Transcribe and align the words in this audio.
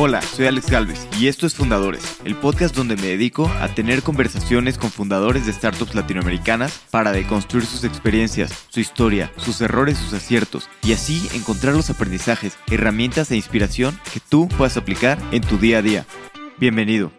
Hola, 0.00 0.22
soy 0.22 0.46
Alex 0.46 0.70
Galvez 0.70 1.08
y 1.18 1.26
esto 1.26 1.44
es 1.44 1.56
Fundadores, 1.56 2.20
el 2.24 2.36
podcast 2.36 2.72
donde 2.72 2.94
me 2.94 3.08
dedico 3.08 3.48
a 3.60 3.66
tener 3.74 4.04
conversaciones 4.04 4.78
con 4.78 4.92
fundadores 4.92 5.44
de 5.44 5.52
startups 5.52 5.96
latinoamericanas 5.96 6.86
para 6.92 7.10
deconstruir 7.10 7.66
sus 7.66 7.82
experiencias, 7.82 8.66
su 8.68 8.78
historia, 8.78 9.32
sus 9.38 9.60
errores, 9.60 9.98
sus 9.98 10.12
aciertos 10.12 10.70
y 10.84 10.92
así 10.92 11.28
encontrar 11.34 11.74
los 11.74 11.90
aprendizajes, 11.90 12.56
herramientas 12.70 13.32
e 13.32 13.36
inspiración 13.36 13.98
que 14.14 14.20
tú 14.20 14.46
puedas 14.56 14.76
aplicar 14.76 15.18
en 15.32 15.42
tu 15.42 15.58
día 15.58 15.78
a 15.78 15.82
día. 15.82 16.06
Bienvenido. 16.58 17.10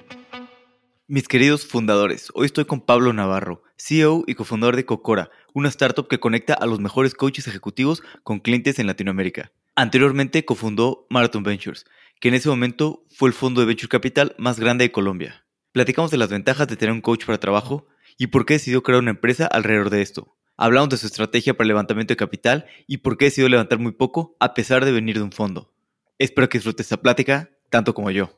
Mis 1.06 1.28
queridos 1.28 1.66
fundadores, 1.66 2.32
hoy 2.34 2.46
estoy 2.46 2.64
con 2.64 2.80
Pablo 2.80 3.12
Navarro, 3.12 3.62
CEO 3.76 4.24
y 4.26 4.36
cofundador 4.36 4.78
de 4.78 4.86
Cocora, 4.86 5.32
una 5.54 5.68
startup 5.68 6.08
que 6.08 6.22
conecta 6.22 6.54
a 6.54 6.66
los 6.66 6.80
mejores 6.80 7.14
coaches 7.14 7.46
ejecutivos 7.50 8.04
con 8.24 8.40
clientes 8.40 8.80
en 8.80 8.88
Latinoamérica. 8.88 9.52
Anteriormente 9.76 10.44
cofundó 10.44 11.08
Marathon 11.10 11.44
Ventures, 11.44 11.86
que 12.20 12.28
en 12.28 12.34
ese 12.34 12.50
momento 12.50 13.06
fue 13.10 13.30
el 13.30 13.34
fondo 13.34 13.62
de 13.62 13.68
Venture 13.68 13.88
Capital 13.88 14.36
más 14.38 14.60
grande 14.60 14.84
de 14.84 14.92
Colombia. 14.92 15.46
Platicamos 15.72 16.12
de 16.12 16.18
las 16.18 16.30
ventajas 16.30 16.68
de 16.68 16.76
tener 16.76 16.92
un 16.92 17.02
coach 17.02 17.26
para 17.26 17.40
trabajo 17.40 17.88
y 18.18 18.28
por 18.28 18.46
qué 18.46 18.56
decidió 18.56 18.84
crear 18.84 19.00
una 19.00 19.12
empresa 19.12 19.48
alrededor 19.48 19.90
de 19.90 20.02
esto. 20.02 20.36
Hablamos 20.58 20.90
de 20.90 20.98
su 20.98 21.08
estrategia 21.08 21.54
para 21.54 21.64
el 21.64 21.70
levantamiento 21.70 22.12
de 22.12 22.18
capital 22.18 22.66
y 22.88 22.98
por 22.98 23.18
qué 23.18 23.26
decidió 23.26 23.48
levantar 23.48 23.80
muy 23.80 23.94
poco 23.94 24.36
a 24.42 24.54
pesar 24.54 24.84
de 24.84 24.92
venir 24.92 25.16
de 25.16 25.24
un 25.24 25.32
fondo. 25.32 25.74
Espero 26.18 26.50
que 26.50 26.58
disfrutes 26.58 26.88
esta 26.88 27.02
plática 27.02 27.52
tanto 27.70 27.94
como 27.94 28.12
yo. 28.12 28.38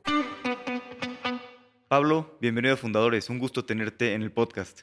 Pablo, 1.87 2.37
bienvenido 2.39 2.75
a 2.75 2.77
Fundadores. 2.77 3.29
Un 3.31 3.39
gusto 3.39 3.65
tenerte 3.65 4.13
en 4.13 4.21
el 4.21 4.31
podcast. 4.31 4.81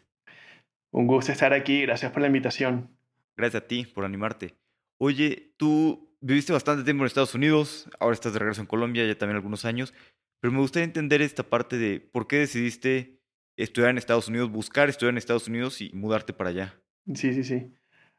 Un 0.91 1.07
gusto 1.07 1.31
estar 1.31 1.53
aquí. 1.53 1.83
Gracias 1.83 2.11
por 2.11 2.21
la 2.21 2.27
invitación. 2.27 2.91
Gracias 3.37 3.63
a 3.63 3.67
ti 3.69 3.87
por 3.87 4.05
animarte. 4.05 4.57
Oye, 4.99 5.55
tú 5.57 6.08
viviste 6.21 6.53
bastante 6.53 6.85
tiempo 6.85 7.03
en 7.03 7.07
Estados 7.07 7.35
Unidos, 7.35 7.89
ahora 8.01 8.15
estás 8.15 8.33
de 8.33 8.39
regreso 8.39 8.61
en 8.61 8.67
Colombia, 8.67 9.07
ya 9.07 9.17
también 9.17 9.37
algunos 9.37 9.65
años, 9.65 9.95
pero 10.41 10.53
me 10.53 10.61
gustaría 10.61 10.85
entender 10.85 11.23
esta 11.23 11.43
parte 11.43 11.79
de 11.79 12.01
por 12.01 12.27
qué 12.27 12.39
decidiste 12.39 13.19
estudiar 13.57 13.91
en 13.91 13.99
Estados 13.99 14.29
Unidos, 14.29 14.51
buscar 14.51 14.89
estudiar 14.89 15.13
en 15.13 15.19
Estados 15.19 15.49
Unidos 15.49 15.81
y 15.81 15.91
mudarte 15.93 16.33
para 16.33 16.51
allá. 16.51 16.75
Sí, 17.15 17.33
sí, 17.35 17.43
sí. 17.43 17.73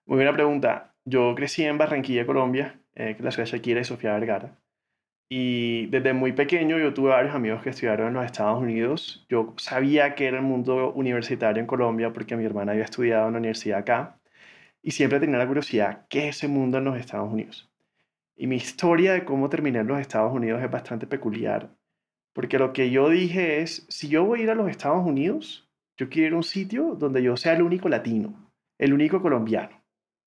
Muy 0.05 0.17
buena 0.17 0.33
pregunta. 0.33 0.95
Yo 1.05 1.33
crecí 1.35 1.63
en 1.63 1.77
Barranquilla, 1.77 2.25
Colombia, 2.25 2.81
eh, 2.95 3.15
la 3.19 3.31
ciudad 3.31 3.45
de 3.45 3.51
Shakira 3.51 3.81
y 3.81 3.85
Sofía 3.85 4.13
Vergara. 4.13 4.59
Y 5.31 5.85
desde 5.87 6.13
muy 6.13 6.33
pequeño 6.33 6.79
yo 6.79 6.93
tuve 6.93 7.09
varios 7.11 7.35
amigos 7.35 7.61
que 7.61 7.69
estudiaron 7.69 8.07
en 8.07 8.13
los 8.15 8.25
Estados 8.25 8.61
Unidos. 8.61 9.25
Yo 9.29 9.53
sabía 9.57 10.15
que 10.15 10.25
era 10.25 10.37
el 10.37 10.43
mundo 10.43 10.91
universitario 10.93 11.61
en 11.61 11.67
Colombia 11.67 12.11
porque 12.11 12.35
mi 12.35 12.45
hermana 12.45 12.71
había 12.71 12.83
estudiado 12.83 13.27
en 13.27 13.33
la 13.33 13.39
universidad 13.39 13.79
acá. 13.79 14.19
Y 14.81 14.91
siempre 14.91 15.19
tenía 15.19 15.37
la 15.37 15.47
curiosidad, 15.47 16.05
¿qué 16.09 16.29
es 16.29 16.37
ese 16.37 16.47
mundo 16.47 16.79
en 16.79 16.85
los 16.85 16.97
Estados 16.97 17.31
Unidos? 17.31 17.68
Y 18.39 18.47
mi 18.47 18.55
historia 18.55 19.11
de 19.11 19.25
cómo 19.25 19.49
terminé 19.49 19.79
en 19.79 19.87
los 19.87 19.99
Estados 19.99 20.33
Unidos 20.33 20.63
es 20.63 20.71
bastante 20.71 21.05
peculiar, 21.05 21.75
porque 22.33 22.57
lo 22.57 22.71
que 22.71 22.89
yo 22.89 23.09
dije 23.09 23.59
es, 23.59 23.85
si 23.89 24.07
yo 24.07 24.23
voy 24.23 24.39
a 24.39 24.43
ir 24.43 24.49
a 24.49 24.55
los 24.55 24.69
Estados 24.69 25.05
Unidos, 25.05 25.69
yo 25.97 26.07
quiero 26.07 26.27
ir 26.27 26.33
a 26.33 26.37
un 26.37 26.43
sitio 26.43 26.95
donde 26.95 27.21
yo 27.21 27.35
sea 27.35 27.51
el 27.51 27.63
único 27.63 27.89
latino, 27.89 28.49
el 28.77 28.93
único 28.93 29.21
colombiano. 29.21 29.83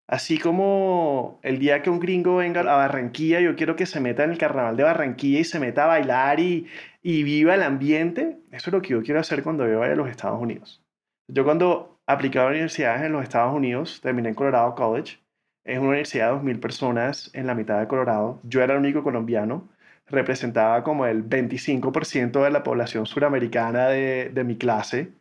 Así 0.06 0.38
como 0.38 1.40
el 1.42 1.58
día 1.58 1.80
que 1.80 1.88
un 1.88 2.00
gringo 2.00 2.36
venga 2.36 2.60
a 2.60 2.76
Barranquilla, 2.76 3.40
yo 3.40 3.56
quiero 3.56 3.76
que 3.76 3.86
se 3.86 3.98
meta 3.98 4.24
en 4.24 4.32
el 4.32 4.36
carnaval 4.36 4.76
de 4.76 4.82
Barranquilla 4.82 5.40
y 5.40 5.44
se 5.44 5.58
meta 5.58 5.84
a 5.84 5.86
bailar 5.86 6.38
y, 6.38 6.66
y 7.02 7.22
viva 7.22 7.54
el 7.54 7.62
ambiente. 7.62 8.40
Eso 8.50 8.68
es 8.68 8.74
lo 8.74 8.82
que 8.82 8.90
yo 8.90 9.02
quiero 9.02 9.20
hacer 9.20 9.42
cuando 9.42 9.66
yo 9.66 9.78
vaya 9.78 9.94
a 9.94 9.96
los 9.96 10.10
Estados 10.10 10.38
Unidos. 10.38 10.84
Yo 11.28 11.44
cuando 11.44 11.98
aplicaba 12.06 12.48
a 12.48 12.50
universidades 12.50 13.04
en 13.04 13.12
los 13.12 13.22
Estados 13.22 13.54
Unidos, 13.54 14.02
terminé 14.02 14.28
en 14.28 14.34
Colorado 14.34 14.74
College, 14.74 15.21
es 15.64 15.78
una 15.78 15.88
universidad 15.90 16.32
de 16.32 16.40
2.000 16.40 16.60
personas 16.60 17.30
en 17.34 17.46
la 17.46 17.54
mitad 17.54 17.80
de 17.80 17.88
Colorado. 17.88 18.40
Yo 18.44 18.62
era 18.62 18.74
el 18.74 18.80
único 18.80 19.02
colombiano. 19.02 19.68
Representaba 20.06 20.82
como 20.84 21.06
el 21.06 21.28
25% 21.28 22.42
de 22.44 22.50
la 22.50 22.62
población 22.62 23.06
suramericana 23.06 23.88
de, 23.88 24.30
de 24.32 24.44
mi 24.44 24.56
clase. 24.56 25.12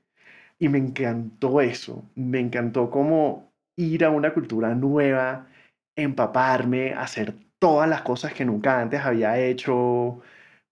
Y 0.60 0.70
me 0.70 0.80
encantó 0.80 1.62
eso. 1.62 2.04
Me 2.16 2.40
encantó 2.40 2.90
como 2.90 3.52
ir 3.78 4.06
a 4.06 4.10
una 4.12 4.34
cultura 4.34 4.76
nueva, 4.76 5.48
empaparme, 5.96 6.94
hacer 6.94 7.36
todas 7.60 7.90
las 7.90 8.02
cosas 8.02 8.34
que 8.34 8.46
nunca 8.46 8.82
antes 8.82 9.02
había 9.02 9.40
hecho. 9.40 10.22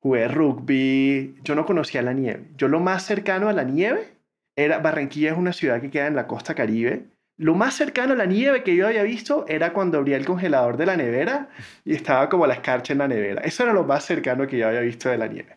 Jugué 0.01 0.27
rugby. 0.27 1.35
Yo 1.43 1.55
no 1.55 1.65
conocía 1.65 2.01
la 2.01 2.13
nieve. 2.13 2.47
Yo 2.57 2.67
lo 2.67 2.79
más 2.79 3.03
cercano 3.05 3.49
a 3.49 3.53
la 3.53 3.63
nieve 3.63 4.17
era 4.55 4.79
Barranquilla 4.79 5.31
es 5.31 5.37
una 5.37 5.53
ciudad 5.53 5.81
que 5.81 5.91
queda 5.91 6.07
en 6.07 6.15
la 6.15 6.27
costa 6.27 6.55
caribe 6.55 7.07
lo 7.39 7.55
más 7.55 7.73
cercano 7.73 8.13
a 8.13 8.15
la 8.17 8.25
nieve 8.25 8.63
que 8.63 8.75
yo 8.75 8.85
había 8.85 9.01
visto 9.03 9.45
era 9.47 9.71
cuando 9.71 9.97
abría 9.97 10.17
el 10.17 10.25
congelador 10.25 10.75
de 10.75 10.85
la 10.85 10.97
nevera 10.97 11.47
y 11.85 11.95
estaba 11.95 12.27
como 12.27 12.45
la 12.45 12.55
escarcha 12.55 12.91
en 12.91 12.99
la 12.99 13.07
nevera. 13.07 13.41
Eso 13.43 13.63
era 13.63 13.71
lo 13.71 13.85
más 13.85 14.03
cercano 14.03 14.45
que 14.45 14.57
yo 14.57 14.67
había 14.67 14.81
visto 14.81 15.07
de 15.07 15.17
la 15.17 15.27
nieve. 15.27 15.55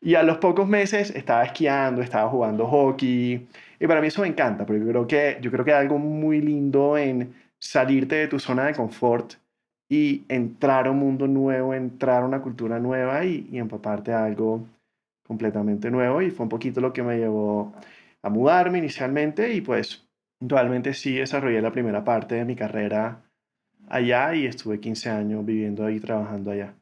Y 0.00 0.16
a 0.16 0.24
los 0.24 0.38
pocos 0.38 0.66
meses 0.66 1.10
estaba 1.14 1.44
esquiando, 1.44 2.02
estaba 2.02 2.28
jugando 2.28 2.66
hockey. 2.66 3.46
Y 3.78 3.86
para 3.86 4.00
mí 4.00 4.08
eso 4.08 4.22
me 4.22 4.28
encanta, 4.28 4.66
porque 4.66 4.80
yo 4.80 4.88
creo 4.88 5.06
que, 5.06 5.38
yo 5.40 5.52
creo 5.52 5.64
que 5.64 5.72
hay 5.72 5.82
algo 5.82 5.98
muy 5.98 6.40
lindo 6.40 6.98
en 6.98 7.32
salirte 7.60 8.16
de 8.16 8.26
tu 8.26 8.40
zona 8.40 8.66
de 8.66 8.74
confort 8.74 9.34
y 9.88 10.24
entrar 10.28 10.88
a 10.88 10.90
un 10.90 10.98
mundo 10.98 11.28
nuevo, 11.28 11.72
entrar 11.72 12.24
a 12.24 12.26
una 12.26 12.42
cultura 12.42 12.80
nueva 12.80 13.24
y, 13.24 13.48
y 13.52 13.58
empaparte 13.58 14.12
a 14.12 14.24
algo 14.24 14.66
completamente 15.24 15.88
nuevo. 15.88 16.20
Y 16.20 16.32
fue 16.32 16.44
un 16.44 16.50
poquito 16.50 16.80
lo 16.80 16.92
que 16.92 17.04
me 17.04 17.16
llevó 17.16 17.72
a 18.22 18.28
mudarme 18.28 18.78
inicialmente 18.78 19.52
y 19.52 19.60
pues 19.60 20.05
Actualmente 20.40 20.94
sí 20.94 21.14
desarrollé 21.14 21.60
la 21.62 21.72
primera 21.72 22.04
parte 22.04 22.34
de 22.34 22.44
mi 22.44 22.56
carrera 22.56 23.30
allá 23.88 24.34
y 24.34 24.46
estuve 24.46 24.80
15 24.80 25.10
años 25.10 25.44
viviendo 25.44 25.84
ahí, 25.84 26.00
trabajando 26.00 26.50
allá. 26.50 26.74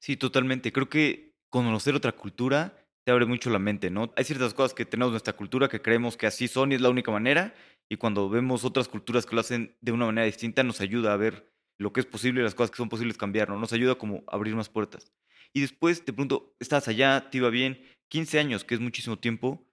Sí, 0.00 0.16
totalmente. 0.16 0.72
Creo 0.72 0.88
que 0.88 1.34
conocer 1.50 1.94
otra 1.94 2.12
cultura 2.12 2.76
te 3.04 3.12
abre 3.12 3.26
mucho 3.26 3.50
la 3.50 3.58
mente, 3.58 3.90
¿no? 3.90 4.12
Hay 4.16 4.24
ciertas 4.24 4.54
cosas 4.54 4.74
que 4.74 4.86
tenemos 4.86 5.10
en 5.10 5.12
nuestra 5.12 5.34
cultura 5.34 5.68
que 5.68 5.82
creemos 5.82 6.16
que 6.16 6.26
así 6.26 6.48
son 6.48 6.72
y 6.72 6.74
es 6.74 6.80
la 6.80 6.88
única 6.88 7.10
manera, 7.10 7.54
y 7.88 7.96
cuando 7.96 8.28
vemos 8.30 8.64
otras 8.64 8.88
culturas 8.88 9.26
que 9.26 9.34
lo 9.34 9.42
hacen 9.42 9.76
de 9.82 9.92
una 9.92 10.06
manera 10.06 10.24
distinta, 10.24 10.62
nos 10.62 10.80
ayuda 10.80 11.12
a 11.12 11.16
ver 11.16 11.52
lo 11.78 11.92
que 11.92 12.00
es 12.00 12.06
posible 12.06 12.40
y 12.40 12.44
las 12.44 12.54
cosas 12.54 12.70
que 12.70 12.78
son 12.78 12.88
posibles 12.88 13.18
cambiar, 13.18 13.50
¿no? 13.50 13.58
Nos 13.58 13.72
ayuda 13.72 13.96
como 13.96 14.24
abrir 14.26 14.56
más 14.56 14.70
puertas. 14.70 15.12
Y 15.52 15.60
después, 15.60 16.04
de 16.04 16.12
pronto, 16.12 16.54
estás 16.60 16.88
allá, 16.88 17.28
te 17.30 17.38
iba 17.38 17.50
bien, 17.50 17.80
15 18.08 18.38
años, 18.38 18.64
que 18.64 18.74
es 18.74 18.80
muchísimo 18.80 19.18
tiempo. 19.18 19.66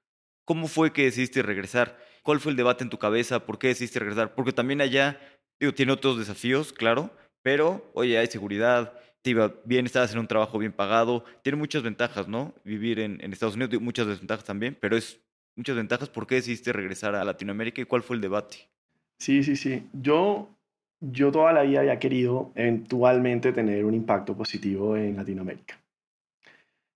¿Cómo 0.45 0.68
fue 0.68 0.91
que 0.91 1.03
decidiste 1.03 1.41
regresar? 1.41 1.97
¿Cuál 2.23 2.39
fue 2.39 2.51
el 2.51 2.55
debate 2.55 2.83
en 2.83 2.89
tu 2.89 2.99
cabeza? 2.99 3.45
¿Por 3.45 3.57
qué 3.57 3.67
decidiste 3.67 3.99
regresar? 3.99 4.35
Porque 4.35 4.51
también 4.51 4.81
allá, 4.81 5.19
digo, 5.59 5.73
tiene 5.73 5.91
otros 5.91 6.19
desafíos, 6.19 6.71
claro, 6.71 7.11
pero, 7.41 7.89
oye, 7.93 8.17
hay 8.17 8.27
seguridad, 8.27 8.93
te 9.21 9.31
iba 9.31 9.53
bien, 9.65 9.85
estabas 9.85 10.13
en 10.13 10.19
un 10.19 10.27
trabajo 10.27 10.59
bien 10.59 10.71
pagado, 10.71 11.23
tiene 11.43 11.57
muchas 11.57 11.83
ventajas, 11.83 12.27
¿no? 12.27 12.53
Vivir 12.63 12.99
en, 12.99 13.21
Estados 13.33 13.55
Unidos, 13.55 13.81
muchas 13.81 14.07
desventajas 14.07 14.45
también, 14.45 14.77
pero 14.79 14.95
es 14.95 15.19
muchas 15.55 15.75
ventajas. 15.75 16.09
¿Por 16.09 16.27
qué 16.27 16.35
decidiste 16.35 16.71
regresar 16.73 17.15
a 17.15 17.23
Latinoamérica 17.23 17.81
y 17.81 17.85
cuál 17.85 18.03
fue 18.03 18.15
el 18.15 18.21
debate? 18.21 18.69
Sí, 19.19 19.43
sí, 19.43 19.55
sí. 19.55 19.88
Yo, 19.93 20.49
yo 20.99 21.31
toda 21.31 21.53
la 21.53 21.63
vida 21.63 21.79
había 21.79 21.99
querido 21.99 22.51
eventualmente 22.55 23.51
tener 23.51 23.85
un 23.85 23.93
impacto 23.93 24.35
positivo 24.35 24.95
en 24.95 25.15
Latinoamérica. 25.15 25.79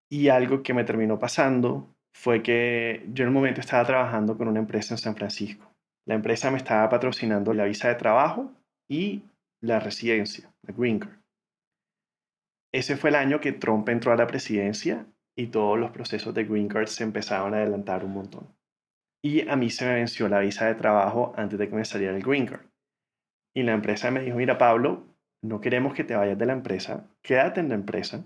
Y 0.10 0.30
algo 0.30 0.62
que 0.62 0.74
me 0.74 0.84
terminó 0.84 1.18
pasando 1.18 1.95
fue 2.16 2.42
que 2.42 3.06
yo 3.14 3.24
en 3.24 3.28
un 3.28 3.36
momento 3.36 3.60
estaba 3.60 3.86
trabajando 3.86 4.38
con 4.38 4.48
una 4.48 4.60
empresa 4.60 4.94
en 4.94 4.98
San 4.98 5.18
Francisco. 5.18 5.70
La 6.08 6.16
empresa 6.16 6.50
me 6.50 6.58
estaba 6.58 6.88
patrocinando 6.90 7.54
la 7.54 7.66
visa 7.66 7.90
de 7.90 7.96
trabajo 7.96 8.54
y 8.90 9.24
la 9.62 9.82
residencia, 9.82 10.50
la 10.64 10.74
Green 10.74 11.00
Card. 11.00 11.20
Ese 12.74 12.96
fue 12.96 13.10
el 13.10 13.18
año 13.18 13.42
que 13.42 13.52
Trump 13.52 13.90
entró 13.90 14.14
a 14.14 14.16
la 14.16 14.28
presidencia 14.28 15.06
y 15.38 15.48
todos 15.48 15.78
los 15.78 15.92
procesos 15.92 16.34
de 16.34 16.46
Green 16.46 16.70
Card 16.70 16.88
se 16.88 17.04
empezaron 17.04 17.54
a 17.54 17.58
adelantar 17.58 18.06
un 18.06 18.14
montón. 18.14 18.48
Y 19.22 19.48
a 19.50 19.58
mí 19.58 19.70
se 19.70 19.86
me 19.86 19.96
venció 19.96 20.30
la 20.30 20.40
visa 20.40 20.68
de 20.68 20.76
trabajo 20.76 21.34
antes 21.36 21.60
de 21.60 21.68
que 21.68 21.76
me 21.76 21.86
saliera 21.86 22.16
el 22.16 22.24
Green 22.24 22.46
Card. 22.46 22.66
Y 23.54 23.64
la 23.64 23.74
empresa 23.74 24.10
me 24.10 24.22
dijo, 24.22 24.38
mira 24.38 24.58
Pablo, 24.58 25.04
no 25.44 25.60
queremos 25.60 25.94
que 25.94 26.06
te 26.06 26.16
vayas 26.16 26.38
de 26.38 26.46
la 26.46 26.54
empresa, 26.54 27.10
quédate 27.22 27.60
en 27.60 27.70
la 27.70 27.76
empresa, 27.76 28.24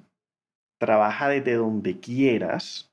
trabaja 0.80 1.28
desde 1.28 1.56
donde 1.56 2.00
quieras 2.00 2.89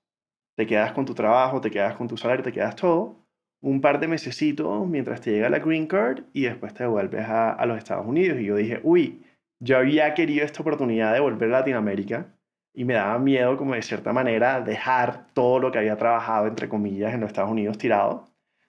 te 0.57 0.67
quedas 0.67 0.93
con 0.93 1.05
tu 1.05 1.15
trabajo, 1.15 1.61
te 1.61 1.71
quedas 1.71 1.95
con 1.95 2.09
tu 2.09 2.17
salario, 2.17 2.43
te 2.43 2.53
quedas 2.53 2.77
todo, 2.77 3.17
un 3.61 3.81
par 3.81 4.01
de 4.01 4.09
mesecitos 4.09 4.87
mientras 4.89 5.21
te 5.21 5.33
llega 5.33 5.49
la 5.51 5.59
green 5.59 5.87
card 5.87 6.25
y 6.33 6.43
después 6.43 6.75
te 6.75 6.87
vuelves 6.87 7.27
a, 7.27 7.53
a 7.53 7.67
los 7.67 7.79
Estados 7.79 8.07
Unidos. 8.07 8.41
Y 8.41 8.45
yo 8.47 8.57
dije, 8.57 8.81
uy, 8.83 9.23
yo 9.61 9.79
había 9.79 10.13
querido 10.15 10.45
esta 10.45 10.63
oportunidad 10.63 11.13
de 11.13 11.21
volver 11.21 11.49
a 11.51 11.59
Latinoamérica 11.59 12.27
y 12.75 12.85
me 12.85 12.95
daba 12.95 13.19
miedo 13.19 13.57
como 13.57 13.75
de 13.75 13.83
cierta 13.83 14.13
manera 14.13 14.61
dejar 14.61 15.29
todo 15.33 15.59
lo 15.59 15.73
que 15.73 15.79
había 15.79 15.97
trabajado, 15.97 16.47
entre 16.47 16.69
comillas, 16.69 17.15
en 17.15 17.21
los 17.21 17.29
Estados 17.29 17.51
Unidos 17.51 17.79
tirado. 17.79 18.27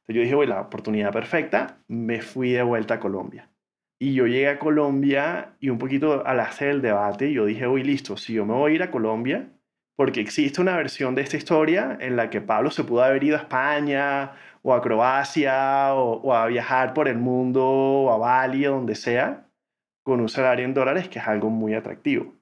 Entonces 0.07 0.15
yo 0.15 0.21
dije, 0.21 0.35
uy, 0.35 0.47
la 0.47 0.61
oportunidad 0.61 1.11
perfecta, 1.11 1.79
me 1.89 2.21
fui 2.21 2.51
de 2.51 2.63
vuelta 2.63 2.95
a 2.95 2.99
Colombia. 2.99 3.49
Y 3.99 4.13
yo 4.13 4.25
llegué 4.27 4.47
a 4.47 4.59
Colombia 4.59 5.55
y 5.59 5.69
un 5.69 5.77
poquito 5.77 6.25
al 6.25 6.39
hacer 6.39 6.69
el 6.69 6.81
debate, 6.81 7.33
yo 7.33 7.45
dije, 7.45 7.67
uy, 7.67 7.83
listo, 7.83 8.15
si 8.15 8.33
yo 8.33 8.45
me 8.45 8.53
voy 8.53 8.71
a 8.71 8.75
ir 8.75 8.83
a 8.83 8.91
Colombia, 8.91 9.49
porque 9.97 10.21
existe 10.21 10.61
una 10.61 10.77
versión 10.77 11.15
de 11.15 11.23
esta 11.23 11.37
historia 11.37 11.97
en 11.99 12.15
la 12.15 12.29
que 12.29 12.39
Pablo 12.39 12.69
se 12.69 12.83
pudo 12.83 13.03
haber 13.03 13.23
ido 13.23 13.35
a 13.35 13.41
España 13.41 14.31
o 14.61 14.73
a 14.73 14.81
Croacia 14.81 15.95
o, 15.95 16.33
a 16.33 16.45
viajar 16.45 16.93
por 16.93 17.07
el 17.07 17.17
mundo 17.17 17.65
o 17.65 18.13
a 18.13 18.17
Bali 18.17 18.67
o 18.67 18.73
donde 18.73 18.93
sea 18.93 19.47
con 20.03 20.21
un 20.21 20.29
salario 20.29 20.65
en 20.65 20.75
dólares 20.75 21.09
que 21.09 21.17
es 21.17 21.27
algo 21.27 21.49
muy 21.49 21.73
atractivo. 21.73 22.35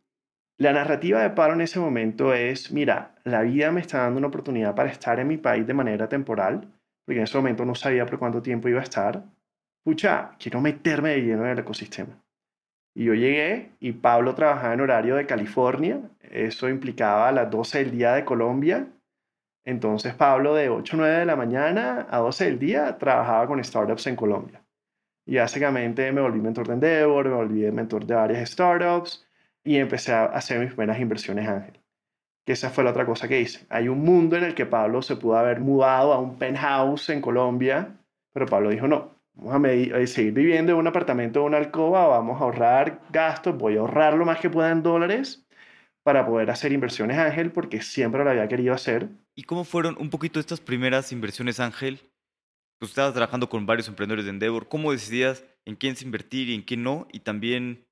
La 0.57 0.73
narrativa 0.73 1.21
de 1.21 1.29
Pablo 1.29 1.55
en 1.55 1.61
ese 1.61 1.79
momento 1.79 2.33
es, 2.33 2.71
mira, 2.71 3.15
la 3.23 3.41
vida 3.41 3.71
me 3.71 3.81
está 3.81 3.99
dando 3.99 4.19
una 4.19 4.27
oportunidad 4.27 4.75
para 4.75 4.91
estar 4.91 5.19
en 5.19 5.27
mi 5.27 5.37
país 5.37 5.65
de 5.65 5.73
manera 5.73 6.07
temporal, 6.09 6.73
porque 7.05 7.19
en 7.19 7.23
ese 7.23 7.37
momento 7.37 7.65
no 7.65 7.73
sabía 7.73 8.05
por 8.05 8.19
cuánto 8.19 8.41
tiempo 8.41 8.67
iba 8.67 8.81
a 8.81 8.83
estar. 8.83 9.23
Pucha, 9.83 10.31
quiero 10.39 10.61
meterme 10.61 11.11
de 11.11 11.21
lleno 11.21 11.45
en 11.45 11.51
el 11.51 11.59
ecosistema. 11.59 12.24
Y 12.95 13.03
yo 13.03 13.13
llegué 13.13 13.71
y 13.81 13.91
Pablo 13.91 14.35
trabajaba 14.35 14.73
en 14.73 14.79
horario 14.79 15.17
de 15.17 15.25
California, 15.25 15.99
eso 16.21 16.69
implicaba 16.69 17.27
a 17.27 17.31
las 17.33 17.51
12 17.51 17.79
del 17.79 17.91
día 17.91 18.13
de 18.13 18.23
Colombia. 18.23 18.87
Entonces 19.65 20.13
Pablo 20.13 20.55
de 20.55 20.69
8 20.69 20.95
o 20.95 20.99
9 20.99 21.19
de 21.19 21.25
la 21.25 21.35
mañana 21.35 22.07
a 22.09 22.19
12 22.19 22.45
del 22.45 22.59
día 22.59 22.97
trabajaba 22.97 23.47
con 23.47 23.61
startups 23.61 24.07
en 24.07 24.15
Colombia. 24.15 24.63
Y 25.25 25.37
básicamente 25.37 26.09
me 26.13 26.21
volví 26.21 26.39
mentor 26.39 26.67
de 26.67 26.73
Endeavor, 26.73 27.27
me 27.27 27.35
volví 27.35 27.69
mentor 27.71 28.05
de 28.05 28.15
varias 28.15 28.49
startups 28.49 29.27
y 29.63 29.77
empecé 29.77 30.13
a 30.13 30.25
hacer 30.25 30.59
mis 30.59 30.69
primeras 30.69 30.99
inversiones 30.99 31.49
ángel. 31.49 31.81
Que 32.45 32.53
esa 32.53 32.69
fue 32.69 32.83
la 32.83 32.91
otra 32.91 33.05
cosa 33.05 33.27
que 33.27 33.41
hice. 33.41 33.65
Hay 33.69 33.89
un 33.89 33.99
mundo 34.05 34.37
en 34.37 34.43
el 34.45 34.55
que 34.55 34.67
Pablo 34.67 35.01
se 35.01 35.17
pudo 35.17 35.35
haber 35.35 35.59
mudado 35.59 36.13
a 36.13 36.19
un 36.19 36.37
penthouse 36.37 37.09
en 37.09 37.19
Colombia, 37.19 37.97
pero 38.31 38.45
Pablo 38.45 38.69
dijo 38.69 38.87
no, 38.87 39.14
vamos 39.35 39.69
a, 39.69 39.73
eh, 39.73 40.07
seguir 40.07 40.33
viviendo 40.33 40.73
en 40.73 40.77
un 40.77 40.87
apartamento 40.87 41.43
o 41.43 41.45
una 41.45 41.57
alcoba, 41.57 42.07
vamos 42.07 42.41
a 42.41 42.45
ahorrar 42.45 43.01
gastos, 43.11 43.57
voy 43.57 43.77
a 43.77 43.81
ahorrar 43.81 44.15
lo 44.15 44.25
más 44.25 44.39
que 44.39 44.49
pueda 44.49 44.71
en 44.71 44.83
dólares 44.83 45.45
para 46.03 46.25
poder 46.25 46.49
hacer 46.51 46.71
inversiones 46.71 47.17
ángel 47.17 47.51
porque 47.51 47.81
siempre 47.81 48.23
lo 48.23 48.29
había 48.29 48.47
querido 48.47 48.73
hacer. 48.73 49.09
¿Y 49.35 49.43
cómo 49.43 49.63
fueron 49.63 49.97
un 49.99 50.09
poquito 50.09 50.39
estas 50.39 50.61
primeras 50.61 51.11
inversiones 51.11 51.59
ángel? 51.59 51.99
Pues 52.79 52.91
estabas 52.91 53.13
trabajando 53.13 53.49
con 53.49 53.65
varios 53.65 53.87
emprendedores 53.87 54.25
de 54.25 54.31
Endeavor. 54.31 54.67
¿Cómo 54.67 54.91
decidías 54.91 55.45
en 55.65 55.75
quién 55.75 55.95
invertir 56.01 56.49
y 56.49 56.55
en 56.55 56.61
quién 56.61 56.83
no? 56.83 57.07
Y 57.11 57.21
también 57.21 57.85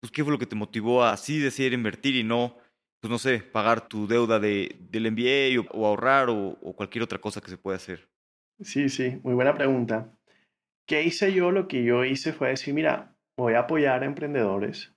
pues, 0.00 0.12
¿qué 0.12 0.22
fue 0.22 0.32
lo 0.32 0.38
que 0.38 0.46
te 0.46 0.56
motivó 0.56 1.02
a 1.02 1.12
así 1.12 1.38
decidir 1.38 1.72
invertir 1.72 2.14
y 2.16 2.22
no, 2.22 2.56
pues 3.00 3.10
no 3.10 3.18
sé, 3.18 3.40
pagar 3.40 3.88
tu 3.88 4.06
deuda 4.06 4.38
de, 4.38 4.76
del 4.90 5.10
MBA 5.10 5.68
o, 5.72 5.86
ahorrar 5.86 6.28
o, 6.30 6.56
cualquier 6.76 7.02
otra 7.02 7.20
cosa 7.20 7.40
que 7.40 7.50
se 7.50 7.58
pueda 7.58 7.76
hacer? 7.76 8.08
Sí, 8.60 8.88
sí, 8.88 9.20
muy 9.22 9.34
buena 9.34 9.54
pregunta. 9.54 10.12
¿Qué 10.88 11.02
hice 11.02 11.34
yo? 11.34 11.50
Lo 11.50 11.68
que 11.68 11.84
yo 11.84 12.02
hice 12.06 12.32
fue 12.32 12.48
decir, 12.48 12.72
mira, 12.72 13.14
voy 13.36 13.52
a 13.52 13.60
apoyar 13.60 14.02
a 14.02 14.06
emprendedores 14.06 14.96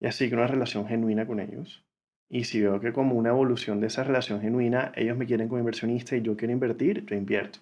y 0.00 0.06
así 0.06 0.30
que 0.30 0.34
una 0.34 0.46
relación 0.46 0.88
genuina 0.88 1.26
con 1.26 1.38
ellos. 1.38 1.84
Y 2.30 2.44
si 2.44 2.62
veo 2.62 2.80
que 2.80 2.94
como 2.94 3.14
una 3.14 3.28
evolución 3.28 3.78
de 3.78 3.88
esa 3.88 4.04
relación 4.04 4.40
genuina, 4.40 4.92
ellos 4.96 5.18
me 5.18 5.26
quieren 5.26 5.48
como 5.48 5.58
inversionista 5.58 6.16
y 6.16 6.22
yo 6.22 6.34
quiero 6.34 6.54
invertir, 6.54 7.04
yo 7.04 7.14
invierto. 7.14 7.58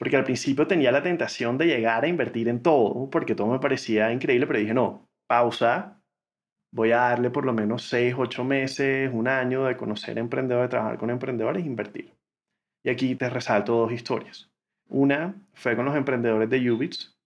Porque 0.00 0.16
al 0.16 0.24
principio 0.24 0.66
tenía 0.66 0.90
la 0.90 1.04
tentación 1.04 1.58
de 1.58 1.66
llegar 1.66 2.02
a 2.02 2.08
invertir 2.08 2.48
en 2.48 2.60
todo, 2.60 3.08
porque 3.08 3.36
todo 3.36 3.46
me 3.46 3.60
parecía 3.60 4.12
increíble, 4.12 4.48
pero 4.48 4.58
dije, 4.58 4.74
no, 4.74 5.08
pausa, 5.28 6.02
voy 6.72 6.90
a 6.90 6.96
darle 6.96 7.30
por 7.30 7.46
lo 7.46 7.52
menos 7.52 7.84
seis, 7.84 8.16
ocho 8.18 8.42
meses, 8.42 9.08
un 9.14 9.28
año 9.28 9.64
de 9.66 9.76
conocer 9.76 10.18
emprendedores, 10.18 10.68
de 10.68 10.70
trabajar 10.70 10.98
con 10.98 11.10
emprendedores 11.10 11.62
e 11.62 11.68
invertir. 11.68 12.12
Y 12.84 12.90
aquí 12.90 13.14
te 13.14 13.30
resalto 13.30 13.76
dos 13.76 13.92
historias. 13.92 14.51
Una 14.88 15.34
fue 15.54 15.76
con 15.76 15.84
los 15.84 15.96
emprendedores 15.96 16.50
de 16.50 16.70
Ubits. 16.70 17.18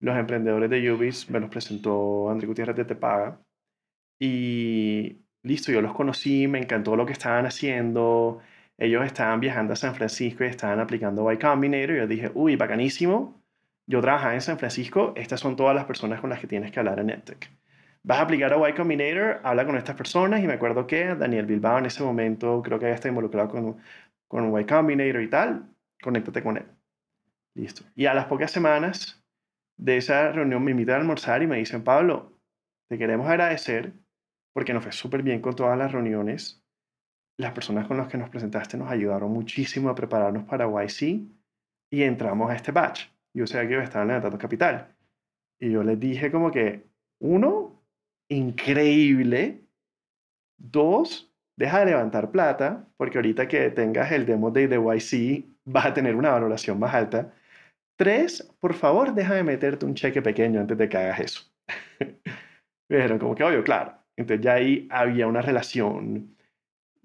Los 0.00 0.16
emprendedores 0.16 0.70
de 0.70 0.92
Ubits 0.92 1.30
me 1.30 1.40
los 1.40 1.50
presentó 1.50 2.30
André 2.30 2.46
Gutiérrez 2.46 2.76
de 2.76 2.84
Tepaga. 2.84 3.40
Y 4.20 5.18
listo, 5.42 5.72
yo 5.72 5.82
los 5.82 5.94
conocí, 5.94 6.48
me 6.48 6.58
encantó 6.60 6.96
lo 6.96 7.06
que 7.06 7.12
estaban 7.12 7.46
haciendo. 7.46 8.40
Ellos 8.78 9.04
estaban 9.04 9.40
viajando 9.40 9.72
a 9.72 9.76
San 9.76 9.94
Francisco 9.94 10.44
y 10.44 10.48
estaban 10.48 10.80
aplicando 10.80 11.30
Y 11.32 11.38
Combinator. 11.38 11.96
Y 11.96 11.98
yo 11.98 12.06
dije, 12.06 12.30
uy, 12.34 12.56
bacanísimo 12.56 13.38
yo 13.88 14.02
trabajaba 14.02 14.34
en 14.34 14.42
San 14.42 14.58
Francisco, 14.58 15.14
estas 15.16 15.40
son 15.40 15.56
todas 15.56 15.74
las 15.74 15.86
personas 15.86 16.20
con 16.20 16.30
las 16.30 16.40
que 16.40 16.46
tienes 16.46 16.70
que 16.70 16.78
hablar 16.78 17.00
en 17.00 17.10
EdTech. 17.10 17.50
Vas 18.02 18.18
a 18.18 18.22
aplicar 18.22 18.52
a 18.52 18.70
Y 18.70 18.74
Combinator, 18.74 19.40
habla 19.42 19.66
con 19.66 19.76
estas 19.76 19.96
personas 19.96 20.42
y 20.44 20.46
me 20.46 20.54
acuerdo 20.54 20.86
que 20.86 21.14
Daniel 21.14 21.46
Bilbao 21.46 21.78
en 21.78 21.86
ese 21.86 22.02
momento 22.02 22.62
creo 22.62 22.78
que 22.78 22.86
ya 22.86 22.94
está 22.94 23.08
involucrado 23.08 23.48
con, 23.48 23.78
con 24.28 24.60
Y 24.60 24.64
Combinator 24.66 25.22
y 25.22 25.30
tal, 25.30 25.70
conéctate 26.02 26.42
con 26.42 26.58
él. 26.58 26.66
Y 27.94 28.06
a 28.06 28.14
las 28.14 28.26
pocas 28.26 28.50
semanas 28.50 29.22
de 29.76 29.96
esa 29.96 30.32
reunión 30.32 30.62
me 30.62 30.70
invitan 30.70 30.96
a 30.96 30.98
almorzar 30.98 31.42
y 31.42 31.46
me 31.46 31.58
dicen, 31.58 31.84
Pablo, 31.84 32.32
te 32.88 32.98
queremos 32.98 33.28
agradecer 33.28 33.92
porque 34.52 34.72
nos 34.72 34.82
fue 34.82 34.92
súper 34.92 35.22
bien 35.22 35.40
con 35.40 35.54
todas 35.54 35.78
las 35.78 35.92
reuniones. 35.92 36.62
Las 37.36 37.52
personas 37.52 37.86
con 37.86 37.96
las 37.96 38.08
que 38.08 38.18
nos 38.18 38.30
presentaste 38.30 38.76
nos 38.76 38.90
ayudaron 38.90 39.30
muchísimo 39.32 39.88
a 39.90 39.94
prepararnos 39.94 40.44
para 40.44 40.66
YC 40.66 41.22
y 41.90 42.02
entramos 42.02 42.50
a 42.50 42.54
este 42.54 42.72
batch 42.72 43.08
yo 43.38 43.46
sabía 43.46 43.68
que 43.68 43.84
estar 43.84 44.06
levantando 44.06 44.38
capital. 44.38 44.88
Y 45.58 45.70
yo 45.70 45.82
les 45.82 45.98
dije 45.98 46.30
como 46.30 46.50
que, 46.50 46.84
uno, 47.20 47.82
increíble. 48.28 49.60
Dos, 50.56 51.32
deja 51.56 51.80
de 51.80 51.86
levantar 51.86 52.30
plata, 52.30 52.86
porque 52.96 53.18
ahorita 53.18 53.46
que 53.46 53.70
tengas 53.70 54.10
el 54.12 54.26
demo 54.26 54.50
de 54.50 54.66
YC 54.66 55.44
vas 55.64 55.86
a 55.86 55.94
tener 55.94 56.16
una 56.16 56.30
valoración 56.30 56.78
más 56.78 56.94
alta. 56.94 57.32
Tres, 57.98 58.50
por 58.60 58.72
favor, 58.72 59.12
deja 59.12 59.34
de 59.34 59.42
meterte 59.42 59.84
un 59.84 59.94
cheque 59.94 60.22
pequeño 60.22 60.60
antes 60.60 60.78
de 60.78 60.88
que 60.88 60.96
hagas 60.96 61.20
eso. 61.20 61.42
Pero 62.88 63.18
como 63.18 63.34
que 63.34 63.44
obvio, 63.44 63.62
claro. 63.62 63.92
Entonces 64.16 64.42
ya 64.42 64.54
ahí 64.54 64.88
había 64.90 65.26
una 65.26 65.42
relación 65.42 66.38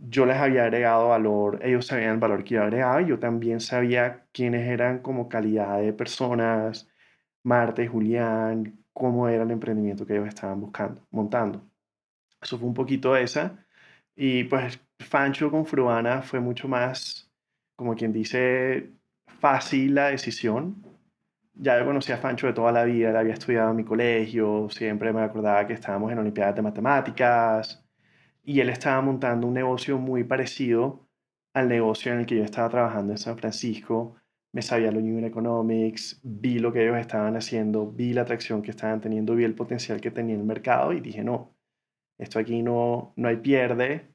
yo 0.10 0.26
les 0.26 0.38
había 0.38 0.64
agregado 0.64 1.10
valor, 1.10 1.60
ellos 1.64 1.88
sabían 1.88 2.14
el 2.14 2.20
valor 2.20 2.44
que 2.44 2.56
yo 2.56 2.64
agregaba 2.64 3.02
y 3.02 3.08
yo 3.08 3.20
también 3.20 3.60
sabía 3.60 4.26
quiénes 4.32 4.68
eran 4.68 5.00
como 5.00 5.30
calidad 5.30 5.80
de 5.82 5.94
personas, 5.94 6.90
Marta 7.44 7.84
y 7.84 7.88
Julián, 7.88 8.84
cómo 8.94 9.28
era 9.30 9.44
el 9.44 9.52
emprendimiento 9.52 10.06
que 10.06 10.14
ellos 10.16 10.28
estaban 10.28 10.60
buscando, 10.62 11.06
montando. 11.12 11.64
Eso 12.42 12.58
fue 12.60 12.68
un 12.68 12.74
poquito 12.74 13.16
esa. 13.16 13.66
Y 14.16 14.46
pues 14.46 14.80
Fancho 15.00 15.52
con 15.52 15.66
Fruana 15.66 16.22
fue 16.22 16.40
mucho 16.40 16.68
más, 16.68 17.32
como 17.76 17.96
quien 17.96 18.14
dice, 18.14 18.92
fácil 19.44 19.96
la 19.96 20.08
decisión. 20.08 20.82
Ya 21.54 21.78
yo 21.78 21.86
conocía 21.86 22.16
a 22.16 22.18
Fancho 22.18 22.48
de 22.48 22.54
toda 22.54 22.72
la 22.72 22.86
vida, 22.86 23.10
él 23.10 23.18
había 23.18 23.34
estudiado 23.34 23.72
en 23.72 23.76
mi 23.76 23.84
colegio, 23.84 24.70
siempre 24.70 25.12
me 25.12 25.22
acordaba 25.22 25.68
que 25.68 25.74
estábamos 25.74 26.14
en 26.14 26.20
Olimpiadas 26.20 26.56
de 26.56 26.62
Matemáticas, 26.62 27.86
y 28.44 28.62
él 28.62 28.70
estaba 28.70 29.02
montando 29.02 29.48
un 29.48 29.54
negocio 29.54 29.98
muy 29.98 30.24
parecido 30.24 31.10
al 31.54 31.68
negocio 31.68 32.14
en 32.14 32.20
el 32.22 32.26
que 32.26 32.38
yo 32.38 32.44
estaba 32.46 32.70
trabajando 32.70 33.12
en 33.14 33.18
San 33.18 33.38
Francisco. 33.38 34.16
Me 34.54 34.62
sabía 34.62 34.92
lo 34.92 35.02
New 35.02 35.26
Economics, 35.26 36.22
vi 36.24 36.60
lo 36.60 36.72
que 36.72 36.84
ellos 36.84 36.98
estaban 36.98 37.36
haciendo, 37.36 37.92
vi 37.92 38.14
la 38.14 38.22
atracción 38.22 38.62
que 38.62 38.72
estaban 38.72 39.02
teniendo, 39.02 39.36
vi 39.36 39.44
el 39.44 39.56
potencial 39.56 40.00
que 40.00 40.12
tenía 40.12 40.36
el 40.36 40.46
mercado 40.46 40.94
y 40.94 41.02
dije, 41.02 41.22
no, 41.24 41.54
esto 42.18 42.40
aquí 42.40 42.64
no, 42.64 43.14
no 43.18 43.28
hay 43.28 43.38
pierde, 43.38 44.08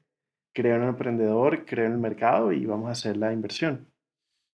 creo 0.53 0.77
en 0.77 0.83
el 0.83 0.89
emprendedor, 0.89 1.65
creo 1.65 1.85
en 1.85 1.93
el 1.93 1.99
mercado 1.99 2.51
y 2.51 2.65
vamos 2.65 2.89
a 2.89 2.93
hacer 2.93 3.15
la 3.17 3.31
inversión. 3.31 3.89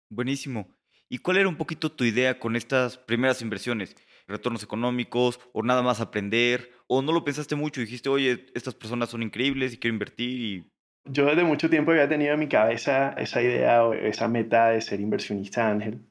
Buenísimo. 0.09 0.67
¿Y 1.09 1.19
cuál 1.19 1.38
era 1.38 1.50
un 1.50 1.55
poquito 1.55 1.91
tu 1.91 2.03
idea 2.03 2.39
con 2.39 2.55
estas 2.55 2.97
primeras 2.97 3.41
inversiones? 3.41 3.95
¿Retornos 4.27 4.63
económicos 4.63 5.39
o 5.53 5.62
nada 5.62 5.83
más 5.83 6.01
aprender? 6.01 6.71
¿O 6.88 7.01
no 7.01 7.12
lo 7.12 7.24
pensaste 7.24 7.55
mucho 7.55 7.81
dijiste, 7.81 8.09
oye, 8.09 8.47
estas 8.55 8.74
personas 8.74 9.09
son 9.09 9.21
increíbles 9.21 9.74
y 9.74 9.77
quiero 9.77 9.93
invertir? 9.93 10.29
Y... 10.29 10.71
Yo 11.05 11.25
desde 11.25 11.43
mucho 11.43 11.69
tiempo 11.69 11.91
había 11.91 12.09
tenido 12.09 12.33
en 12.33 12.39
mi 12.39 12.47
cabeza 12.47 13.13
esa 13.17 13.41
idea 13.41 13.85
o 13.85 13.93
esa 13.93 14.27
meta 14.27 14.69
de 14.69 14.81
ser 14.81 15.00
inversionista 15.00 15.69
ángel 15.69 16.01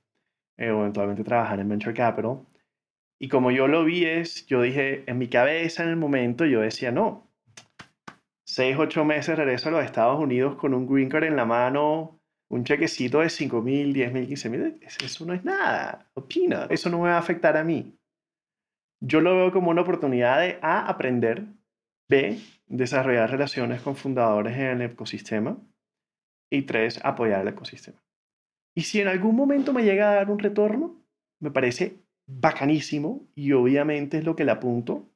eh, 0.57 0.71
o 0.71 0.81
eventualmente 0.81 1.25
trabajar 1.25 1.59
en 1.59 1.69
Venture 1.69 1.95
Capital. 1.95 2.47
Y 3.19 3.29
como 3.29 3.51
yo 3.51 3.67
lo 3.67 3.85
vi 3.85 4.05
es, 4.05 4.47
yo 4.47 4.63
dije, 4.63 5.03
en 5.07 5.19
mi 5.19 5.29
cabeza 5.29 5.83
en 5.83 5.89
el 5.89 5.97
momento 5.97 6.47
yo 6.47 6.61
decía, 6.61 6.93
no, 6.93 7.33
seis, 8.45 8.77
ocho 8.79 9.05
meses 9.05 9.37
regreso 9.37 9.69
a 9.69 9.73
los 9.73 9.85
Estados 9.85 10.21
Unidos 10.21 10.57
con 10.57 10.75
un 10.75 10.87
green 10.87 11.09
card 11.09 11.25
en 11.25 11.37
la 11.37 11.45
mano, 11.45 12.21
un 12.55 12.63
chequecito 12.63 13.19
de 13.19 13.31
5 13.31 13.63
mil, 13.63 13.93
10 13.93 14.13
mil, 14.13 14.29
15 14.29 14.49
mil, 14.49 14.79
eso 14.81 15.27
no 15.27 15.35
es 15.35 15.45
nada, 15.45 16.09
opina, 16.15 16.69
eso 16.71 16.89
no 16.89 17.01
me 17.01 17.09
va 17.09 17.17
a 17.17 17.19
afectar 17.19 17.57
a 17.57 17.65
mí. 17.65 17.99
Yo 19.03 19.21
lo 19.21 19.35
veo 19.35 19.53
como 19.53 19.71
una 19.71 19.83
oportunidad 19.83 20.39
de 20.39 20.61
A, 20.63 20.87
aprender, 20.89 21.47
B, 22.09 22.39
desarrollar 22.69 23.29
relaciones 23.29 23.83
con 23.83 23.97
fundadores 23.97 24.57
en 24.57 24.81
el 24.81 24.83
ecosistema 24.83 25.59
y 26.49 26.63
tres, 26.63 27.05
apoyar 27.05 27.41
el 27.41 27.49
ecosistema. 27.49 27.99
Y 28.77 28.83
si 28.83 29.01
en 29.01 29.09
algún 29.09 29.35
momento 29.35 29.73
me 29.73 29.83
llega 29.83 30.13
a 30.13 30.15
dar 30.15 30.31
un 30.31 30.39
retorno, 30.39 30.95
me 31.43 31.51
parece 31.51 32.05
bacanísimo 32.29 33.27
y 33.35 33.51
obviamente 33.51 34.19
es 34.19 34.25
lo 34.25 34.37
que 34.37 34.45
le 34.45 34.53
apunto, 34.53 35.09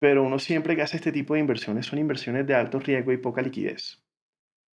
pero 0.00 0.22
uno 0.22 0.38
siempre 0.38 0.76
que 0.76 0.82
hace 0.82 0.96
este 0.96 1.10
tipo 1.10 1.34
de 1.34 1.40
inversiones 1.40 1.86
son 1.86 1.98
inversiones 1.98 2.46
de 2.46 2.54
alto 2.54 2.78
riesgo 2.78 3.12
y 3.12 3.16
poca 3.16 3.42
liquidez. 3.42 4.00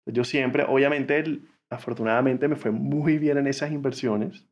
Yo 0.05 0.25
siempre, 0.25 0.65
obviamente, 0.65 1.43
afortunadamente 1.73 2.49
me 2.49 2.57
fue 2.57 2.71
muy 2.71 3.19
bien 3.19 3.39
en 3.39 3.47
esas 3.47 3.73
inversiones, 3.73 4.47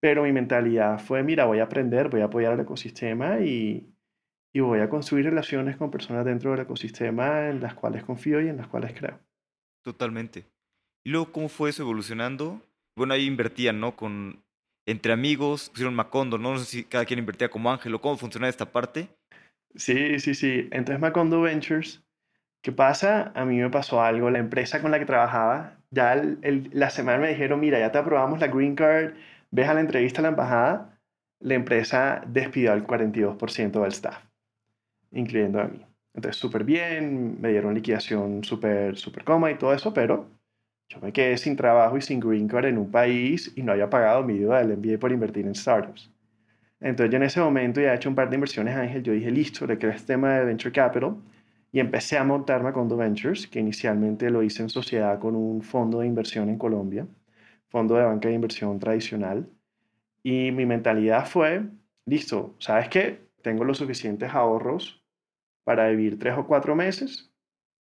pero 0.00 0.22
mi 0.22 0.32
mentalidad 0.32 0.98
fue, 0.98 1.22
mira, 1.22 1.44
voy 1.44 1.60
a 1.60 1.64
aprender, 1.64 2.08
voy 2.08 2.22
a 2.22 2.26
apoyar 2.26 2.54
el 2.54 2.60
ecosistema 2.60 3.40
y, 3.40 3.92
y 4.52 4.60
voy 4.60 4.80
a 4.80 4.88
construir 4.88 5.26
relaciones 5.26 5.76
con 5.76 5.90
personas 5.90 6.24
dentro 6.24 6.50
del 6.52 6.60
ecosistema 6.60 7.48
en 7.48 7.60
las 7.60 7.74
cuales 7.74 8.04
confío 8.04 8.40
y 8.40 8.48
en 8.48 8.56
las 8.56 8.68
cuales 8.68 8.92
creo. 8.98 9.18
Totalmente. 9.82 10.46
¿Y 11.04 11.10
luego 11.10 11.32
cómo 11.32 11.48
fue 11.48 11.70
eso 11.70 11.82
evolucionando? 11.82 12.62
Bueno, 12.96 13.14
ahí 13.14 13.26
invertían, 13.26 13.80
¿no? 13.80 13.96
Con, 13.96 14.42
entre 14.86 15.12
amigos, 15.12 15.70
pusieron 15.70 15.94
Macondo, 15.94 16.38
¿no? 16.38 16.52
No 16.52 16.58
sé 16.58 16.64
si 16.64 16.84
cada 16.84 17.04
quien 17.04 17.18
invertía 17.18 17.50
como 17.50 17.70
Ángel 17.70 17.94
o 17.94 18.00
cómo 18.00 18.16
funcionaba 18.16 18.50
esta 18.50 18.72
parte. 18.72 19.08
Sí, 19.74 20.18
sí, 20.18 20.34
sí. 20.34 20.68
Entonces 20.72 21.00
Macondo 21.00 21.42
Ventures 21.42 22.02
¿Qué 22.62 22.72
pasa? 22.72 23.32
A 23.34 23.44
mí 23.46 23.56
me 23.56 23.70
pasó 23.70 24.02
algo. 24.02 24.30
La 24.30 24.38
empresa 24.38 24.82
con 24.82 24.90
la 24.90 24.98
que 24.98 25.06
trabajaba, 25.06 25.79
ya 25.90 26.22
la 26.72 26.90
semana 26.90 27.18
me 27.18 27.28
dijeron, 27.28 27.60
mira, 27.60 27.78
ya 27.78 27.92
te 27.92 27.98
aprobamos 27.98 28.40
la 28.40 28.46
green 28.46 28.74
card, 28.74 29.14
ves 29.50 29.68
a 29.68 29.74
la 29.74 29.80
entrevista 29.80 30.20
a 30.20 30.22
la 30.22 30.28
embajada. 30.28 30.98
La 31.40 31.54
empresa 31.54 32.22
despidió 32.26 32.72
al 32.72 32.86
42% 32.86 33.80
del 33.80 33.92
staff, 33.92 34.22
incluyendo 35.10 35.60
a 35.60 35.64
mí. 35.64 35.84
Entonces, 36.14 36.40
súper 36.40 36.64
bien, 36.64 37.40
me 37.40 37.50
dieron 37.50 37.74
liquidación 37.74 38.44
súper, 38.44 38.96
súper 38.96 39.24
cómoda 39.24 39.50
y 39.52 39.56
todo 39.56 39.72
eso, 39.72 39.94
pero 39.94 40.28
yo 40.88 41.00
me 41.00 41.12
quedé 41.12 41.38
sin 41.38 41.56
trabajo 41.56 41.96
y 41.96 42.02
sin 42.02 42.20
green 42.20 42.48
card 42.48 42.66
en 42.66 42.78
un 42.78 42.90
país 42.90 43.52
y 43.56 43.62
no 43.62 43.72
había 43.72 43.88
pagado 43.88 44.22
mi 44.22 44.38
deuda 44.38 44.58
del 44.58 44.76
MBA 44.76 44.98
por 44.98 45.12
invertir 45.12 45.46
en 45.46 45.54
startups. 45.54 46.10
Entonces, 46.80 47.10
yo 47.12 47.16
en 47.16 47.22
ese 47.24 47.40
momento 47.40 47.80
ya 47.80 47.92
he 47.92 47.96
hecho 47.96 48.08
un 48.08 48.14
par 48.14 48.28
de 48.28 48.36
inversiones, 48.36 48.76
Ángel. 48.76 49.02
Yo 49.02 49.12
dije, 49.12 49.30
listo, 49.30 49.66
le 49.66 49.74
este 49.74 50.06
tema 50.06 50.34
de 50.34 50.44
Venture 50.46 50.72
Capital 50.72 51.16
y 51.72 51.80
empecé 51.80 52.18
a 52.18 52.24
montar 52.24 52.62
Macondo 52.62 52.96
Ventures, 52.96 53.46
que 53.46 53.60
inicialmente 53.60 54.30
lo 54.30 54.42
hice 54.42 54.62
en 54.62 54.70
sociedad 54.70 55.18
con 55.20 55.36
un 55.36 55.62
fondo 55.62 56.00
de 56.00 56.06
inversión 56.06 56.48
en 56.48 56.58
Colombia, 56.58 57.06
fondo 57.68 57.94
de 57.94 58.04
banca 58.04 58.28
de 58.28 58.34
inversión 58.34 58.78
tradicional. 58.78 59.48
Y 60.22 60.50
mi 60.52 60.66
mentalidad 60.66 61.26
fue, 61.26 61.62
listo, 62.06 62.56
¿sabes 62.58 62.88
qué? 62.88 63.20
Tengo 63.42 63.64
los 63.64 63.78
suficientes 63.78 64.34
ahorros 64.34 65.04
para 65.64 65.88
vivir 65.88 66.18
tres 66.18 66.36
o 66.36 66.46
cuatro 66.46 66.74
meses, 66.74 67.32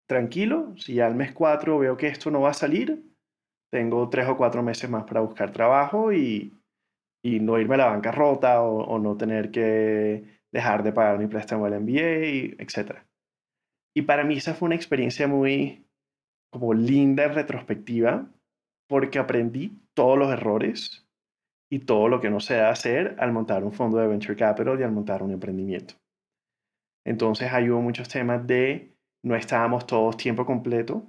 tranquilo, 0.08 0.76
si 0.78 1.00
al 1.00 1.16
mes 1.16 1.32
cuatro 1.34 1.80
veo 1.80 1.96
que 1.98 2.08
esto 2.08 2.32
no 2.32 2.42
va 2.42 2.50
a 2.52 2.54
salir, 2.54 3.04
tengo 3.72 4.10
tres 4.10 4.28
o 4.28 4.38
cuatro 4.38 4.64
meses 4.64 4.90
más 4.90 5.06
para 5.06 5.22
buscar 5.22 5.52
trabajo 5.52 6.12
y, 6.12 6.54
y 7.24 7.40
no 7.40 7.60
irme 7.60 7.76
a 7.76 7.78
la 7.80 7.86
bancarrota 7.88 8.62
o, 8.62 8.84
o 8.84 9.00
no 9.00 9.16
tener 9.18 9.52
que 9.52 10.40
dejar 10.52 10.84
de 10.84 10.92
pagar 10.94 11.20
mi 11.20 11.28
préstamo 11.28 11.66
al 11.66 11.80
MBA, 11.80 12.56
etc. 12.62 13.09
Y 13.96 14.04
para 14.04 14.24
mí 14.24 14.36
esa 14.36 14.54
fue 14.54 14.68
una 14.68 14.76
experiencia 14.76 15.28
muy 15.28 15.86
como 16.52 16.74
linda 16.74 17.26
en 17.26 17.34
retrospectiva 17.34 18.28
porque 18.88 19.20
aprendí 19.20 19.80
todos 19.94 20.18
los 20.18 20.32
errores 20.32 21.08
y 21.72 21.80
todo 21.80 22.08
lo 22.08 22.20
que 22.20 22.30
no 22.30 22.40
se 22.40 22.56
debe 22.56 22.68
hacer 22.68 23.16
al 23.20 23.32
montar 23.32 23.64
un 23.64 23.72
fondo 23.72 23.98
de 23.98 24.08
venture 24.08 24.36
capital 24.36 24.80
y 24.80 24.84
al 24.84 24.92
montar 24.92 25.22
un 25.22 25.32
emprendimiento. 25.32 25.94
Entonces 27.06 27.52
ahí 27.54 27.70
hubo 27.70 27.82
muchos 27.82 28.10
temas 28.10 28.46
de 28.46 28.96
no 29.24 29.36
estábamos 29.36 29.86
todos 29.86 30.18
tiempo 30.18 30.46
completo, 30.46 31.06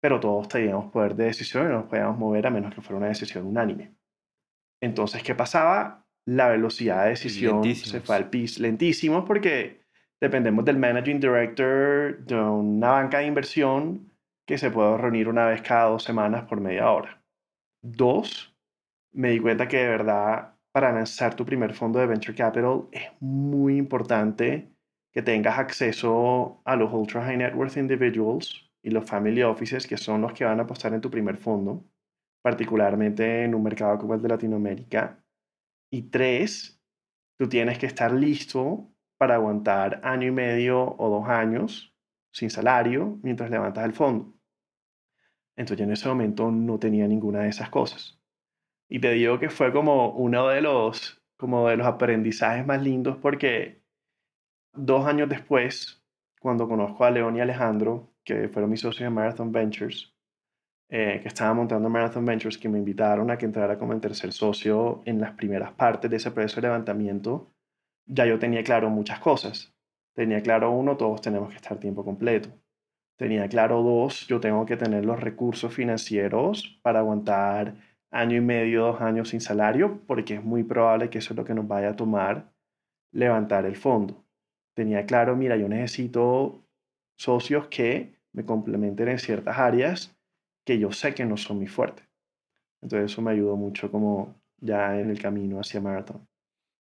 pero 0.00 0.18
todos 0.18 0.48
teníamos 0.48 0.90
poder 0.90 1.14
de 1.14 1.26
decisión 1.26 1.66
y 1.66 1.68
no 1.68 1.80
nos 1.80 1.86
podíamos 1.86 2.18
mover 2.18 2.46
a 2.46 2.50
menos 2.50 2.74
que 2.74 2.80
fuera 2.80 2.98
una 2.98 3.08
decisión 3.08 3.46
unánime. 3.46 3.94
Entonces, 4.82 5.22
¿qué 5.22 5.34
pasaba? 5.34 6.06
La 6.26 6.48
velocidad 6.48 7.04
de 7.04 7.10
decisión 7.10 7.64
se 7.74 8.00
fue 8.00 8.16
al 8.16 8.30
pis 8.30 8.58
lentísimo 8.58 9.24
porque 9.24 9.81
dependemos 10.22 10.64
del 10.64 10.78
managing 10.78 11.18
director 11.18 12.16
de 12.24 12.36
una 12.36 12.90
banca 12.92 13.18
de 13.18 13.26
inversión 13.26 14.12
que 14.46 14.56
se 14.56 14.70
puede 14.70 14.96
reunir 14.96 15.28
una 15.28 15.46
vez 15.46 15.62
cada 15.62 15.86
dos 15.86 16.04
semanas 16.04 16.44
por 16.44 16.60
media 16.60 16.88
hora. 16.92 17.20
Dos, 17.82 18.56
me 19.12 19.30
di 19.30 19.40
cuenta 19.40 19.66
que 19.66 19.78
de 19.78 19.88
verdad 19.88 20.54
para 20.70 20.92
lanzar 20.92 21.34
tu 21.34 21.44
primer 21.44 21.74
fondo 21.74 21.98
de 21.98 22.06
venture 22.06 22.36
capital 22.36 22.86
es 22.92 23.02
muy 23.18 23.76
importante 23.76 24.72
que 25.12 25.22
tengas 25.22 25.58
acceso 25.58 26.62
a 26.64 26.76
los 26.76 26.92
ultra 26.92 27.24
high 27.24 27.36
net 27.36 27.56
worth 27.56 27.76
individuals 27.76 28.70
y 28.80 28.90
los 28.90 29.04
family 29.04 29.42
offices 29.42 29.88
que 29.88 29.96
son 29.96 30.20
los 30.20 30.32
que 30.34 30.44
van 30.44 30.60
a 30.60 30.62
apostar 30.62 30.94
en 30.94 31.00
tu 31.00 31.10
primer 31.10 31.36
fondo, 31.36 31.84
particularmente 32.42 33.42
en 33.42 33.56
un 33.56 33.64
mercado 33.64 33.98
como 33.98 34.14
el 34.14 34.22
de 34.22 34.28
Latinoamérica. 34.28 35.20
Y 35.90 36.02
tres, 36.10 36.80
tú 37.36 37.48
tienes 37.48 37.76
que 37.80 37.86
estar 37.86 38.12
listo 38.12 38.91
para 39.22 39.36
aguantar 39.36 40.00
año 40.02 40.26
y 40.26 40.30
medio 40.32 40.96
o 40.98 41.08
dos 41.08 41.28
años 41.28 41.94
sin 42.32 42.50
salario 42.50 43.20
mientras 43.22 43.52
levantas 43.52 43.84
el 43.84 43.92
fondo. 43.92 44.34
Entonces 45.54 45.78
yo 45.78 45.84
en 45.84 45.92
ese 45.92 46.08
momento 46.08 46.50
no 46.50 46.80
tenía 46.80 47.06
ninguna 47.06 47.42
de 47.42 47.50
esas 47.50 47.70
cosas. 47.70 48.20
Y 48.88 48.98
te 48.98 49.12
digo 49.12 49.38
que 49.38 49.48
fue 49.48 49.72
como 49.72 50.10
uno 50.16 50.48
de 50.48 50.60
los, 50.60 51.22
como 51.36 51.68
de 51.68 51.76
los 51.76 51.86
aprendizajes 51.86 52.66
más 52.66 52.82
lindos 52.82 53.16
porque 53.18 53.84
dos 54.72 55.06
años 55.06 55.28
después, 55.28 56.02
cuando 56.40 56.66
conozco 56.66 57.04
a 57.04 57.12
León 57.12 57.36
y 57.36 57.42
Alejandro, 57.42 58.12
que 58.24 58.48
fueron 58.48 58.72
mis 58.72 58.80
socios 58.80 59.06
en 59.06 59.14
Marathon 59.14 59.52
Ventures, 59.52 60.16
eh, 60.88 61.20
que 61.22 61.28
estaban 61.28 61.58
montando 61.58 61.88
Marathon 61.88 62.24
Ventures, 62.24 62.58
que 62.58 62.68
me 62.68 62.78
invitaron 62.78 63.30
a 63.30 63.38
que 63.38 63.46
entrara 63.46 63.78
como 63.78 63.92
el 63.92 64.00
tercer 64.00 64.32
socio 64.32 65.00
en 65.04 65.20
las 65.20 65.30
primeras 65.34 65.70
partes 65.74 66.10
de 66.10 66.16
ese 66.16 66.32
proceso 66.32 66.56
de 66.56 66.66
levantamiento, 66.66 67.52
ya 68.06 68.26
yo 68.26 68.38
tenía 68.38 68.62
claro 68.62 68.90
muchas 68.90 69.20
cosas. 69.20 69.74
Tenía 70.14 70.42
claro 70.42 70.70
uno, 70.70 70.96
todos 70.96 71.20
tenemos 71.20 71.50
que 71.50 71.56
estar 71.56 71.78
tiempo 71.78 72.04
completo. 72.04 72.50
Tenía 73.16 73.48
claro 73.48 73.82
dos, 73.82 74.26
yo 74.26 74.40
tengo 74.40 74.66
que 74.66 74.76
tener 74.76 75.04
los 75.04 75.20
recursos 75.20 75.72
financieros 75.72 76.80
para 76.82 77.00
aguantar 77.00 77.76
año 78.10 78.36
y 78.36 78.40
medio, 78.40 78.86
dos 78.86 79.00
años 79.00 79.30
sin 79.30 79.40
salario, 79.40 80.00
porque 80.06 80.34
es 80.34 80.44
muy 80.44 80.64
probable 80.64 81.08
que 81.08 81.18
eso 81.18 81.32
es 81.32 81.36
lo 81.36 81.44
que 81.44 81.54
nos 81.54 81.66
vaya 81.66 81.90
a 81.90 81.96
tomar 81.96 82.52
levantar 83.12 83.66
el 83.66 83.76
fondo. 83.76 84.24
Tenía 84.74 85.06
claro, 85.06 85.36
mira, 85.36 85.56
yo 85.56 85.68
necesito 85.68 86.64
socios 87.16 87.68
que 87.68 88.14
me 88.32 88.44
complementen 88.44 89.08
en 89.08 89.18
ciertas 89.18 89.58
áreas 89.58 90.16
que 90.64 90.78
yo 90.78 90.92
sé 90.92 91.14
que 91.14 91.24
no 91.24 91.36
son 91.36 91.58
muy 91.58 91.66
fuertes. 91.66 92.06
Entonces 92.80 93.12
eso 93.12 93.22
me 93.22 93.32
ayudó 93.32 93.56
mucho 93.56 93.90
como 93.90 94.34
ya 94.58 94.98
en 94.98 95.10
el 95.10 95.20
camino 95.20 95.60
hacia 95.60 95.80
Marathon. 95.80 96.26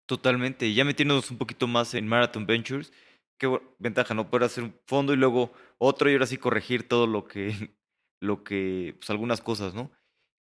Totalmente. 0.07 0.73
Ya 0.75 0.85
metiéndonos 0.85 1.31
un 1.31 1.39
poquito 1.39 1.67
más 1.67 1.95
en 1.95 2.07
Marathon 2.07 2.47
Ventures, 2.47 2.93
qué 3.39 3.61
ventaja, 3.79 4.15
¿no? 4.15 4.29
Poder 4.29 4.45
hacer 4.45 4.65
un 4.65 4.75
fondo 4.87 5.13
y 5.15 5.17
luego 5.17 5.53
otro 5.79 6.11
y 6.11 6.13
ahora 6.13 6.27
sí 6.27 6.37
corregir 6.37 6.87
todo 6.89 7.07
lo 7.07 7.25
que, 7.25 7.75
lo 8.21 8.45
que, 8.45 8.95
pues 8.99 9.11
algunas 9.11 9.41
cosas, 9.41 9.75
¿no? 9.75 9.91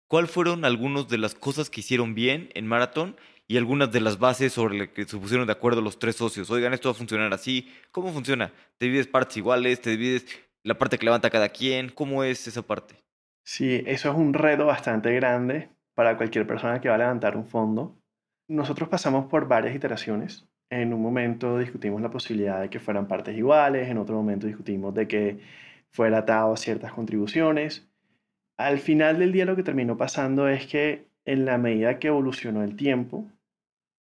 ¿Cuál 0.09 0.26
fueron 0.26 0.64
algunas 0.64 1.09
de 1.09 1.19
las 1.19 1.35
cosas 1.35 1.71
que 1.71 1.81
hicieron 1.81 2.14
bien 2.14 2.50
en 2.55 2.67
Marathon 2.67 3.17
y 3.47 3.59
algunas 3.59 3.93
de 3.93 4.00
las 4.00 4.19
bases 4.19 4.52
sobre 4.52 4.76
las 4.76 4.88
que 4.88 5.05
se 5.05 5.17
pusieron 5.17 5.47
de 5.47 5.52
acuerdo 5.52 5.83
los 5.83 6.00
tres 6.00 6.17
socios? 6.17 6.50
Oigan, 6.50 6.75
esto 6.75 6.88
va 6.88 6.93
a 6.93 6.99
funcionar 6.99 7.33
así. 7.33 7.71
¿Cómo 7.93 8.12
funciona? 8.12 8.52
¿Te 8.79 8.87
divides 8.87 9.07
partes 9.07 9.37
iguales? 9.37 9.81
¿Te 9.81 9.90
divides 9.90 10.26
la 10.64 10.76
parte 10.76 10.99
que 10.99 11.05
levanta 11.05 11.31
cada 11.31 11.49
quien? 11.50 11.90
¿Cómo 11.90 12.25
es 12.25 12.49
esa 12.49 12.62
parte? 12.62 12.97
Sí, 13.45 13.83
eso 13.87 14.11
es 14.11 14.17
un 14.17 14.35
reto 14.35 14.67
bastante 14.67 15.12
grande 15.14 15.71
para 15.95 16.17
cualquier 16.17 16.47
persona 16.47 16.81
que 16.81 16.88
va 16.88 16.97
a 16.97 16.99
levantar 16.99 17.37
un 17.37 17.47
fondo. 17.47 18.00
Nosotros 18.50 18.88
pasamos 18.88 19.26
por 19.26 19.49
varias 19.49 19.75
iteraciones. 19.75 20.47
En 20.71 20.92
un 20.92 21.00
momento 21.00 21.59
discutimos 21.59 22.02
la 22.02 22.11
posibilidad 22.11 22.61
de 22.61 22.69
que 22.69 22.80
fueran 22.80 23.09
partes 23.09 23.37
iguales, 23.37 23.88
en 23.88 23.99
otro 23.99 24.16
momento 24.16 24.47
discutimos 24.47 24.95
de 24.95 25.09
que 25.09 25.40
fuera 25.90 26.19
atado 26.19 26.52
a 26.52 26.57
ciertas 26.57 26.92
contribuciones 26.92 27.90
al 28.61 28.78
final 28.78 29.19
del 29.19 29.33
día 29.33 29.47
lo 29.47 29.57
que 29.57 29.62
terminó 29.62 29.97
pasando 29.97 30.47
es 30.47 30.66
que 30.66 31.07
en 31.25 31.47
la 31.47 31.57
medida 31.57 31.99
que 31.99 32.09
evolucionó 32.09 32.62
el 32.62 32.76
tiempo, 32.76 33.26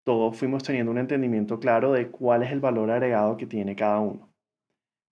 todos 0.04 0.36
fuimos 0.36 0.64
teniendo 0.64 0.90
un 0.90 0.98
entendimiento 0.98 1.60
claro 1.60 1.92
de 1.92 2.08
cuál 2.08 2.42
es 2.42 2.50
el 2.50 2.58
valor 2.58 2.90
agregado 2.90 3.36
que 3.36 3.46
tiene 3.46 3.76
cada 3.76 4.00
uno 4.00 4.28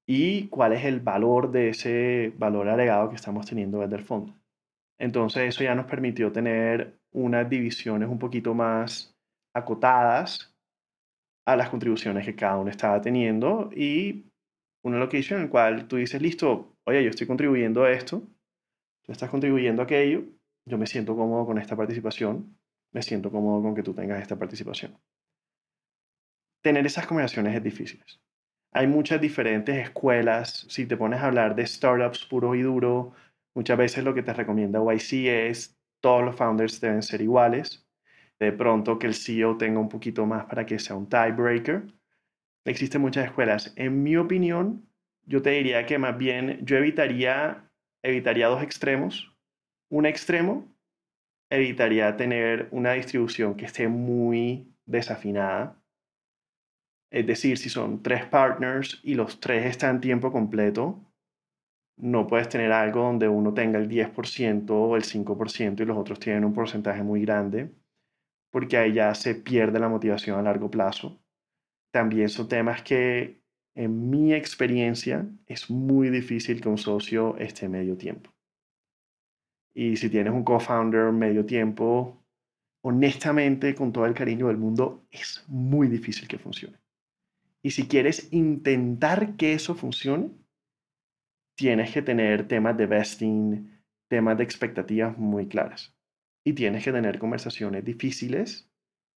y 0.04 0.48
cuál 0.48 0.72
es 0.72 0.84
el 0.84 0.98
valor 0.98 1.52
de 1.52 1.68
ese 1.68 2.32
valor 2.36 2.68
agregado 2.68 3.08
que 3.08 3.14
estamos 3.14 3.46
teniendo 3.46 3.78
desde 3.78 3.94
el 3.94 4.02
fondo. 4.02 4.34
Entonces 4.98 5.44
eso 5.44 5.62
ya 5.62 5.76
nos 5.76 5.86
permitió 5.86 6.32
tener 6.32 6.98
unas 7.12 7.48
divisiones 7.48 8.08
un 8.08 8.18
poquito 8.18 8.52
más 8.52 9.15
acotadas 9.56 10.54
a 11.46 11.56
las 11.56 11.70
contribuciones 11.70 12.26
que 12.26 12.36
cada 12.36 12.58
uno 12.58 12.70
estaba 12.70 13.00
teniendo 13.00 13.70
y 13.72 14.26
una 14.84 14.98
location 14.98 15.38
en 15.38 15.44
el 15.46 15.50
cual 15.50 15.88
tú 15.88 15.96
dices, 15.96 16.20
listo, 16.20 16.76
oye, 16.84 17.02
yo 17.02 17.10
estoy 17.10 17.26
contribuyendo 17.26 17.84
a 17.84 17.90
esto, 17.90 18.22
tú 19.02 19.12
estás 19.12 19.30
contribuyendo 19.30 19.80
a 19.80 19.86
aquello, 19.86 20.24
yo 20.68 20.76
me 20.76 20.86
siento 20.86 21.16
cómodo 21.16 21.46
con 21.46 21.58
esta 21.58 21.74
participación, 21.74 22.58
me 22.92 23.02
siento 23.02 23.30
cómodo 23.30 23.62
con 23.62 23.74
que 23.74 23.82
tú 23.82 23.94
tengas 23.94 24.20
esta 24.20 24.36
participación. 24.36 24.98
Tener 26.62 26.84
esas 26.84 27.06
conversaciones 27.06 27.56
es 27.56 27.62
difícil. 27.62 28.04
Hay 28.72 28.88
muchas 28.88 29.20
diferentes 29.20 29.76
escuelas. 29.76 30.66
Si 30.68 30.84
te 30.86 30.96
pones 30.96 31.20
a 31.20 31.28
hablar 31.28 31.54
de 31.54 31.66
startups 31.66 32.26
puro 32.26 32.54
y 32.54 32.62
duro, 32.62 33.14
muchas 33.54 33.78
veces 33.78 34.04
lo 34.04 34.12
que 34.12 34.22
te 34.22 34.34
recomienda 34.34 34.80
YC 34.80 35.48
es 35.48 35.78
todos 36.02 36.24
los 36.24 36.36
founders 36.36 36.80
deben 36.80 37.02
ser 37.02 37.22
iguales. 37.22 37.85
De 38.38 38.52
pronto 38.52 38.98
que 38.98 39.06
el 39.06 39.14
CEO 39.14 39.56
tenga 39.56 39.80
un 39.80 39.88
poquito 39.88 40.26
más 40.26 40.44
para 40.44 40.66
que 40.66 40.78
sea 40.78 40.96
un 40.96 41.08
tiebreaker. 41.08 41.86
Existen 42.64 43.00
muchas 43.00 43.26
escuelas. 43.26 43.72
En 43.76 44.02
mi 44.02 44.16
opinión, 44.16 44.88
yo 45.24 45.40
te 45.42 45.50
diría 45.50 45.86
que 45.86 45.98
más 45.98 46.16
bien 46.18 46.58
yo 46.64 46.76
evitaría 46.76 47.66
evitaría 48.06 48.48
dos 48.48 48.62
extremos. 48.62 49.32
Un 49.88 50.06
extremo 50.06 50.68
evitaría 51.50 52.16
tener 52.16 52.68
una 52.70 52.92
distribución 52.92 53.56
que 53.56 53.66
esté 53.66 53.88
muy 53.88 54.72
desafinada. 54.84 55.80
Es 57.10 57.26
decir, 57.26 57.58
si 57.58 57.68
son 57.68 58.02
tres 58.02 58.26
partners 58.26 59.00
y 59.02 59.14
los 59.14 59.40
tres 59.40 59.66
están 59.66 60.00
tiempo 60.00 60.32
completo, 60.32 61.00
no 61.96 62.26
puedes 62.26 62.48
tener 62.48 62.72
algo 62.72 63.00
donde 63.00 63.28
uno 63.28 63.54
tenga 63.54 63.78
el 63.78 63.88
10% 63.88 64.70
o 64.70 64.96
el 64.96 65.04
5% 65.04 65.80
y 65.80 65.84
los 65.86 65.96
otros 65.96 66.18
tienen 66.20 66.44
un 66.44 66.52
porcentaje 66.52 67.02
muy 67.02 67.22
grande, 67.22 67.70
porque 68.50 68.76
ahí 68.76 68.94
ya 68.94 69.14
se 69.14 69.34
pierde 69.34 69.78
la 69.78 69.88
motivación 69.88 70.38
a 70.38 70.42
largo 70.42 70.70
plazo. 70.70 71.20
También 71.92 72.28
son 72.28 72.48
temas 72.48 72.82
que 72.82 73.40
en 73.76 74.08
mi 74.08 74.32
experiencia, 74.32 75.28
es 75.46 75.70
muy 75.70 76.08
difícil 76.08 76.62
que 76.62 76.68
un 76.68 76.78
socio 76.78 77.36
esté 77.36 77.68
medio 77.68 77.96
tiempo. 77.96 78.30
Y 79.74 79.96
si 79.98 80.08
tienes 80.08 80.32
un 80.32 80.44
co-founder 80.44 81.12
medio 81.12 81.44
tiempo, 81.44 82.24
honestamente, 82.82 83.74
con 83.74 83.92
todo 83.92 84.06
el 84.06 84.14
cariño 84.14 84.46
del 84.46 84.56
mundo, 84.56 85.06
es 85.10 85.44
muy 85.48 85.88
difícil 85.88 86.26
que 86.26 86.38
funcione. 86.38 86.78
Y 87.62 87.72
si 87.72 87.86
quieres 87.86 88.32
intentar 88.32 89.36
que 89.36 89.52
eso 89.52 89.74
funcione, 89.74 90.30
tienes 91.56 91.92
que 91.92 92.00
tener 92.00 92.48
temas 92.48 92.76
de 92.78 92.86
vesting, 92.86 93.82
temas 94.08 94.38
de 94.38 94.44
expectativas 94.44 95.18
muy 95.18 95.48
claras. 95.48 95.95
Y 96.46 96.52
tienes 96.52 96.84
que 96.84 96.92
tener 96.92 97.18
conversaciones 97.18 97.84
difíciles 97.84 98.70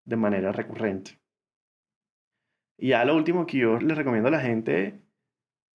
de 0.04 0.16
manera 0.16 0.52
recurrente. 0.52 1.20
Y 2.78 2.90
ya 2.90 3.06
lo 3.06 3.16
último 3.16 3.46
que 3.46 3.60
yo 3.60 3.78
les 3.78 3.96
recomiendo 3.96 4.30
a 4.30 4.32
la 4.32 4.40
gente, 4.40 5.04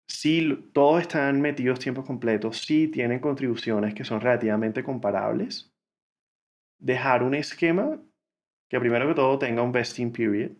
si 0.07 0.69
todos 0.73 1.01
están 1.01 1.39
metidos 1.39 1.79
tiempos 1.79 2.05
completos, 2.05 2.59
si 2.59 2.89
tienen 2.89 3.19
contribuciones 3.19 3.93
que 3.93 4.03
son 4.03 4.19
relativamente 4.19 4.83
comparables, 4.83 5.73
dejar 6.77 7.23
un 7.23 7.35
esquema 7.35 8.01
que 8.69 8.79
primero 8.79 9.07
que 9.07 9.15
todo 9.15 9.39
tenga 9.39 9.61
un 9.61 9.71
vesting 9.71 10.11
period, 10.11 10.51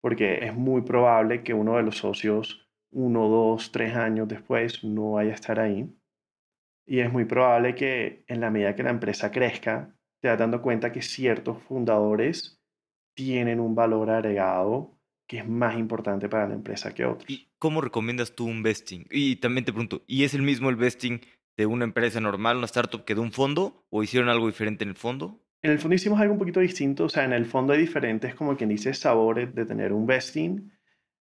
porque 0.00 0.46
es 0.46 0.54
muy 0.54 0.80
probable 0.80 1.42
que 1.42 1.52
uno 1.52 1.76
de 1.76 1.82
los 1.82 1.98
socios 1.98 2.70
uno, 2.92 3.28
dos, 3.28 3.70
tres 3.70 3.94
años 3.94 4.26
después 4.28 4.82
no 4.82 5.12
vaya 5.12 5.32
a 5.32 5.34
estar 5.34 5.60
ahí. 5.60 5.88
Y 6.90 6.98
es 6.98 7.12
muy 7.12 7.24
probable 7.24 7.76
que 7.76 8.24
en 8.26 8.40
la 8.40 8.50
medida 8.50 8.74
que 8.74 8.82
la 8.82 8.90
empresa 8.90 9.30
crezca, 9.30 9.94
te 10.20 10.26
vas 10.26 10.36
dando 10.36 10.60
cuenta 10.60 10.90
que 10.90 11.02
ciertos 11.02 11.62
fundadores 11.62 12.60
tienen 13.14 13.60
un 13.60 13.76
valor 13.76 14.10
agregado 14.10 14.98
que 15.28 15.38
es 15.38 15.48
más 15.48 15.78
importante 15.78 16.28
para 16.28 16.48
la 16.48 16.54
empresa 16.54 16.92
que 16.92 17.04
otros. 17.04 17.30
¿Y 17.30 17.48
cómo 17.60 17.80
recomiendas 17.80 18.34
tú 18.34 18.46
un 18.46 18.64
vesting? 18.64 19.06
Y 19.08 19.36
también 19.36 19.64
te 19.64 19.72
pregunto, 19.72 20.02
¿y 20.08 20.24
es 20.24 20.34
el 20.34 20.42
mismo 20.42 20.68
el 20.68 20.74
vesting 20.74 21.20
de 21.56 21.66
una 21.66 21.84
empresa 21.84 22.20
normal, 22.20 22.56
una 22.56 22.66
startup, 22.66 23.04
que 23.04 23.14
de 23.14 23.20
un 23.20 23.30
fondo? 23.30 23.86
¿O 23.90 24.02
hicieron 24.02 24.28
algo 24.28 24.48
diferente 24.48 24.82
en 24.82 24.90
el 24.90 24.96
fondo? 24.96 25.40
En 25.62 25.70
el 25.70 25.78
fondo 25.78 25.94
hicimos 25.94 26.18
algo 26.18 26.32
un 26.32 26.40
poquito 26.40 26.58
distinto, 26.58 27.04
o 27.04 27.08
sea, 27.08 27.24
en 27.24 27.32
el 27.32 27.46
fondo 27.46 27.72
hay 27.72 27.78
diferentes, 27.78 28.34
como 28.34 28.56
quien 28.56 28.68
dice, 28.68 28.94
sabores 28.94 29.54
de 29.54 29.64
tener 29.64 29.92
un 29.92 30.06
vesting. 30.06 30.72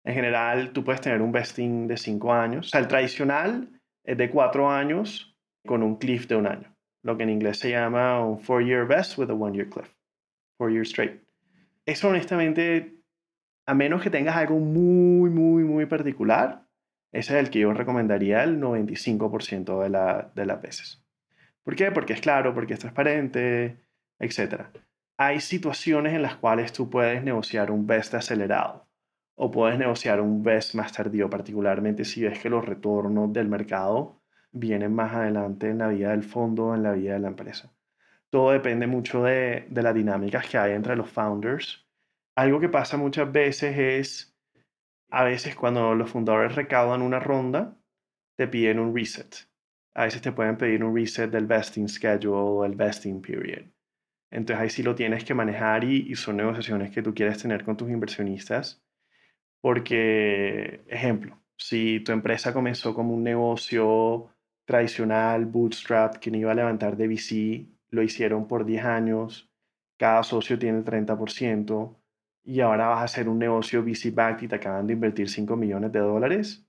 En 0.03 0.15
general, 0.15 0.71
tú 0.71 0.83
puedes 0.83 1.01
tener 1.01 1.21
un 1.21 1.31
vesting 1.31 1.87
de 1.87 1.97
cinco 1.97 2.33
años. 2.33 2.65
O 2.65 2.69
sea, 2.71 2.79
el 2.79 2.87
tradicional 2.87 3.79
es 4.03 4.17
de 4.17 4.31
cuatro 4.31 4.67
años 4.67 5.29
con 5.65 5.83
un 5.83 5.97
cliff 5.97 6.27
de 6.27 6.35
un 6.35 6.47
año, 6.47 6.75
lo 7.03 7.17
que 7.17 7.23
en 7.23 7.29
inglés 7.29 7.59
se 7.59 7.71
llama 7.71 8.25
un 8.25 8.39
four-year 8.39 8.87
vest 8.87 9.17
with 9.17 9.29
a 9.29 9.33
one-year 9.33 9.69
cliff, 9.69 9.93
four 10.57 10.71
years 10.71 10.89
straight. 10.89 11.21
Eso 11.85 12.09
honestamente 12.09 12.99
a 13.69 13.75
menos 13.75 14.01
que 14.01 14.09
tengas 14.09 14.35
algo 14.35 14.57
muy, 14.57 15.29
muy, 15.29 15.63
muy 15.63 15.85
particular, 15.85 16.65
ese 17.11 17.33
es 17.33 17.45
el 17.45 17.51
que 17.51 17.59
yo 17.59 17.71
recomendaría 17.71 18.43
el 18.43 18.59
95% 18.59 19.83
de, 19.83 19.89
la, 19.89 20.31
de 20.33 20.45
las 20.47 20.59
veces. 20.59 21.05
¿Por 21.63 21.75
qué? 21.75 21.91
Porque 21.91 22.13
es 22.13 22.21
claro, 22.21 22.55
porque 22.55 22.73
es 22.73 22.79
transparente, 22.79 23.77
etc. 24.17 24.63
Hay 25.17 25.39
situaciones 25.39 26.13
en 26.13 26.23
las 26.23 26.35
cuales 26.35 26.73
tú 26.73 26.89
puedes 26.89 27.23
negociar 27.23 27.69
un 27.69 27.85
best 27.85 28.15
acelerado 28.15 28.87
o 29.35 29.51
puedes 29.51 29.77
negociar 29.77 30.19
un 30.19 30.41
best 30.41 30.73
más 30.73 30.91
tardío, 30.91 31.29
particularmente 31.29 32.05
si 32.05 32.23
ves 32.23 32.39
que 32.39 32.49
los 32.49 32.65
retornos 32.65 33.31
del 33.31 33.49
mercado 33.49 34.18
vienen 34.51 34.93
más 34.93 35.13
adelante 35.13 35.69
en 35.69 35.79
la 35.79 35.87
vida 35.89 36.11
del 36.11 36.23
fondo, 36.23 36.73
en 36.75 36.83
la 36.83 36.93
vida 36.93 37.13
de 37.13 37.19
la 37.19 37.29
empresa. 37.29 37.71
Todo 38.29 38.51
depende 38.51 38.87
mucho 38.87 39.23
de, 39.23 39.67
de 39.69 39.81
las 39.81 39.95
dinámicas 39.95 40.47
que 40.47 40.57
hay 40.57 40.73
entre 40.73 40.95
los 40.95 41.09
founders 41.09 41.89
algo 42.39 42.61
que 42.61 42.69
pasa 42.69 42.95
muchas 42.95 43.29
veces 43.29 43.77
es, 43.77 44.37
a 45.09 45.25
veces 45.25 45.57
cuando 45.57 45.93
los 45.93 46.09
fundadores 46.09 46.55
recaudan 46.55 47.01
una 47.01 47.19
ronda, 47.19 47.77
te 48.37 48.47
piden 48.47 48.79
un 48.79 48.95
reset. 48.95 49.35
A 49.93 50.05
veces 50.05 50.21
te 50.21 50.31
pueden 50.31 50.55
pedir 50.55 50.81
un 50.85 50.95
reset 50.95 51.29
del 51.29 51.47
vesting 51.47 51.89
schedule 51.89 52.37
o 52.37 52.63
el 52.63 52.75
vesting 52.75 53.21
period. 53.21 53.65
Entonces 54.31 54.61
ahí 54.61 54.69
sí 54.69 54.83
lo 54.83 54.95
tienes 54.95 55.25
que 55.25 55.33
manejar 55.33 55.83
y, 55.83 56.09
y 56.09 56.15
son 56.15 56.37
negociaciones 56.37 56.91
que 56.91 57.01
tú 57.01 57.13
quieres 57.13 57.41
tener 57.41 57.65
con 57.65 57.75
tus 57.75 57.89
inversionistas. 57.89 58.81
Porque, 59.59 60.85
ejemplo, 60.87 61.37
si 61.57 61.99
tu 61.99 62.13
empresa 62.13 62.53
comenzó 62.53 62.93
como 62.93 63.13
un 63.13 63.23
negocio 63.23 64.29
tradicional, 64.69 65.47
bootstrap, 65.47 66.17
que 66.17 66.29
no 66.29 66.37
iba 66.37 66.51
a 66.51 66.55
levantar 66.55 66.95
de 66.95 67.07
VC, 67.07 67.65
lo 67.89 68.03
hicieron 68.03 68.47
por 68.47 68.65
10 68.65 68.85
años, 68.85 69.49
cada 69.97 70.21
socio 70.21 70.59
tiene 70.59 70.77
el 70.77 70.85
30%, 70.85 71.97
y 72.43 72.59
ahora 72.59 72.89
vas 72.89 72.99
a 72.99 73.03
hacer 73.05 73.27
un 73.27 73.39
negocio 73.39 73.83
VC-backed 73.83 74.43
y 74.43 74.47
te 74.47 74.55
acaban 74.57 74.85
de 74.85 74.93
invertir 74.93 75.27
5 75.27 75.55
millones 75.55 75.91
de 75.91 75.99
dólares, 76.01 76.67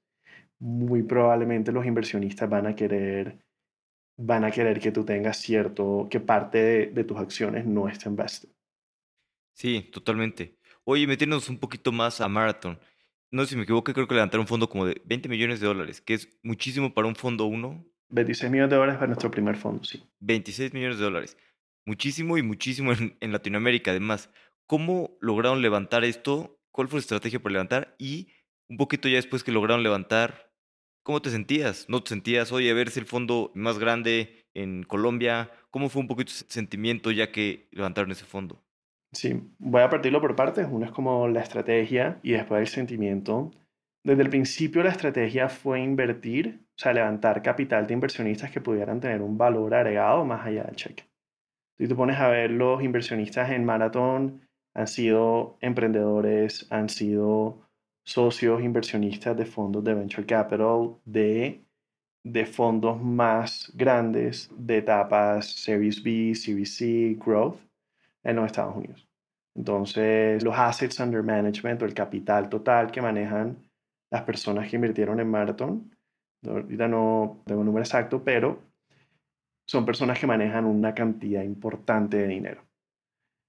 muy 0.58 1.02
probablemente 1.02 1.72
los 1.72 1.84
inversionistas 1.84 2.48
van 2.48 2.66
a 2.66 2.74
querer 2.74 3.38
van 4.16 4.44
a 4.44 4.50
querer 4.50 4.80
que 4.80 4.92
tú 4.92 5.04
tengas 5.04 5.36
cierto, 5.36 6.08
que 6.10 6.20
parte 6.20 6.90
de, 6.92 7.04
tus 7.04 7.18
acciones 7.18 7.66
no 7.66 7.86
esté 7.86 8.08
invested. 8.08 8.48
Sí, 9.54 9.90
totalmente. 9.92 10.58
Oye, 10.84 11.06
metiéndonos 11.06 11.50
un 11.50 11.58
poquito 11.58 11.92
más 11.92 12.20
a 12.22 12.28
Marathon. 12.28 12.78
No 13.30 13.42
sé 13.44 13.50
si 13.50 13.56
me 13.56 13.62
equivoco, 13.62 13.92
creo 13.92 14.08
que 14.08 14.14
levantaron 14.14 14.44
un 14.44 14.48
fondo 14.48 14.68
como 14.68 14.86
de 14.86 15.00
20 15.04 15.28
millones 15.28 15.60
de 15.60 15.66
dólares, 15.66 16.00
que 16.00 16.14
es 16.14 16.38
muchísimo 16.42 16.92
para 16.92 17.08
un 17.08 17.14
fondo 17.14 17.44
uno. 17.44 17.89
26 18.10 18.50
millones 18.50 18.70
de 18.70 18.76
dólares 18.76 18.96
para 18.96 19.06
nuestro 19.08 19.30
primer 19.30 19.56
fondo, 19.56 19.84
sí. 19.84 20.02
26 20.20 20.72
millones 20.74 20.98
de 20.98 21.04
dólares. 21.04 21.36
Muchísimo 21.86 22.38
y 22.38 22.42
muchísimo 22.42 22.92
en, 22.92 23.16
en 23.20 23.32
Latinoamérica, 23.32 23.90
además. 23.90 24.30
¿Cómo 24.66 25.16
lograron 25.20 25.62
levantar 25.62 26.04
esto? 26.04 26.60
¿Cuál 26.70 26.88
fue 26.88 26.98
la 26.98 27.02
estrategia 27.02 27.42
para 27.42 27.54
levantar? 27.54 27.96
Y 27.98 28.28
un 28.68 28.76
poquito 28.76 29.08
ya 29.08 29.16
después 29.16 29.42
que 29.42 29.52
lograron 29.52 29.82
levantar, 29.82 30.52
¿cómo 31.02 31.20
te 31.20 31.30
sentías? 31.30 31.86
¿No 31.88 32.02
te 32.02 32.10
sentías, 32.10 32.52
oye, 32.52 32.70
a 32.70 32.74
ver 32.74 32.90
si 32.90 33.00
el 33.00 33.06
fondo 33.06 33.50
más 33.54 33.78
grande 33.78 34.46
en 34.54 34.84
Colombia? 34.84 35.50
¿Cómo 35.70 35.88
fue 35.88 36.02
un 36.02 36.08
poquito 36.08 36.30
ese 36.30 36.46
sentimiento 36.48 37.10
ya 37.10 37.32
que 37.32 37.68
levantaron 37.72 38.12
ese 38.12 38.24
fondo? 38.24 38.62
Sí, 39.12 39.42
voy 39.58 39.82
a 39.82 39.90
partirlo 39.90 40.20
por 40.20 40.36
partes. 40.36 40.68
Uno 40.70 40.86
es 40.86 40.92
como 40.92 41.26
la 41.26 41.40
estrategia 41.40 42.20
y 42.22 42.32
después 42.32 42.60
el 42.60 42.68
sentimiento. 42.68 43.50
Desde 44.04 44.22
el 44.22 44.30
principio 44.30 44.82
la 44.82 44.90
estrategia 44.90 45.48
fue 45.48 45.80
invertir, 45.80 46.64
sea, 46.80 46.92
levantar 46.92 47.42
capital 47.42 47.86
de 47.86 47.94
inversionistas 47.94 48.50
que 48.50 48.60
pudieran 48.60 49.00
tener 49.00 49.20
un 49.20 49.36
valor 49.36 49.74
agregado 49.74 50.24
más 50.24 50.46
allá 50.46 50.64
del 50.64 50.76
cheque. 50.76 51.04
Si 51.78 51.86
tú 51.86 51.96
pones 51.96 52.18
a 52.18 52.28
ver 52.28 52.50
los 52.50 52.82
inversionistas 52.82 53.50
en 53.50 53.64
Marathon, 53.64 54.40
han 54.74 54.86
sido 54.86 55.58
emprendedores, 55.60 56.66
han 56.70 56.88
sido 56.88 57.60
socios 58.04 58.62
inversionistas 58.62 59.36
de 59.36 59.46
fondos 59.46 59.84
de 59.84 59.94
venture 59.94 60.26
capital, 60.26 60.96
de, 61.04 61.64
de 62.24 62.46
fondos 62.46 63.00
más 63.02 63.72
grandes, 63.74 64.50
de 64.56 64.78
etapas 64.78 65.46
Series 65.46 66.02
B, 66.02 66.34
Series 66.34 66.76
C, 66.76 67.16
Growth 67.18 67.58
en 68.22 68.36
los 68.36 68.46
Estados 68.46 68.76
Unidos. 68.76 69.06
Entonces, 69.54 70.42
los 70.42 70.56
assets 70.56 71.00
under 71.00 71.22
management 71.22 71.82
o 71.82 71.84
el 71.84 71.94
capital 71.94 72.48
total 72.48 72.90
que 72.90 73.02
manejan 73.02 73.58
las 74.10 74.22
personas 74.22 74.68
que 74.68 74.76
invirtieron 74.76 75.20
en 75.20 75.30
Marathon, 75.30 75.90
ahorita 76.46 76.88
no 76.88 77.42
tengo 77.44 77.60
un 77.60 77.66
número 77.66 77.84
exacto, 77.84 78.22
pero 78.22 78.62
son 79.66 79.84
personas 79.84 80.18
que 80.18 80.26
manejan 80.26 80.64
una 80.64 80.94
cantidad 80.94 81.42
importante 81.42 82.16
de 82.16 82.26
dinero. 82.26 82.62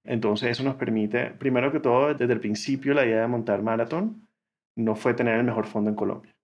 Entonces 0.04 0.50
eso 0.50 0.62
nos 0.64 0.76
permite, 0.76 1.30
primero 1.30 1.70
que 1.72 1.80
todo, 1.80 2.14
desde 2.14 2.32
el 2.32 2.40
principio 2.40 2.94
la 2.94 3.06
idea 3.06 3.22
de 3.22 3.28
montar 3.28 3.62
Marathon 3.62 4.26
no 4.76 4.96
fue 4.96 5.14
tener 5.14 5.38
el 5.38 5.44
mejor 5.44 5.66
fondo 5.66 5.90
en 5.90 5.96
Colombia, 5.96 6.34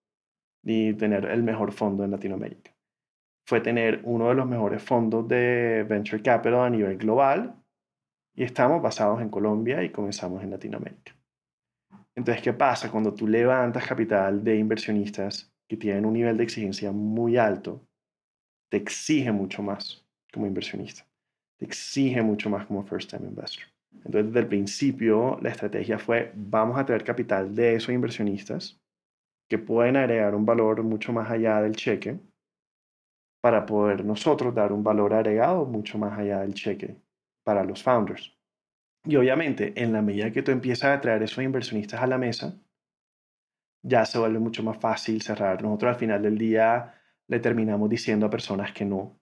ni 0.65 0.95
tener 0.95 1.25
el 1.27 1.43
mejor 1.43 1.73
fondo 1.73 2.05
en 2.05 2.11
Latinoamérica. 2.11 2.73
Fue 3.47 3.61
tener 3.61 4.01
uno 4.05 4.29
de 4.29 4.35
los 4.35 4.47
mejores 4.47 4.83
fondos 4.83 5.27
de 5.27 5.85
Venture 5.89 6.23
Capital 6.23 6.61
a 6.61 6.71
nivel 6.71 6.99
global 6.99 7.55
y 8.35 8.45
estamos 8.45 8.83
basados 8.83 9.21
en 9.21 9.31
Colombia 9.31 9.83
y 9.83 9.91
comenzamos 9.91 10.43
en 10.43 10.51
Latinoamérica. 10.51 11.15
Entonces, 12.15 12.43
¿qué 12.43 12.53
pasa 12.53 12.91
cuando 12.91 13.15
tú 13.15 13.27
levantas 13.27 13.87
capital 13.87 14.43
de 14.45 14.57
inversionistas 14.57 15.53
que 15.69 15.77
tienen 15.77 16.07
un 16.07 16.15
nivel 16.15 16.37
de 16.37 16.45
exigencia 16.45 16.91
muy 16.93 17.37
alto? 17.37 17.87
Te 18.71 18.79
exige 18.79 19.31
mucho 19.33 19.63
más 19.63 20.05
como 20.33 20.47
inversionista 20.47 21.09
te 21.59 21.65
exige 21.65 22.23
mucho 22.23 22.49
más 22.49 22.67
como 22.67 22.85
first 22.85 23.11
time 23.11 23.29
investor. 23.29 23.65
Entonces, 23.93 24.27
desde 24.27 24.41
el 24.41 24.47
principio, 24.47 25.39
la 25.43 25.51
estrategia 25.51 25.99
fue, 25.99 26.33
vamos 26.35 26.79
a 26.79 26.87
traer 26.87 27.05
capital 27.05 27.55
de 27.55 27.75
esos 27.75 27.93
inversionistas 27.93 28.81
que 29.49 29.59
pueden 29.59 29.97
agregar 29.97 30.35
un 30.35 30.47
valor 30.47 30.83
mucho 30.83 31.13
más 31.13 31.31
allá 31.31 31.61
del 31.61 31.75
cheque 31.75 32.19
para 33.41 33.67
poder 33.67 34.05
nosotros 34.05 34.55
dar 34.55 34.73
un 34.73 34.85
valor 34.85 35.15
agregado 35.15 35.65
mucho 35.65 35.99
más 35.99 36.19
allá 36.19 36.41
del 36.41 36.55
cheque 36.55 36.97
para 37.45 37.65
los 37.65 37.83
founders. 37.83 38.37
Y 39.05 39.17
obviamente, 39.17 39.73
en 39.77 39.93
la 39.93 40.03
medida 40.03 40.31
que 40.31 40.43
tú 40.43 40.51
empiezas 40.51 40.97
a 40.97 41.01
traer 41.01 41.23
esos 41.23 41.43
inversionistas 41.43 42.01
a 42.01 42.07
la 42.07 42.19
mesa, 42.19 42.61
ya 43.83 44.05
se 44.05 44.19
vuelve 44.19 44.39
mucho 44.39 44.63
más 44.63 44.79
fácil 44.79 45.23
cerrar. 45.23 45.63
Nosotros 45.63 45.95
al 45.95 45.99
final 45.99 46.23
del 46.23 46.39
día 46.39 46.95
le 47.29 47.41
terminamos 47.41 47.89
diciendo 47.89 48.27
a 48.27 48.31
personas 48.31 48.73
que 48.73 48.85
no, 48.85 49.21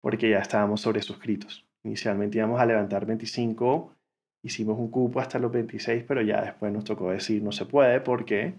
porque 0.00 0.30
ya 0.30 0.38
estábamos 0.38 0.80
sobresuscritos. 0.80 1.66
Inicialmente 1.84 2.38
íbamos 2.38 2.60
a 2.60 2.66
levantar 2.66 3.06
25, 3.06 3.94
hicimos 4.44 4.78
un 4.78 4.90
cupo 4.90 5.20
hasta 5.20 5.38
los 5.38 5.52
26, 5.52 6.04
pero 6.06 6.22
ya 6.22 6.42
después 6.42 6.72
nos 6.72 6.84
tocó 6.84 7.10
decir 7.10 7.42
no 7.42 7.52
se 7.52 7.66
puede 7.66 8.00
porque 8.00 8.54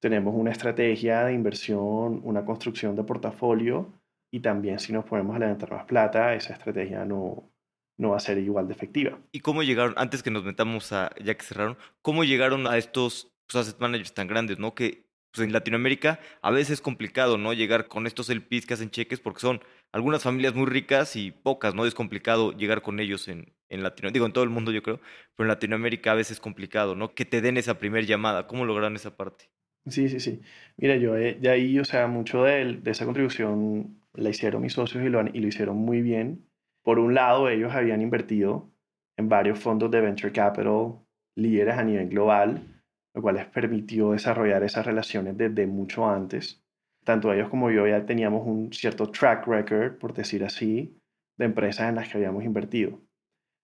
tenemos 0.00 0.34
una 0.34 0.50
estrategia 0.50 1.24
de 1.24 1.34
inversión, 1.34 2.20
una 2.24 2.44
construcción 2.44 2.96
de 2.96 3.04
portafolio 3.04 3.92
y 4.32 4.40
también 4.40 4.78
si 4.78 4.92
nos 4.92 5.04
ponemos 5.04 5.36
a 5.36 5.38
levantar 5.38 5.70
más 5.70 5.84
plata, 5.84 6.34
esa 6.34 6.54
estrategia 6.54 7.04
no, 7.04 7.50
no 7.98 8.10
va 8.10 8.16
a 8.16 8.20
ser 8.20 8.38
igual 8.38 8.66
de 8.66 8.74
efectiva. 8.74 9.18
¿Y 9.32 9.40
cómo 9.40 9.62
llegaron, 9.62 9.94
antes 9.96 10.22
que 10.22 10.30
nos 10.30 10.44
metamos 10.44 10.92
a, 10.92 11.10
ya 11.22 11.34
que 11.34 11.44
cerraron, 11.44 11.76
cómo 12.02 12.24
llegaron 12.24 12.66
a 12.66 12.76
estos 12.76 13.33
pues, 13.46 13.66
asset 13.66 13.80
managers 13.80 14.14
tan 14.14 14.28
grandes, 14.28 14.58
¿no? 14.58 14.74
Que 14.74 15.06
pues, 15.32 15.46
en 15.46 15.52
Latinoamérica 15.52 16.20
a 16.42 16.50
veces 16.50 16.74
es 16.74 16.80
complicado, 16.80 17.38
¿no? 17.38 17.52
Llegar 17.52 17.88
con 17.88 18.06
estos 18.06 18.28
LPs 18.30 18.66
que 18.66 18.74
hacen 18.74 18.90
cheques 18.90 19.20
porque 19.20 19.40
son 19.40 19.60
algunas 19.92 20.22
familias 20.22 20.54
muy 20.54 20.66
ricas 20.66 21.16
y 21.16 21.30
pocas, 21.30 21.74
¿no? 21.74 21.86
Es 21.86 21.94
complicado 21.94 22.52
llegar 22.52 22.82
con 22.82 23.00
ellos 23.00 23.28
en, 23.28 23.52
en 23.68 23.82
Latinoamérica, 23.82 24.14
digo, 24.14 24.26
en 24.26 24.32
todo 24.32 24.44
el 24.44 24.50
mundo 24.50 24.72
yo 24.72 24.82
creo, 24.82 25.00
pero 25.36 25.44
en 25.44 25.48
Latinoamérica 25.48 26.12
a 26.12 26.14
veces 26.14 26.32
es 26.32 26.40
complicado, 26.40 26.94
¿no? 26.94 27.14
Que 27.14 27.24
te 27.24 27.40
den 27.40 27.56
esa 27.56 27.78
primera 27.78 28.06
llamada. 28.06 28.46
¿Cómo 28.46 28.64
lograron 28.64 28.96
esa 28.96 29.16
parte? 29.16 29.50
Sí, 29.86 30.08
sí, 30.08 30.18
sí. 30.20 30.40
Mira, 30.76 30.96
yo 30.96 31.16
eh, 31.16 31.34
de 31.34 31.50
ahí, 31.50 31.78
o 31.78 31.84
sea, 31.84 32.06
mucho 32.06 32.44
de, 32.44 32.76
de, 32.76 32.90
esa 32.90 33.04
contribución 33.04 34.00
la 34.14 34.30
hicieron 34.30 34.62
mis 34.62 34.72
socios 34.72 35.04
y 35.04 35.08
lo, 35.08 35.26
y 35.26 35.40
lo 35.40 35.48
hicieron 35.48 35.76
muy 35.76 36.00
bien. 36.00 36.46
Por 36.82 36.98
un 36.98 37.14
lado, 37.14 37.48
ellos 37.48 37.74
habían 37.74 38.00
invertido 38.00 38.70
en 39.16 39.28
varios 39.28 39.58
fondos 39.58 39.90
de 39.90 40.00
venture 40.00 40.32
capital 40.32 41.00
líderes 41.36 41.76
a 41.76 41.82
nivel 41.82 42.08
global, 42.08 42.73
lo 43.14 43.22
cual 43.22 43.36
les 43.36 43.46
permitió 43.46 44.12
desarrollar 44.12 44.62
esas 44.64 44.84
relaciones 44.84 45.36
desde 45.38 45.66
mucho 45.66 46.08
antes. 46.08 46.62
Tanto 47.04 47.32
ellos 47.32 47.48
como 47.48 47.70
yo 47.70 47.86
ya 47.86 48.04
teníamos 48.04 48.46
un 48.46 48.72
cierto 48.72 49.10
track 49.10 49.46
record, 49.46 49.98
por 49.98 50.14
decir 50.14 50.44
así, 50.44 50.98
de 51.36 51.44
empresas 51.44 51.88
en 51.88 51.94
las 51.94 52.08
que 52.08 52.18
habíamos 52.18 52.44
invertido. 52.44 53.00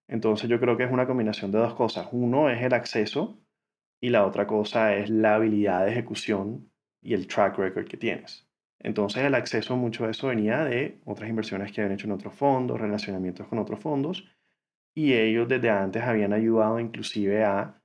Entonces 0.09 0.49
yo 0.49 0.61
creo 0.61 0.77
que 0.77 0.85
es 0.85 0.93
una 0.93 1.07
combinación 1.07 1.51
de 1.51 1.59
dos 1.59 1.75
cosas. 1.75 2.09
Uno 2.13 2.49
es 2.51 2.63
el 2.63 2.75
acceso 2.75 3.41
y 4.01 4.11
la 4.11 4.27
otra 4.27 4.47
cosa 4.47 4.95
es 4.95 5.11
la 5.11 5.35
habilidad 5.35 5.85
de 5.85 5.93
ejecución 5.93 6.71
y 7.03 7.15
el 7.15 7.27
track 7.27 7.59
record 7.59 7.87
que 7.87 7.97
tienes. 7.97 8.49
Entonces 8.79 9.23
el 9.25 9.35
acceso, 9.35 9.77
mucho 9.77 10.05
de 10.05 10.13
eso 10.13 10.29
venía 10.29 10.65
de 10.65 11.01
otras 11.05 11.29
inversiones 11.29 11.73
que 11.73 11.81
habían 11.81 11.95
hecho 11.95 12.07
en 12.07 12.13
otros 12.13 12.35
fondos, 12.35 12.81
relacionamientos 12.81 13.47
con 13.47 13.59
otros 13.59 13.81
fondos, 13.81 14.27
y 14.95 15.13
ellos 15.13 15.49
desde 15.49 15.71
antes 15.71 16.03
habían 16.03 16.33
ayudado 16.33 16.81
inclusive 16.81 17.45
a, 17.45 17.80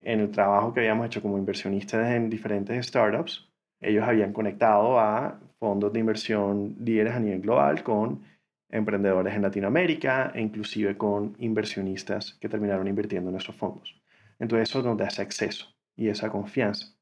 en 0.00 0.20
el 0.20 0.30
trabajo 0.30 0.72
que 0.72 0.80
habíamos 0.80 1.06
hecho 1.06 1.22
como 1.22 1.38
inversionistas 1.38 2.10
en 2.10 2.30
diferentes 2.30 2.86
startups, 2.86 3.48
ellos 3.80 4.04
habían 4.06 4.32
conectado 4.32 4.98
a 4.98 5.38
fondos 5.58 5.92
de 5.92 6.00
inversión 6.00 6.76
líderes 6.80 7.14
a 7.14 7.20
nivel 7.20 7.40
global 7.40 7.82
con 7.82 8.22
emprendedores 8.68 9.34
en 9.34 9.42
Latinoamérica 9.42 10.32
e 10.34 10.40
inclusive 10.40 10.96
con 10.96 11.34
inversionistas 11.38 12.34
que 12.40 12.48
terminaron 12.48 12.88
invirtiendo 12.88 13.30
en 13.30 13.36
esos 13.36 13.54
fondos. 13.54 14.00
Entonces 14.38 14.68
eso 14.68 14.82
nos 14.82 14.96
da 14.96 15.06
ese 15.06 15.22
acceso 15.22 15.66
y 15.96 16.08
esa 16.08 16.30
confianza. 16.30 16.94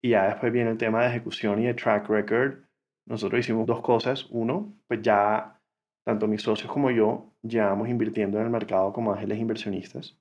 Y 0.00 0.10
ya 0.10 0.26
después 0.26 0.52
viene 0.52 0.70
el 0.70 0.78
tema 0.78 1.02
de 1.02 1.10
ejecución 1.10 1.60
y 1.60 1.66
de 1.66 1.74
track 1.74 2.08
record 2.08 2.58
nosotros 3.06 3.40
hicimos 3.40 3.66
dos 3.66 3.80
cosas. 3.80 4.26
Uno, 4.30 4.72
pues 4.86 5.02
ya 5.02 5.60
tanto 6.04 6.26
mis 6.26 6.42
socios 6.42 6.70
como 6.70 6.90
yo 6.90 7.32
llevamos 7.42 7.88
invirtiendo 7.88 8.38
en 8.38 8.44
el 8.44 8.50
mercado 8.50 8.92
como 8.92 9.12
ángeles 9.12 9.38
inversionistas, 9.38 10.18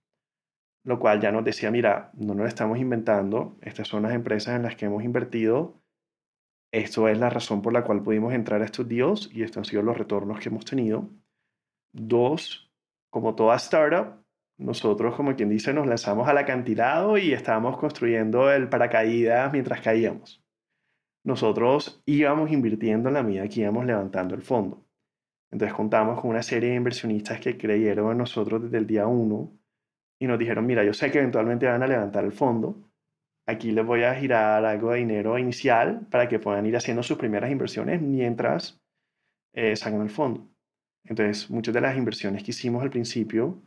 lo 0.84 1.00
cual 1.00 1.22
ya 1.22 1.32
nos 1.32 1.44
decía, 1.44 1.72
mira, 1.72 2.12
no 2.14 2.34
nos 2.34 2.48
estamos 2.48 2.80
inventando, 2.80 3.58
estas 3.62 3.88
son 3.88 4.04
las 4.04 4.14
empresas 4.14 4.56
en 4.56 4.64
las 4.64 4.76
que 4.76 4.86
hemos 4.86 5.04
invertido, 5.04 5.82
esto 6.72 7.08
es 7.08 7.18
la 7.18 7.30
razón 7.30 7.62
por 7.62 7.74
la 7.74 7.84
cual 7.84 8.02
pudimos 8.02 8.34
entrar 8.34 8.62
a 8.62 8.66
estos 8.66 8.88
deals 8.88 9.30
y 9.34 9.44
estos 9.44 9.58
han 9.58 9.66
sido 9.66 9.84
los 9.84 9.98
retornos 9.98 10.40
que 10.40 10.50
hemos 10.50 10.66
tenido. 10.66 11.10
Dos, 11.92 12.72
como 13.10 13.36
toda 13.36 13.58
startup, 13.58 14.24
nosotros, 14.58 15.16
como 15.16 15.36
quien 15.36 15.50
dice, 15.50 15.74
nos 15.74 15.88
lanzamos 15.88 16.28
al 16.28 16.38
acantilado 16.38 17.18
y 17.18 17.34
estábamos 17.34 17.78
construyendo 17.78 18.52
el 18.52 18.70
paracaídas 18.70 19.52
mientras 19.52 19.82
caíamos 19.82 20.42
nosotros 21.24 22.02
íbamos 22.06 22.52
invirtiendo 22.52 23.10
en 23.10 23.14
la 23.14 23.24
medida 23.24 23.48
que 23.48 23.62
íbamos 23.62 23.86
levantando 23.86 24.36
el 24.36 24.42
fondo. 24.42 24.86
Entonces 25.52 25.76
contamos 25.76 26.20
con 26.20 26.32
una 26.32 26.44
serie 26.44 26.70
de 26.70 26.76
inversionistas 26.76 27.40
que 27.40 27.58
creyeron 27.58 28.12
en 28.12 28.18
nosotros 28.18 28.64
desde 28.64 28.78
el 28.78 28.88
día 28.88 29.08
uno 29.08 29.58
y 30.22 30.28
nos 30.28 30.38
dijeron, 30.38 30.68
mira, 30.68 30.84
yo 30.84 30.94
sé 30.94 31.10
que 31.10 31.18
eventualmente 31.18 31.66
van 31.66 31.82
a 31.82 31.88
levantar 31.88 32.24
el 32.24 32.32
fondo, 32.32 32.78
aquí 33.48 33.72
les 33.72 33.84
voy 33.84 34.04
a 34.04 34.14
girar 34.14 34.64
algo 34.64 34.92
de 34.92 35.00
dinero 35.00 35.36
inicial 35.40 36.06
para 36.12 36.30
que 36.30 36.38
puedan 36.38 36.64
ir 36.68 36.78
haciendo 36.78 37.02
sus 37.02 37.18
primeras 37.18 37.50
inversiones 37.50 38.00
mientras 38.04 38.80
eh, 39.56 39.76
sacan 39.76 40.02
el 40.02 40.12
fondo. 40.12 40.48
Entonces, 41.06 41.50
muchas 41.50 41.74
de 41.74 41.82
las 41.82 41.98
inversiones 41.98 42.44
que 42.44 42.52
hicimos 42.52 42.84
al 42.84 42.92
principio 42.92 43.64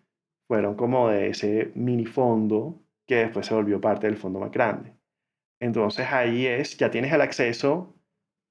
fueron 0.47 0.77
como 0.77 1.09
de 1.09 1.31
ese 1.31 1.73
mini 1.75 2.07
fondo 2.07 2.81
que 3.05 3.17
después 3.17 3.47
se 3.47 3.55
volvió 3.55 3.81
parte 3.81 4.07
del 4.07 4.17
fondo 4.17 4.39
más 4.39 4.53
grande. 4.53 4.95
Entonces 5.61 6.07
ahí 6.13 6.47
es, 6.47 6.77
ya 6.77 6.89
tienes 6.89 7.13
el 7.13 7.21
acceso, 7.21 7.97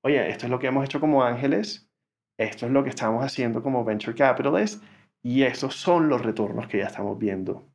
oye, 0.03 0.29
esto 0.29 0.47
es 0.47 0.49
lo 0.49 0.59
que 0.59 0.67
hemos 0.67 0.83
hecho 0.83 0.99
como 0.99 1.23
ángeles, 1.23 1.89
esto 2.37 2.65
es 2.65 2.71
lo 2.73 2.83
que 2.83 2.89
estamos 2.89 3.23
haciendo 3.23 3.63
como 3.63 3.85
venture 3.85 4.13
capitalists 4.13 4.85
y 5.21 5.43
estos 5.43 5.75
son 5.75 6.09
los 6.09 6.21
retornos 6.21 6.67
que 6.67 6.79
ya 6.79 6.87
estamos 6.87 7.17
viendo 7.17 7.72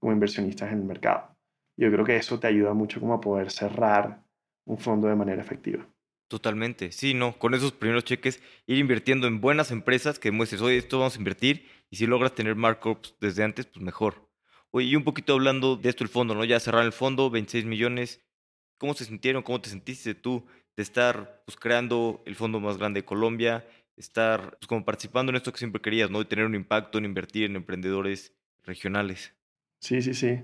como 0.00 0.12
inversionistas 0.12 0.72
en 0.72 0.78
el 0.78 0.84
mercado. 0.84 1.36
Yo 1.76 1.90
creo 1.92 2.04
que 2.04 2.16
eso 2.16 2.40
te 2.40 2.48
ayuda 2.48 2.74
mucho 2.74 2.98
como 2.98 3.14
a 3.14 3.20
poder 3.20 3.52
cerrar 3.52 4.24
un 4.64 4.78
fondo 4.78 5.06
de 5.06 5.14
manera 5.14 5.40
efectiva. 5.40 5.86
Totalmente, 6.26 6.90
sí, 6.90 7.14
no, 7.14 7.38
con 7.38 7.54
esos 7.54 7.72
primeros 7.72 8.04
cheques, 8.04 8.42
ir 8.66 8.78
invirtiendo 8.78 9.26
en 9.26 9.40
buenas 9.40 9.70
empresas 9.70 10.18
que 10.18 10.30
demuestres, 10.30 10.62
oye, 10.62 10.76
esto 10.76 10.98
vamos 10.98 11.16
a 11.16 11.18
invertir, 11.18 11.66
y 11.90 11.96
si 11.96 12.06
logras 12.06 12.34
tener 12.34 12.56
markups 12.56 13.16
desde 13.20 13.44
antes, 13.44 13.66
pues 13.66 13.84
mejor. 13.84 14.28
Oye, 14.70 14.86
y 14.86 14.96
un 14.96 15.04
poquito 15.04 15.34
hablando 15.34 15.76
de 15.76 15.88
esto, 15.88 16.04
el 16.04 16.10
fondo, 16.10 16.34
¿no? 16.34 16.44
Ya 16.44 16.60
cerrar 16.60 16.84
el 16.84 16.92
fondo, 16.92 17.30
26 17.30 17.64
millones, 17.64 18.20
¿Cómo 18.80 18.94
se 18.94 19.04
sintieron? 19.04 19.42
¿Cómo 19.42 19.60
te 19.60 19.68
sentiste 19.68 20.14
tú 20.14 20.46
de 20.74 20.82
estar 20.82 21.42
pues, 21.44 21.54
creando 21.54 22.22
el 22.24 22.34
fondo 22.34 22.60
más 22.60 22.78
grande 22.78 23.00
de 23.00 23.04
Colombia? 23.04 23.68
Estar 23.94 24.56
pues, 24.56 24.66
como 24.66 24.86
participando 24.86 25.28
en 25.28 25.36
esto 25.36 25.52
que 25.52 25.58
siempre 25.58 25.82
querías, 25.82 26.10
¿no? 26.10 26.18
De 26.18 26.24
tener 26.24 26.46
un 26.46 26.54
impacto 26.54 26.96
en 26.96 27.04
invertir 27.04 27.44
en 27.44 27.56
emprendedores 27.56 28.32
regionales. 28.62 29.34
Sí, 29.80 30.02
sí, 30.02 30.14
sí. 30.14 30.40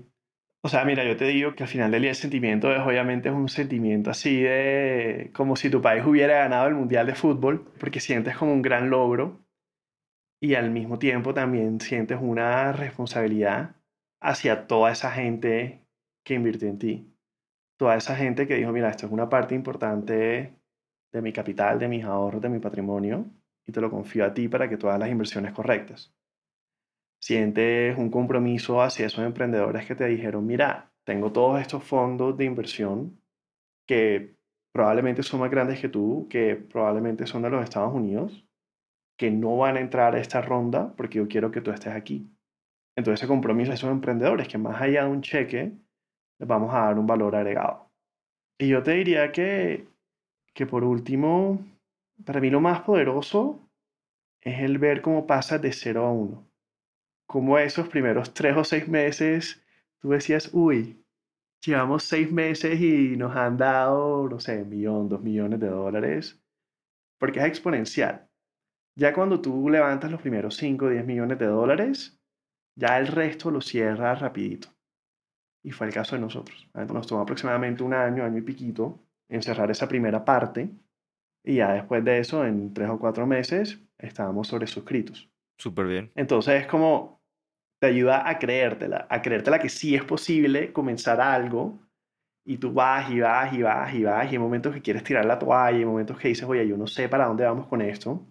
O 0.63 0.69
sea, 0.69 0.85
mira, 0.85 1.05
yo 1.05 1.17
te 1.17 1.25
digo 1.25 1.55
que 1.55 1.63
al 1.63 1.69
final 1.69 1.91
del 1.91 2.01
día 2.03 2.11
el 2.11 2.15
sentimiento 2.17 2.71
es 2.73 2.79
obviamente 2.81 3.29
es 3.29 3.35
un 3.35 3.49
sentimiento 3.49 4.11
así 4.11 4.41
de 4.41 5.31
como 5.35 5.55
si 5.55 5.69
tu 5.69 5.81
país 5.81 6.05
hubiera 6.05 6.39
ganado 6.39 6.67
el 6.67 6.75
Mundial 6.75 7.07
de 7.07 7.15
Fútbol, 7.15 7.71
porque 7.79 7.99
sientes 7.99 8.37
como 8.37 8.53
un 8.53 8.61
gran 8.63 8.89
logro 8.89 9.45
y 10.41 10.55
al 10.55 10.71
mismo 10.71 10.99
tiempo 10.99 11.33
también 11.33 11.81
sientes 11.81 12.19
una 12.21 12.71
responsabilidad 12.73 13.75
hacia 14.21 14.67
toda 14.67 14.91
esa 14.91 15.11
gente 15.11 15.85
que 16.25 16.35
invirtió 16.35 16.69
en 16.69 16.79
ti 16.79 17.13
toda 17.77 17.97
esa 17.97 18.15
gente 18.15 18.47
que 18.47 18.55
dijo, 18.55 18.71
mira, 18.71 18.89
esto 18.89 19.07
es 19.07 19.11
una 19.13 19.29
parte 19.29 19.55
importante 19.55 20.53
de 21.13 21.21
mi 21.21 21.33
capital, 21.33 21.79
de 21.79 21.87
mis 21.89 22.05
ahorros, 22.05 22.41
de 22.41 22.49
mi 22.49 22.59
patrimonio, 22.59 23.25
y 23.67 23.71
te 23.73 23.81
lo 23.81 23.91
confío 23.91 24.25
a 24.25 24.33
ti 24.33 24.47
para 24.47 24.69
que 24.69 24.77
tú 24.77 24.87
hagas 24.89 25.01
las 25.01 25.11
inversiones 25.11 25.53
correctas. 25.53 26.13
Sientes 27.27 27.97
un 27.97 28.09
compromiso 28.09 28.81
hacia 28.81 29.05
esos 29.05 29.25
emprendedores 29.25 29.85
que 29.85 29.95
te 29.95 30.05
dijeron, 30.05 30.47
mira, 30.47 30.93
tengo 31.03 31.33
todos 31.33 31.59
estos 31.59 31.83
fondos 31.83 32.37
de 32.37 32.45
inversión 32.45 33.21
que 33.85 34.37
probablemente 34.73 35.23
son 35.23 35.41
más 35.41 35.51
grandes 35.51 35.81
que 35.81 35.89
tú, 35.89 36.27
que 36.29 36.55
probablemente 36.55 37.27
son 37.27 37.41
de 37.41 37.49
los 37.49 37.61
Estados 37.61 37.93
Unidos, 37.93 38.47
que 39.17 39.29
no 39.29 39.57
van 39.57 39.75
a 39.75 39.81
entrar 39.81 40.15
a 40.15 40.21
esta 40.21 40.41
ronda 40.41 40.93
porque 40.95 41.17
yo 41.17 41.27
quiero 41.27 41.51
que 41.51 41.59
tú 41.59 41.71
estés 41.71 41.93
aquí. 41.93 42.31
Entonces 42.95 43.19
ese 43.19 43.27
compromiso 43.27 43.71
a 43.71 43.75
esos 43.75 43.91
emprendedores 43.91 44.47
que 44.47 44.57
más 44.57 44.81
allá 44.81 45.03
de 45.03 45.09
un 45.09 45.21
cheque, 45.21 45.73
les 46.39 46.47
vamos 46.47 46.73
a 46.73 46.85
dar 46.85 46.97
un 46.97 47.07
valor 47.07 47.35
agregado. 47.35 47.91
Y 48.57 48.69
yo 48.69 48.81
te 48.81 48.91
diría 48.91 49.33
que, 49.33 49.85
que 50.53 50.65
por 50.65 50.85
último, 50.85 51.59
para 52.23 52.39
mí 52.39 52.49
lo 52.49 52.61
más 52.61 52.83
poderoso 52.83 53.67
es 54.39 54.61
el 54.61 54.77
ver 54.77 55.01
cómo 55.01 55.27
pasa 55.27 55.57
de 55.57 55.73
0 55.73 56.05
a 56.05 56.11
1. 56.13 56.46
Como 57.27 57.59
esos 57.59 57.87
primeros 57.89 58.33
tres 58.33 58.57
o 58.57 58.63
seis 58.63 58.87
meses, 58.87 59.61
tú 59.99 60.09
decías, 60.09 60.49
uy, 60.53 61.05
llevamos 61.63 62.03
seis 62.03 62.31
meses 62.31 62.79
y 62.79 63.17
nos 63.17 63.35
han 63.35 63.57
dado, 63.57 64.27
no 64.27 64.39
sé, 64.39 64.63
un 64.63 64.69
millón, 64.69 65.09
dos 65.09 65.21
millones 65.21 65.59
de 65.59 65.67
dólares, 65.67 66.41
porque 67.19 67.39
es 67.39 67.45
exponencial. 67.45 68.27
Ya 68.97 69.13
cuando 69.13 69.39
tú 69.41 69.69
levantas 69.69 70.09
los 70.09 70.21
primeros 70.21 70.57
5 70.57 70.85
o 70.85 70.89
10 70.89 71.05
millones 71.05 71.37
de 71.37 71.45
dólares, 71.45 72.19
ya 72.75 72.97
el 72.97 73.07
resto 73.07 73.51
lo 73.51 73.61
cierras 73.61 74.21
rapidito. 74.21 74.69
Y 75.63 75.71
fue 75.71 75.85
el 75.87 75.93
caso 75.93 76.15
de 76.15 76.21
nosotros. 76.21 76.67
Nos 76.73 77.05
tomó 77.05 77.21
aproximadamente 77.21 77.83
un 77.83 77.93
año, 77.93 78.23
año 78.23 78.39
y 78.39 78.41
piquito, 78.41 78.99
encerrar 79.29 79.69
esa 79.69 79.87
primera 79.87 80.25
parte. 80.25 80.71
Y 81.43 81.55
ya 81.57 81.73
después 81.73 82.03
de 82.03 82.17
eso, 82.17 82.43
en 82.43 82.73
tres 82.73 82.89
o 82.89 82.97
cuatro 82.97 83.27
meses, 83.27 83.79
estábamos 83.99 84.47
sobre 84.47 84.65
suscritos. 84.65 85.29
Súper 85.59 85.85
bien. 85.85 86.11
Entonces 86.15 86.61
es 86.61 86.67
como, 86.67 87.16
te 87.79 87.87
ayuda 87.87 88.27
a 88.27 88.39
creértela, 88.39 89.07
a 89.09 89.21
creértela 89.21 89.59
que 89.59 89.69
sí 89.69 89.95
es 89.95 90.03
posible 90.03 90.73
comenzar 90.73 91.21
algo 91.21 91.79
y 92.45 92.57
tú 92.57 92.73
vas 92.73 93.11
y 93.11 93.19
vas 93.19 93.53
y 93.53 93.61
vas 93.61 93.93
y 93.93 94.03
vas 94.03 94.31
y 94.31 94.35
hay 94.35 94.39
momentos 94.39 94.73
que 94.73 94.81
quieres 94.81 95.03
tirar 95.03 95.25
la 95.25 95.37
toalla, 95.37 95.77
hay 95.77 95.85
momentos 95.85 96.17
que 96.17 96.29
dices, 96.29 96.45
oye, 96.45 96.67
yo 96.67 96.77
no 96.77 96.87
sé 96.87 97.09
para 97.09 97.25
dónde 97.27 97.45
vamos 97.45 97.67
con 97.67 97.81
esto. 97.81 98.25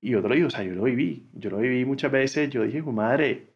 Y 0.00 0.14
otro 0.14 0.34
digo, 0.34 0.48
o 0.48 0.50
sea, 0.50 0.62
yo 0.62 0.74
lo 0.74 0.84
viví, 0.84 1.28
yo 1.32 1.50
lo 1.50 1.58
viví 1.58 1.84
muchas 1.84 2.12
veces, 2.12 2.50
yo 2.50 2.62
dije, 2.62 2.82
madre, 2.82 3.54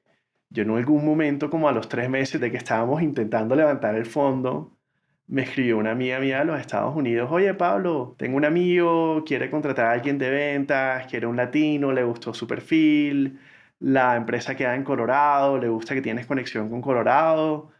yo 0.50 0.62
en 0.62 0.70
algún 0.70 1.04
momento, 1.04 1.50
como 1.50 1.68
a 1.68 1.72
los 1.72 1.88
tres 1.88 2.08
meses 2.08 2.40
de 2.40 2.50
que 2.50 2.56
estábamos 2.56 3.02
intentando 3.02 3.54
levantar 3.54 3.94
el 3.94 4.06
fondo, 4.06 4.78
me 5.26 5.42
escribió 5.42 5.78
una 5.78 5.92
amiga 5.92 6.18
mía 6.20 6.38
de 6.40 6.46
los 6.46 6.60
Estados 6.60 6.96
Unidos, 6.96 7.30
oye 7.30 7.52
Pablo, 7.54 8.14
tengo 8.18 8.36
un 8.38 8.46
amigo, 8.46 9.24
quiere 9.26 9.50
contratar 9.50 9.86
a 9.86 9.92
alguien 9.92 10.18
de 10.18 10.30
ventas, 10.30 11.06
quiere 11.06 11.26
un 11.26 11.36
latino, 11.36 11.92
le 11.92 12.02
gustó 12.02 12.32
su 12.32 12.46
perfil, 12.46 13.38
la 13.80 14.16
empresa 14.16 14.56
queda 14.56 14.74
en 14.74 14.84
Colorado, 14.84 15.58
le 15.58 15.68
gusta 15.68 15.94
que 15.94 16.02
tienes 16.02 16.26
conexión 16.26 16.68
con 16.70 16.82
Colorado, 16.82 17.70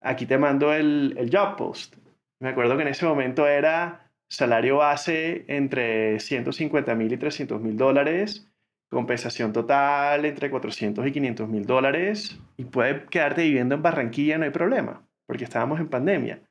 aquí 0.00 0.26
te 0.26 0.38
mando 0.38 0.72
el, 0.72 1.14
el 1.18 1.30
job 1.34 1.56
post. 1.56 1.96
Me 2.40 2.50
acuerdo 2.50 2.76
que 2.76 2.82
en 2.82 2.88
ese 2.88 3.06
momento 3.06 3.46
era 3.46 4.10
salario 4.28 4.76
base 4.78 5.44
entre 5.48 6.20
150 6.20 6.94
mil 6.94 7.12
y 7.12 7.16
300 7.16 7.60
mil 7.60 7.76
dólares, 7.76 8.46
compensación 8.90 9.52
total 9.52 10.24
entre 10.24 10.50
400 10.50 11.06
y 11.06 11.12
500 11.12 11.48
mil 11.48 11.66
dólares 11.66 12.38
y 12.56 12.64
puede 12.64 13.06
quedarte 13.06 13.42
viviendo 13.42 13.74
en 13.74 13.82
Barranquilla, 13.82 14.38
no 14.38 14.44
hay 14.44 14.50
problema, 14.50 15.06
porque 15.26 15.44
estábamos 15.44 15.80
en 15.80 15.88
pandemia. 15.88 16.42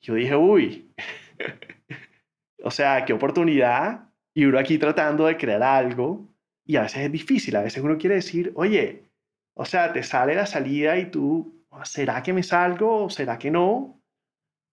Yo 0.00 0.14
dije, 0.14 0.36
uy, 0.36 0.92
o 2.62 2.70
sea, 2.70 3.04
qué 3.04 3.12
oportunidad. 3.12 4.10
Y 4.34 4.44
uno 4.44 4.58
aquí 4.58 4.78
tratando 4.78 5.26
de 5.26 5.36
crear 5.36 5.62
algo. 5.62 6.28
Y 6.66 6.76
a 6.76 6.82
veces 6.82 7.04
es 7.04 7.12
difícil, 7.12 7.56
a 7.56 7.62
veces 7.62 7.82
uno 7.82 7.96
quiere 7.98 8.16
decir, 8.16 8.52
oye, 8.56 9.04
o 9.54 9.64
sea, 9.64 9.92
te 9.92 10.02
sale 10.02 10.34
la 10.34 10.46
salida 10.46 10.98
y 10.98 11.10
tú, 11.10 11.64
¿será 11.84 12.22
que 12.22 12.32
me 12.32 12.42
salgo 12.42 13.04
o 13.04 13.10
será 13.10 13.38
que 13.38 13.50
no? 13.50 14.02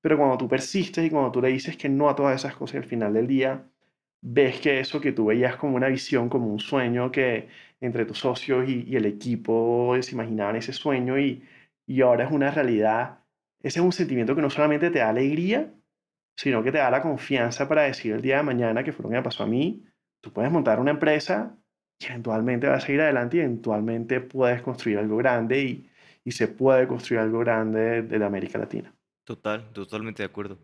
Pero 0.02 0.18
cuando 0.18 0.38
tú 0.38 0.48
persistes 0.50 1.06
y 1.06 1.10
cuando 1.10 1.32
tú 1.32 1.42
le 1.42 1.50
dices 1.50 1.78
que 1.78 1.90
no 1.90 2.10
a 2.10 2.16
todas 2.16 2.36
esas 2.36 2.56
cosas 2.56 2.78
al 2.78 2.86
final 2.86 3.14
del 3.14 3.28
día, 3.28 3.64
ves 4.22 4.60
que 4.60 4.80
eso 4.80 5.00
que 5.00 5.14
tú 5.14 5.28
veías 5.28 5.56
como 5.58 5.76
una 5.78 5.88
visión, 5.88 6.30
como 6.30 6.48
un 6.48 6.60
sueño 6.60 7.12
que 7.12 7.50
entre 7.80 8.06
tus 8.06 8.20
socios 8.20 8.68
y, 8.68 8.96
el 8.96 9.06
equipo 9.06 9.96
se 10.02 10.14
imaginaban 10.14 10.56
ese 10.56 10.74
sueño 10.74 11.20
y, 11.20 11.44
y 11.86 12.02
ahora 12.02 12.26
es 12.26 12.32
una 12.32 12.52
realidad 12.52 13.24
ese 13.64 13.80
es 13.80 13.86
un 13.86 13.94
sentimiento 13.94 14.36
que 14.36 14.42
no 14.42 14.50
solamente 14.50 14.92
te 14.92 15.00
da 15.00 15.10
alegría, 15.10 15.74
sino 16.36 16.64
que 16.64 16.72
te 16.72 16.80
da 16.80 16.92
la 16.92 17.02
confianza 17.02 17.68
para 17.70 17.84
decir 17.84 18.12
el 18.14 18.22
día 18.22 18.38
de 18.38 18.44
mañana, 18.44 18.84
que 18.84 18.92
fue 18.92 19.04
lo 19.04 19.10
que 19.10 19.16
me 19.16 19.24
pasó 19.24 19.44
a 19.44 19.48
mí, 19.48 19.86
tú 20.22 20.34
puedes 20.34 20.52
montar 20.52 20.80
una 20.82 20.92
empresa 20.92 21.58
y 22.00 22.06
eventualmente 22.06 22.68
vas 22.68 22.88
a 22.88 22.92
ir 22.92 23.02
adelante 23.02 23.38
y 23.38 23.40
eventualmente 23.42 24.22
puedes 24.22 24.62
construir 24.62 24.98
algo 24.98 25.18
grande 25.18 25.62
y, 25.62 25.90
y 26.26 26.32
se 26.32 26.48
puede 26.48 26.88
construir 26.88 27.22
algo 27.22 27.40
grande 27.40 28.02
de, 28.02 28.20
la 28.20 28.28
América 28.28 28.58
Latina. 28.58 28.94
Total, 29.26 29.72
totalmente 29.74 30.24
de 30.24 30.28
acuerdo. 30.28 30.60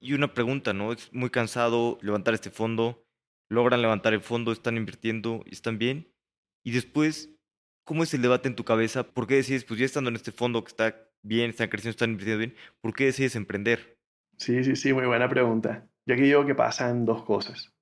Y 0.00 0.12
una 0.12 0.34
pregunta, 0.34 0.72
¿no? 0.72 0.92
Es 0.92 1.12
muy 1.12 1.30
cansado 1.30 1.98
levantar 2.02 2.34
este 2.34 2.50
fondo, 2.50 3.04
logran 3.50 3.82
levantar 3.82 4.12
el 4.12 4.20
fondo, 4.20 4.52
están 4.52 4.76
invirtiendo 4.76 5.42
y 5.46 5.54
están 5.54 5.78
bien. 5.78 6.12
Y 6.64 6.72
después, 6.72 7.34
¿cómo 7.84 8.02
es 8.02 8.12
el 8.14 8.22
debate 8.22 8.48
en 8.48 8.56
tu 8.56 8.64
cabeza? 8.64 9.04
¿Por 9.04 9.26
qué 9.26 9.36
decides, 9.36 9.64
pues 9.64 9.80
ya 9.80 9.86
estando 9.86 10.10
en 10.10 10.16
este 10.16 10.32
fondo 10.32 10.62
que 10.62 10.68
está 10.68 11.10
bien, 11.22 11.50
están 11.50 11.68
creciendo, 11.68 11.90
están 11.90 12.10
invirtiendo 12.10 12.38
bien, 12.38 12.54
¿por 12.80 12.94
qué 12.94 13.06
decides 13.06 13.36
emprender? 13.36 13.98
Sí, 14.36 14.62
sí, 14.64 14.76
sí, 14.76 14.92
muy 14.92 15.06
buena 15.06 15.28
pregunta. 15.28 15.88
Yo 16.06 16.14
aquí 16.14 16.24
digo 16.24 16.44
que 16.44 16.54
pasan 16.54 17.06
dos 17.06 17.24
cosas. 17.24 17.72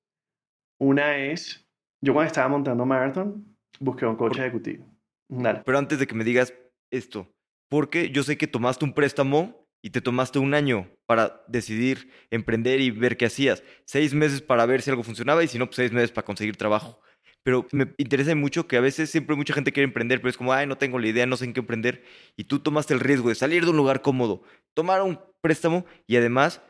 Una 0.79 1.17
es, 1.17 1.62
yo 2.03 2.12
cuando 2.12 2.27
estaba 2.27 2.49
montando 2.49 2.85
Marathon, 2.85 3.57
busqué 3.81 4.05
un 4.05 4.17
coach 4.17 4.38
ejecutivo. 4.38 4.85
Dale. 5.29 5.62
Pero 5.65 5.79
antes 5.79 5.99
de 5.99 6.07
que 6.07 6.15
me 6.15 6.25
digas 6.25 6.53
esto, 6.91 7.33
porque 7.71 8.11
yo 8.11 8.23
sé 8.23 8.37
que 8.37 8.47
tomaste 8.47 8.85
un 8.85 8.93
préstamo 8.93 9.67
y 9.83 9.91
te 9.91 10.01
tomaste 10.01 10.38
un 10.38 10.53
año 10.55 10.91
para 11.07 11.43
decidir 11.49 12.11
emprender 12.31 12.81
y 12.81 12.91
ver 12.91 13.17
qué 13.17 13.27
hacías. 13.27 13.62
Seis 13.87 14.15
meses 14.15 14.43
para 14.43 14.67
ver 14.67 14.83
si 14.83 14.91
algo 14.91 15.03
funcionaba 15.03 15.43
y 15.43 15.49
si 15.49 15.59
no, 15.59 15.67
pues 15.67 15.77
seis 15.77 15.93
meses 15.93 16.12
para 16.12 16.25
conseguir 16.25 16.57
trabajo. 16.57 17.01
Pero 17.45 17.67
me 17.73 17.93
interesa 17.97 18.35
mucho 18.37 18.69
que 18.69 18.77
a 18.77 18.81
veces 18.81 19.11
siempre 19.11 19.35
mucha 19.35 19.55
gente 19.55 19.73
quiere 19.73 19.87
emprender, 19.87 20.21
pero 20.21 20.31
es 20.31 20.37
como, 20.37 20.53
ay, 20.53 20.67
no 20.67 20.79
tengo 20.79 20.99
la 20.99 21.09
idea, 21.09 21.27
no 21.27 21.37
sé 21.37 21.45
en 21.45 21.53
qué 21.53 21.61
emprender. 21.61 22.05
Y 22.37 22.45
tú 22.45 22.61
tomaste 22.61 22.95
el 22.95 23.01
riesgo 23.01 23.29
de 23.29 23.35
salir 23.35 23.65
de 23.65 23.71
un 23.71 23.77
lugar 23.77 24.03
cómodo, 24.03 24.43
tomar 24.75 25.03
un 25.03 25.19
préstamo 25.41 25.85
y 26.07 26.17
además 26.17 26.62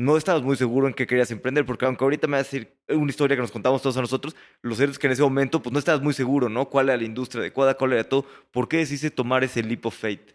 no 0.00 0.16
estabas 0.16 0.42
muy 0.42 0.56
seguro 0.56 0.88
en 0.88 0.94
qué 0.94 1.06
querías 1.06 1.30
emprender, 1.30 1.66
porque 1.66 1.84
aunque 1.84 2.02
ahorita 2.02 2.26
me 2.26 2.38
vas 2.38 2.48
a 2.48 2.50
decir 2.50 2.74
una 2.88 3.10
historia 3.10 3.36
que 3.36 3.42
nos 3.42 3.52
contamos 3.52 3.82
todos 3.82 3.98
a 3.98 4.00
nosotros, 4.00 4.34
los 4.62 4.80
es 4.80 4.98
que 4.98 5.06
en 5.06 5.12
ese 5.12 5.22
momento 5.22 5.60
pues 5.60 5.72
no 5.74 5.78
estabas 5.78 6.00
muy 6.00 6.14
seguro, 6.14 6.48
¿no? 6.48 6.70
¿Cuál 6.70 6.88
era 6.88 6.96
la 6.96 7.04
industria 7.04 7.42
adecuada? 7.42 7.74
¿Cuál 7.74 7.92
era 7.92 8.04
todo? 8.04 8.24
¿Por 8.50 8.66
qué 8.66 8.78
decidiste 8.78 9.10
tomar 9.10 9.44
ese 9.44 9.62
leap 9.62 9.84
of 9.84 9.94
faith? 9.94 10.32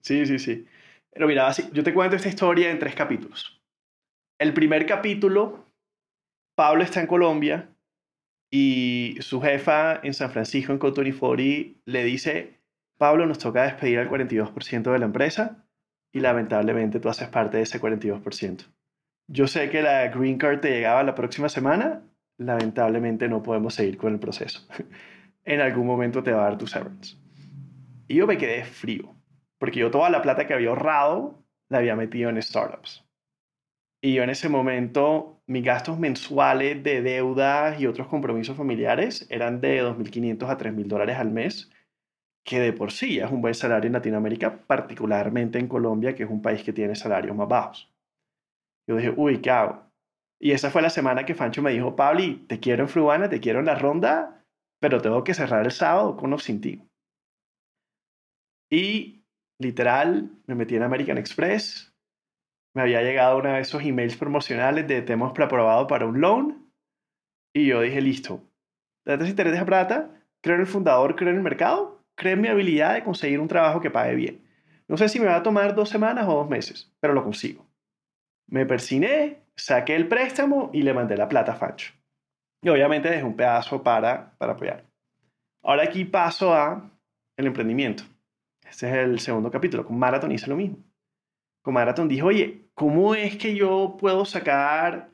Sí, 0.00 0.24
sí, 0.24 0.38
sí. 0.38 0.66
Pero 1.12 1.26
mira, 1.26 1.46
así, 1.46 1.68
yo 1.74 1.84
te 1.84 1.92
cuento 1.92 2.16
esta 2.16 2.30
historia 2.30 2.70
en 2.70 2.78
tres 2.78 2.94
capítulos. 2.94 3.60
El 4.38 4.54
primer 4.54 4.86
capítulo, 4.86 5.66
Pablo 6.56 6.82
está 6.82 7.00
en 7.00 7.06
Colombia 7.06 7.68
y 8.50 9.16
su 9.20 9.42
jefa 9.42 10.00
en 10.02 10.14
San 10.14 10.30
Francisco, 10.30 10.72
en 10.72 10.78
Cotonifori, 10.78 11.82
le 11.84 12.04
dice, 12.04 12.60
Pablo, 12.96 13.26
nos 13.26 13.38
toca 13.38 13.64
despedir 13.64 13.98
al 13.98 14.08
42% 14.08 14.90
de 14.90 14.98
la 14.98 15.04
empresa 15.04 15.66
y 16.12 16.20
lamentablemente 16.20 16.98
tú 16.98 17.10
haces 17.10 17.28
parte 17.28 17.58
de 17.58 17.64
ese 17.64 17.78
42%. 17.78 18.72
Yo 19.32 19.46
sé 19.46 19.70
que 19.70 19.80
la 19.80 20.08
Green 20.08 20.36
Card 20.36 20.60
te 20.60 20.68
llegaba 20.68 21.02
la 21.02 21.14
próxima 21.14 21.48
semana, 21.48 22.02
lamentablemente 22.36 23.28
no 23.28 23.42
podemos 23.42 23.74
seguir 23.74 23.96
con 23.96 24.12
el 24.12 24.20
proceso. 24.20 24.68
en 25.46 25.62
algún 25.62 25.86
momento 25.86 26.22
te 26.22 26.32
va 26.32 26.42
a 26.42 26.50
dar 26.50 26.58
tu 26.58 26.66
severance. 26.66 27.16
Y 28.08 28.16
yo 28.16 28.26
me 28.26 28.36
quedé 28.36 28.62
frío, 28.66 29.16
porque 29.56 29.80
yo 29.80 29.90
toda 29.90 30.10
la 30.10 30.20
plata 30.20 30.46
que 30.46 30.52
había 30.52 30.68
ahorrado 30.68 31.42
la 31.70 31.78
había 31.78 31.96
metido 31.96 32.28
en 32.28 32.42
startups. 32.42 33.06
Y 34.02 34.12
yo 34.12 34.22
en 34.22 34.28
ese 34.28 34.50
momento, 34.50 35.40
mis 35.46 35.64
gastos 35.64 35.98
mensuales 35.98 36.82
de 36.82 37.00
deudas 37.00 37.80
y 37.80 37.86
otros 37.86 38.08
compromisos 38.08 38.54
familiares 38.54 39.26
eran 39.30 39.62
de 39.62 39.82
2.500 39.82 40.50
a 40.50 40.58
3.000 40.58 40.88
dólares 40.88 41.16
al 41.16 41.30
mes, 41.30 41.70
que 42.44 42.60
de 42.60 42.74
por 42.74 42.92
sí 42.92 43.18
es 43.18 43.30
un 43.30 43.40
buen 43.40 43.54
salario 43.54 43.86
en 43.86 43.94
Latinoamérica, 43.94 44.58
particularmente 44.66 45.58
en 45.58 45.68
Colombia, 45.68 46.14
que 46.14 46.24
es 46.24 46.30
un 46.30 46.42
país 46.42 46.62
que 46.62 46.74
tiene 46.74 46.94
salarios 46.96 47.34
más 47.34 47.48
bajos. 47.48 47.91
Yo 48.88 48.96
dije, 48.96 49.14
uy, 49.16 49.40
¿qué 49.40 49.50
hago? 49.50 49.90
Y 50.40 50.52
esa 50.52 50.70
fue 50.70 50.82
la 50.82 50.90
semana 50.90 51.24
que 51.24 51.34
Fancho 51.34 51.62
me 51.62 51.70
dijo, 51.70 51.94
Pabli, 51.94 52.44
te 52.48 52.58
quiero 52.58 52.82
en 52.82 52.88
Fruana, 52.88 53.28
te 53.28 53.40
quiero 53.40 53.60
en 53.60 53.66
la 53.66 53.76
ronda, 53.76 54.44
pero 54.80 55.00
tengo 55.00 55.22
que 55.22 55.34
cerrar 55.34 55.64
el 55.64 55.70
sábado 55.72 56.16
con 56.16 56.30
los 56.30 56.42
sin 56.42 56.90
Y 58.68 59.24
literal, 59.60 60.32
me 60.46 60.56
metí 60.56 60.74
en 60.74 60.82
American 60.82 61.18
Express, 61.18 61.94
me 62.74 62.82
había 62.82 63.02
llegado 63.02 63.38
uno 63.38 63.52
de 63.52 63.60
esos 63.60 63.82
emails 63.82 64.16
promocionales 64.16 64.88
de 64.88 65.02
te 65.02 65.12
hemos 65.12 65.32
preaprobado 65.32 65.86
para 65.86 66.06
un 66.06 66.20
loan. 66.20 66.72
Y 67.54 67.66
yo 67.66 67.82
dije, 67.82 68.00
listo, 68.00 68.42
date 69.04 69.28
interés 69.28 69.52
de 69.52 69.64
plata, 69.64 70.10
creo 70.42 70.56
en 70.56 70.62
el 70.62 70.66
fundador, 70.66 71.14
creo 71.16 71.30
en 71.30 71.36
el 71.36 71.42
mercado, 71.42 72.02
creo 72.16 72.32
en 72.32 72.40
mi 72.40 72.48
habilidad 72.48 72.94
de 72.94 73.04
conseguir 73.04 73.40
un 73.40 73.48
trabajo 73.48 73.80
que 73.80 73.90
pague 73.90 74.14
bien. 74.14 74.42
No 74.88 74.96
sé 74.96 75.08
si 75.08 75.20
me 75.20 75.26
va 75.26 75.36
a 75.36 75.42
tomar 75.42 75.74
dos 75.74 75.88
semanas 75.88 76.26
o 76.28 76.34
dos 76.34 76.48
meses, 76.48 76.92
pero 76.98 77.14
lo 77.14 77.22
consigo. 77.22 77.71
Me 78.52 78.66
persiné, 78.66 79.42
saqué 79.56 79.96
el 79.96 80.08
préstamo 80.08 80.70
y 80.72 80.82
le 80.82 80.94
mandé 80.94 81.16
la 81.16 81.28
plata 81.28 81.52
a 81.52 81.56
Fancho. 81.56 81.92
Y 82.62 82.68
obviamente 82.68 83.10
dejé 83.10 83.24
un 83.24 83.36
pedazo 83.36 83.82
para, 83.82 84.36
para 84.38 84.52
apoyar. 84.52 84.86
Ahora 85.62 85.84
aquí 85.84 86.04
paso 86.04 86.54
a 86.54 86.90
el 87.36 87.46
emprendimiento. 87.46 88.04
Este 88.68 88.88
es 88.88 88.94
el 88.94 89.18
segundo 89.20 89.50
capítulo. 89.50 89.84
Con 89.84 89.98
Marathon 89.98 90.32
hice 90.32 90.48
lo 90.48 90.56
mismo 90.56 90.78
con 91.62 91.74
Marathon 91.74 92.08
dije, 92.08 92.22
oye, 92.22 92.68
¿cómo 92.74 93.14
es 93.14 93.36
que 93.36 93.54
yo 93.54 93.96
puedo 93.98 94.24
sacar 94.24 95.10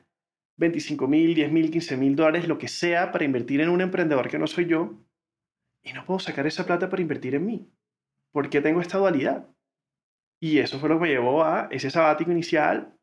25 0.57 1.07
mil, 1.07 1.35
10 1.35 1.51
mil, 1.51 1.71
15 1.71 1.95
mil 1.95 2.15
dólares, 2.15 2.47
lo 2.47 2.57
que 2.57 2.67
sea, 2.67 3.11
para 3.11 3.23
invertir 3.23 3.61
en 3.61 3.69
un 3.69 3.81
emprendedor 3.81 4.27
que 4.27 4.39
no 4.39 4.47
soy 4.47 4.65
yo? 4.65 4.95
Y 5.83 5.93
no 5.93 6.03
puedo 6.05 6.19
sacar 6.19 6.47
esa 6.47 6.65
plata 6.65 6.89
para 6.89 7.01
invertir 7.01 7.35
en 7.35 7.45
mí. 7.45 7.71
¿Por 8.31 8.49
qué 8.49 8.61
tengo 8.61 8.81
esta 8.81 8.97
dualidad? 8.97 9.47
Y 10.41 10.57
eso 10.57 10.79
fue 10.79 10.89
lo 10.89 10.95
que 10.95 11.03
me 11.03 11.09
llevó 11.09 11.43
a 11.43 11.67
ese 11.71 11.89
sabático 11.91 12.31
inicial, 12.31 12.97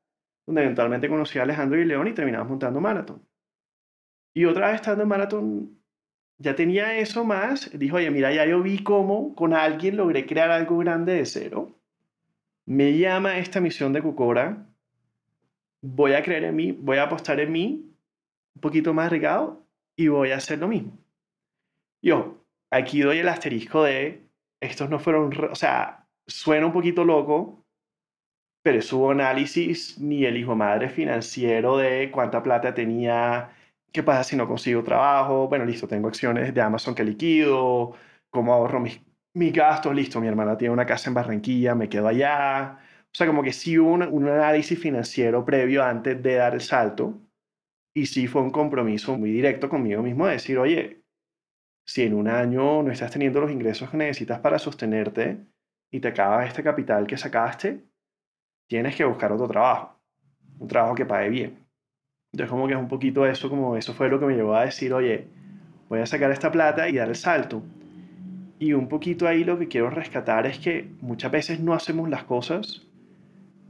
donde 0.46 0.62
eventualmente 0.62 1.08
conocí 1.08 1.38
a 1.38 1.42
Alejandro 1.42 1.80
y 1.80 1.84
León 1.84 2.08
y 2.08 2.14
terminamos 2.14 2.48
montando 2.48 2.80
Marathon. 2.80 3.22
Y 4.32 4.44
otra 4.44 4.68
vez 4.68 4.76
estando 4.76 5.02
en 5.02 5.08
Marathon, 5.08 5.78
ya 6.38 6.54
tenía 6.54 6.96
eso 6.98 7.24
más. 7.24 7.70
Dijo, 7.76 7.96
oye, 7.96 8.10
mira, 8.10 8.32
ya 8.32 8.46
yo 8.46 8.62
vi 8.62 8.82
cómo 8.82 9.34
con 9.34 9.54
alguien 9.54 9.96
logré 9.96 10.26
crear 10.26 10.50
algo 10.50 10.78
grande 10.78 11.14
de 11.14 11.26
cero 11.26 11.76
me 12.66 12.98
llama 12.98 13.38
esta 13.38 13.60
misión 13.60 13.92
de 13.92 14.02
Cucora, 14.02 14.66
voy 15.80 16.12
a 16.12 16.22
creer 16.22 16.44
en 16.44 16.56
mí, 16.56 16.72
voy 16.72 16.98
a 16.98 17.04
apostar 17.04 17.38
en 17.40 17.52
mí, 17.52 17.94
un 18.54 18.60
poquito 18.60 18.92
más 18.92 19.08
regado, 19.08 19.64
y 19.94 20.08
voy 20.08 20.32
a 20.32 20.36
hacer 20.36 20.58
lo 20.58 20.68
mismo. 20.68 20.98
Yo, 22.02 22.44
aquí 22.70 23.00
doy 23.00 23.18
el 23.18 23.28
asterisco 23.28 23.84
de, 23.84 24.26
estos 24.60 24.90
no 24.90 24.98
fueron, 24.98 25.32
o 25.50 25.54
sea, 25.54 26.06
suena 26.26 26.66
un 26.66 26.72
poquito 26.72 27.04
loco, 27.04 27.64
pero 28.66 28.82
su 28.82 29.08
análisis 29.08 29.96
ni 30.00 30.24
el 30.24 30.36
hijo 30.36 30.56
madre 30.56 30.88
financiero 30.88 31.76
de 31.76 32.10
cuánta 32.10 32.42
plata 32.42 32.74
tenía, 32.74 33.50
qué 33.92 34.02
pasa 34.02 34.24
si 34.24 34.34
no 34.34 34.48
consigo 34.48 34.82
trabajo, 34.82 35.46
bueno, 35.46 35.64
listo, 35.64 35.86
tengo 35.86 36.08
acciones 36.08 36.52
de 36.52 36.60
Amazon 36.60 36.92
que 36.92 37.04
liquido, 37.04 37.94
cómo 38.28 38.52
ahorro 38.52 38.80
mis 38.80 39.00
mi 39.34 39.52
gasto, 39.52 39.92
listo, 39.92 40.20
mi 40.20 40.26
hermana 40.26 40.58
tiene 40.58 40.74
una 40.74 40.84
casa 40.84 41.08
en 41.08 41.14
Barranquilla, 41.14 41.76
me 41.76 41.88
quedo 41.88 42.08
allá. 42.08 42.80
O 43.04 43.14
sea, 43.14 43.28
como 43.28 43.44
que 43.44 43.52
sí 43.52 43.78
hubo 43.78 43.92
un, 43.92 44.02
un 44.02 44.28
análisis 44.28 44.80
financiero 44.80 45.44
previo 45.44 45.84
antes 45.84 46.20
de 46.20 46.34
dar 46.34 46.54
el 46.54 46.60
salto. 46.60 47.20
Y 47.94 48.06
sí 48.06 48.26
fue 48.26 48.42
un 48.42 48.50
compromiso 48.50 49.16
muy 49.16 49.30
directo 49.30 49.68
conmigo 49.68 50.02
mismo 50.02 50.26
de 50.26 50.32
decir, 50.32 50.58
oye, 50.58 51.04
si 51.86 52.02
en 52.02 52.14
un 52.14 52.26
año 52.28 52.82
no 52.82 52.90
estás 52.90 53.12
teniendo 53.12 53.40
los 53.40 53.52
ingresos 53.52 53.90
que 53.90 53.96
necesitas 53.96 54.40
para 54.40 54.58
sostenerte 54.58 55.46
y 55.92 56.00
te 56.00 56.08
acaba 56.08 56.44
este 56.44 56.64
capital 56.64 57.06
que 57.06 57.16
sacaste, 57.16 57.84
tienes 58.66 58.96
que 58.96 59.04
buscar 59.04 59.32
otro 59.32 59.48
trabajo. 59.48 59.98
un 60.58 60.68
trabajo 60.68 60.94
que 60.94 61.04
pague 61.04 61.28
bien. 61.28 61.66
Entonces 62.32 62.50
como 62.50 62.66
que 62.66 62.74
es 62.74 62.78
un 62.78 62.88
poquito 62.88 63.26
eso, 63.26 63.48
como 63.50 63.76
eso 63.76 63.94
fue 63.94 64.08
lo 64.08 64.18
que 64.18 64.26
me 64.26 64.34
llevó 64.34 64.54
a 64.54 64.64
decir, 64.64 64.92
oye, 64.92 65.28
voy 65.88 66.00
a 66.00 66.06
sacar 66.06 66.30
esta 66.30 66.50
plata 66.50 66.88
y 66.88 66.96
dar 66.96 67.08
el 67.08 67.16
salto. 67.16 67.62
Y 68.58 68.72
un 68.72 68.88
poquito 68.88 69.28
ahí 69.28 69.44
lo 69.44 69.58
que 69.58 69.68
quiero 69.68 69.90
rescatar 69.90 70.46
es 70.46 70.58
que 70.58 70.90
muchas 71.00 71.30
veces 71.30 71.60
no 71.60 71.74
hacemos 71.74 72.08
las 72.08 72.24
cosas 72.24 72.86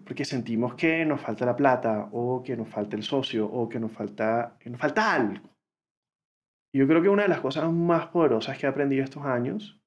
porque 0.04 0.24
sentimos 0.24 0.74
que 0.74 1.04
nos 1.04 1.20
falta 1.20 1.44
la 1.44 1.56
plata 1.56 2.08
o 2.12 2.42
que 2.44 2.56
nos 2.56 2.68
falta 2.68 2.96
el 2.96 3.02
socio 3.02 3.46
o 3.46 3.68
que 3.68 3.80
nos 3.80 3.90
falta, 3.90 4.56
que 4.60 4.70
nos 4.70 4.80
falta 4.80 5.14
algo. 5.14 5.34
Yo 6.72 6.86
creo 6.86 7.02
que 7.02 7.08
una 7.08 7.22
de 7.22 7.28
las 7.28 7.40
cosas 7.40 7.70
más 7.72 8.06
poderosas 8.08 8.56
que 8.56 8.66
he 8.66 8.68
aprendido 8.68 9.02
estos 9.02 9.24
años 9.24 9.80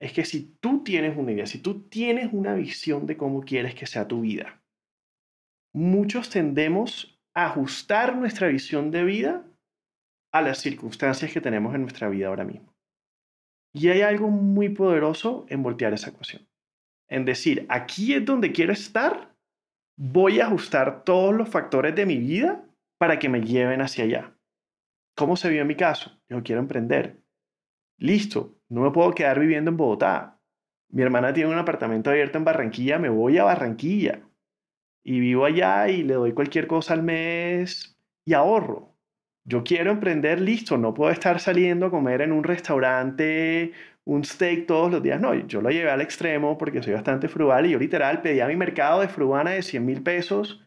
es 0.00 0.12
que 0.12 0.24
si 0.24 0.56
tú 0.60 0.84
tienes 0.84 1.16
una 1.16 1.32
idea, 1.32 1.46
si 1.46 1.58
tú 1.58 1.88
tienes 1.88 2.32
una 2.32 2.54
visión 2.54 3.06
de 3.06 3.16
cómo 3.16 3.42
quieres 3.42 3.74
que 3.74 3.86
sea 3.86 4.06
tu 4.06 4.20
vida, 4.20 4.62
muchos 5.72 6.30
tendemos 6.30 7.20
a 7.34 7.46
ajustar 7.46 8.16
nuestra 8.16 8.48
visión 8.48 8.90
de 8.90 9.04
vida 9.04 9.44
a 10.32 10.42
las 10.42 10.58
circunstancias 10.58 11.32
que 11.32 11.40
tenemos 11.40 11.74
en 11.74 11.82
nuestra 11.82 12.08
vida 12.08 12.28
ahora 12.28 12.44
mismo. 12.44 12.74
Y 13.72 13.88
hay 13.88 14.02
algo 14.02 14.28
muy 14.28 14.70
poderoso 14.70 15.46
en 15.48 15.62
voltear 15.62 15.92
esa 15.92 16.10
ecuación. 16.10 16.48
En 17.08 17.24
decir, 17.24 17.66
aquí 17.68 18.14
es 18.14 18.24
donde 18.24 18.52
quiero 18.52 18.72
estar, 18.72 19.34
voy 19.96 20.40
a 20.40 20.46
ajustar 20.46 21.04
todos 21.04 21.34
los 21.34 21.48
factores 21.48 21.94
de 21.94 22.06
mi 22.06 22.18
vida 22.18 22.64
para 22.98 23.18
que 23.18 23.28
me 23.28 23.40
lleven 23.40 23.80
hacia 23.80 24.04
allá. 24.04 24.36
¿Cómo 25.16 25.36
se 25.36 25.48
vio 25.48 25.62
en 25.62 25.68
mi 25.68 25.74
caso? 25.74 26.20
Yo 26.28 26.42
quiero 26.42 26.60
emprender. 26.60 27.22
Listo, 27.98 28.57
no 28.68 28.82
me 28.82 28.90
puedo 28.90 29.12
quedar 29.12 29.38
viviendo 29.38 29.70
en 29.70 29.76
Bogotá. 29.76 30.38
Mi 30.90 31.02
hermana 31.02 31.32
tiene 31.32 31.50
un 31.50 31.58
apartamento 31.58 32.10
abierto 32.10 32.38
en 32.38 32.44
Barranquilla, 32.44 32.98
me 32.98 33.08
voy 33.08 33.38
a 33.38 33.44
Barranquilla. 33.44 34.20
Y 35.04 35.20
vivo 35.20 35.44
allá 35.44 35.88
y 35.88 36.02
le 36.02 36.14
doy 36.14 36.32
cualquier 36.32 36.66
cosa 36.66 36.94
al 36.94 37.02
mes 37.02 37.98
y 38.24 38.34
ahorro 38.34 38.88
yo 39.48 39.64
quiero 39.64 39.90
emprender, 39.90 40.40
listo, 40.42 40.76
no 40.76 40.92
puedo 40.92 41.10
estar 41.10 41.40
saliendo 41.40 41.86
a 41.86 41.90
comer 41.90 42.20
en 42.20 42.32
un 42.32 42.44
restaurante 42.44 43.72
un 44.04 44.24
steak 44.24 44.66
todos 44.66 44.90
los 44.90 45.02
días, 45.02 45.20
no, 45.20 45.34
yo 45.34 45.62
lo 45.62 45.70
llevé 45.70 45.90
al 45.90 46.02
extremo 46.02 46.58
porque 46.58 46.82
soy 46.82 46.92
bastante 46.94 47.28
frugal 47.28 47.66
y 47.66 47.70
yo 47.70 47.78
literal 47.78 48.20
pedía 48.22 48.46
mi 48.46 48.56
mercado 48.56 49.00
de 49.00 49.08
frugana 49.08 49.50
de 49.52 49.62
100 49.62 49.84
mil 49.84 50.02
pesos, 50.02 50.66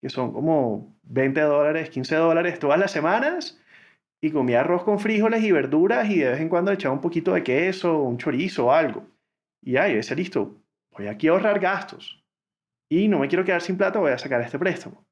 que 0.00 0.08
son 0.08 0.32
como 0.32 0.96
20 1.04 1.40
dólares, 1.42 1.90
15 1.90 2.16
dólares 2.16 2.58
todas 2.58 2.78
las 2.78 2.90
semanas, 2.90 3.60
y 4.22 4.30
comía 4.30 4.60
arroz 4.60 4.84
con 4.84 4.98
frijoles 4.98 5.42
y 5.42 5.52
verduras 5.52 6.08
y 6.10 6.18
de 6.18 6.30
vez 6.30 6.40
en 6.40 6.48
cuando 6.48 6.72
echaba 6.72 6.94
un 6.94 7.00
poquito 7.00 7.34
de 7.34 7.42
queso, 7.42 8.02
un 8.02 8.18
chorizo 8.18 8.66
o 8.66 8.72
algo. 8.72 9.06
Y 9.62 9.76
ahí, 9.76 9.96
ese 9.96 10.16
listo, 10.16 10.62
voy 10.90 11.08
aquí 11.08 11.28
a 11.28 11.32
ahorrar 11.32 11.60
gastos. 11.60 12.24
Y 12.88 13.08
no 13.08 13.18
me 13.18 13.28
quiero 13.28 13.44
quedar 13.44 13.62
sin 13.62 13.76
plata, 13.76 13.98
voy 13.98 14.12
a 14.12 14.18
sacar 14.18 14.40
este 14.40 14.58
préstamo 14.58 15.06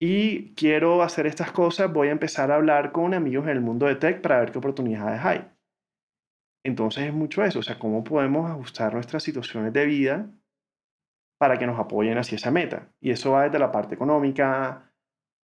y 0.00 0.54
quiero 0.54 1.02
hacer 1.02 1.26
estas 1.26 1.50
cosas, 1.50 1.92
voy 1.92 2.08
a 2.08 2.12
empezar 2.12 2.50
a 2.50 2.56
hablar 2.56 2.92
con 2.92 3.14
amigos 3.14 3.44
en 3.44 3.50
el 3.50 3.60
mundo 3.60 3.86
de 3.86 3.96
tech 3.96 4.20
para 4.20 4.40
ver 4.40 4.52
qué 4.52 4.58
oportunidades 4.58 5.24
hay. 5.24 5.50
Entonces 6.64 7.04
es 7.04 7.12
mucho 7.12 7.44
eso, 7.44 7.60
o 7.60 7.62
sea, 7.62 7.78
cómo 7.78 8.04
podemos 8.04 8.48
ajustar 8.50 8.94
nuestras 8.94 9.22
situaciones 9.22 9.72
de 9.72 9.86
vida 9.86 10.30
para 11.38 11.58
que 11.58 11.66
nos 11.66 11.78
apoyen 11.78 12.18
hacia 12.18 12.36
esa 12.36 12.50
meta. 12.50 12.92
Y 13.00 13.10
eso 13.10 13.32
va 13.32 13.44
desde 13.44 13.58
la 13.58 13.72
parte 13.72 13.94
económica, 13.94 14.87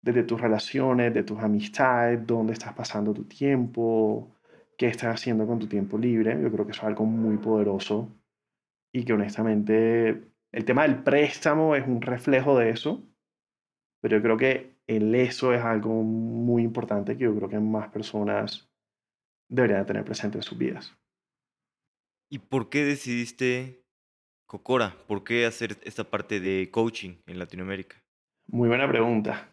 desde 0.03 0.25
tus 0.25 0.41
relaciones, 0.41 1.15
de 1.15 1.23
tus 1.23 1.39
amistades, 1.41 2.27
dónde 2.27 2.53
estás 2.53 2.75
pasando 2.75 3.15
tu 3.15 3.25
tiempo, 3.25 4.37
qué 4.77 4.89
estás 4.89 5.15
haciendo 5.15 5.47
con 5.47 5.59
tu 5.59 5.67
tiempo 5.69 5.97
libre. 5.99 6.39
Yo 6.43 6.51
creo 6.53 6.67
que 6.67 6.73
eso 6.73 6.83
es 6.83 6.89
algo 6.89 7.05
muy 7.05 7.39
poderoso 7.39 8.09
y 8.93 9.05
que 9.05 9.13
honestamente 9.13 10.25
el 10.53 10.65
tema 10.65 10.83
del 10.83 11.03
préstamo 11.03 11.77
es 11.77 11.87
un 11.87 12.03
reflejo 12.03 12.59
de 12.59 12.71
eso 12.71 13.03
pero 14.03 14.17
yo 14.17 14.23
creo 14.23 14.37
que 14.37 14.77
el 14.89 15.15
eso 15.15 15.55
es 15.55 15.63
algo 15.63 16.03
muy 16.03 16.65
importante 16.65 17.17
que 17.17 17.25
yo 17.25 17.37
creo 17.37 17.49
que 17.49 17.61
más 17.61 17.89
personas 17.91 18.69
deberían 19.49 19.87
tener 19.87 20.05
presente 20.05 20.39
en 20.39 20.43
sus 20.43 20.59
vidas. 20.59 20.93
¿Y 22.29 22.41
por 22.41 22.69
qué 22.69 22.85
decidiste 22.85 23.85
Cocora? 24.47 24.97
¿Por 25.07 25.23
qué 25.23 25.47
hacer 25.47 25.79
esta 25.85 26.03
parte 26.03 26.41
de 26.41 26.69
coaching 26.71 27.19
en 27.27 27.39
Latinoamérica? 27.39 28.03
Muy 28.49 28.69
buena 28.69 28.89
pregunta. 28.89 29.52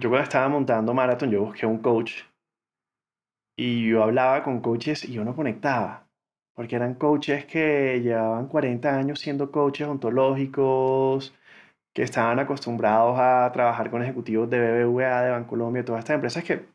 Yo 0.00 0.10
cuando 0.10 0.22
estaba 0.22 0.48
montando 0.48 0.94
Marathon, 0.94 1.30
yo 1.30 1.44
busqué 1.46 1.66
un 1.66 1.78
coach 1.78 2.22
y 3.56 3.88
yo 3.88 4.04
hablaba 4.04 4.44
con 4.44 4.60
coaches 4.60 5.04
y 5.04 5.12
yo 5.12 5.24
no 5.24 5.34
conectaba, 5.34 6.08
porque 6.54 6.76
eran 6.76 6.94
coaches 6.94 7.46
que 7.46 8.00
llevaban 8.00 8.46
40 8.46 8.96
años 8.96 9.18
siendo 9.18 9.50
coaches 9.50 9.88
ontológicos, 9.88 11.34
que 11.92 12.02
estaban 12.04 12.38
acostumbrados 12.38 13.18
a 13.18 13.50
trabajar 13.52 13.90
con 13.90 14.00
ejecutivos 14.00 14.48
de 14.48 14.60
BBVA, 14.60 15.22
de 15.22 15.30
Bancolombia, 15.32 15.84
todas 15.84 16.00
estas 16.00 16.14
empresas 16.14 16.44
que 16.44 16.66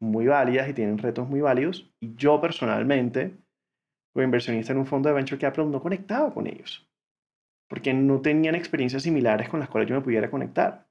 muy 0.00 0.26
válidas 0.26 0.68
y 0.68 0.74
tienen 0.74 0.98
retos 0.98 1.28
muy 1.28 1.40
válidos. 1.40 1.88
Y 2.00 2.16
yo 2.16 2.40
personalmente, 2.40 3.36
como 4.12 4.24
inversionista 4.24 4.72
en 4.72 4.80
un 4.80 4.86
fondo 4.86 5.08
de 5.08 5.14
venture 5.14 5.40
capital, 5.40 5.70
no 5.70 5.80
conectaba 5.80 6.34
con 6.34 6.48
ellos, 6.48 6.90
porque 7.68 7.94
no 7.94 8.20
tenían 8.20 8.56
experiencias 8.56 9.04
similares 9.04 9.48
con 9.48 9.60
las 9.60 9.68
cuales 9.68 9.88
yo 9.88 9.94
me 9.94 10.02
pudiera 10.02 10.28
conectar. 10.32 10.85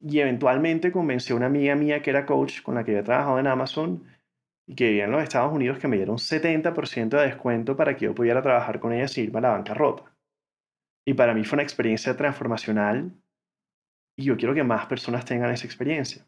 Y 0.00 0.20
eventualmente 0.20 0.92
convencí 0.92 1.32
a 1.32 1.36
una 1.36 1.46
amiga 1.46 1.74
mía 1.74 2.02
que 2.02 2.10
era 2.10 2.24
coach 2.24 2.62
con 2.62 2.74
la 2.74 2.84
que 2.84 2.92
había 2.92 3.04
trabajado 3.04 3.38
en 3.38 3.46
Amazon 3.46 4.04
y 4.66 4.74
que 4.74 4.88
vivía 4.88 5.04
en 5.04 5.12
los 5.12 5.22
Estados 5.22 5.52
Unidos 5.52 5.78
que 5.78 5.88
me 5.88 5.96
dieron 5.96 6.16
70% 6.16 7.08
de 7.08 7.26
descuento 7.26 7.76
para 7.76 7.96
que 7.96 8.04
yo 8.04 8.14
pudiera 8.14 8.42
trabajar 8.42 8.78
con 8.80 8.92
ella 8.92 9.08
sin 9.08 9.24
irme 9.24 9.38
a 9.38 9.42
la 9.42 9.50
bancarrota. 9.50 10.04
Y 11.06 11.14
para 11.14 11.34
mí 11.34 11.42
fue 11.44 11.56
una 11.56 11.62
experiencia 11.62 12.16
transformacional 12.16 13.12
y 14.16 14.24
yo 14.24 14.36
quiero 14.36 14.54
que 14.54 14.62
más 14.62 14.86
personas 14.86 15.24
tengan 15.24 15.50
esa 15.50 15.66
experiencia. 15.66 16.26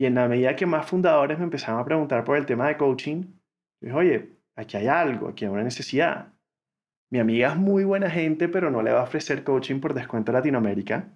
Y 0.00 0.06
en 0.06 0.14
la 0.14 0.26
medida 0.28 0.56
que 0.56 0.66
más 0.66 0.86
fundadores 0.86 1.38
me 1.38 1.44
empezaron 1.44 1.80
a 1.80 1.84
preguntar 1.84 2.24
por 2.24 2.36
el 2.36 2.46
tema 2.46 2.68
de 2.68 2.76
coaching, 2.76 3.24
dije, 3.80 3.94
oye, 3.94 4.28
aquí 4.56 4.76
hay 4.76 4.86
algo, 4.88 5.28
aquí 5.28 5.44
hay 5.44 5.50
una 5.50 5.62
necesidad. 5.62 6.32
Mi 7.10 7.18
amiga 7.18 7.52
es 7.52 7.56
muy 7.56 7.84
buena 7.84 8.10
gente, 8.10 8.48
pero 8.48 8.70
no 8.70 8.82
le 8.82 8.92
va 8.92 9.00
a 9.00 9.04
ofrecer 9.04 9.44
coaching 9.44 9.80
por 9.80 9.94
descuento 9.94 10.32
a 10.32 10.34
Latinoamérica. 10.34 11.08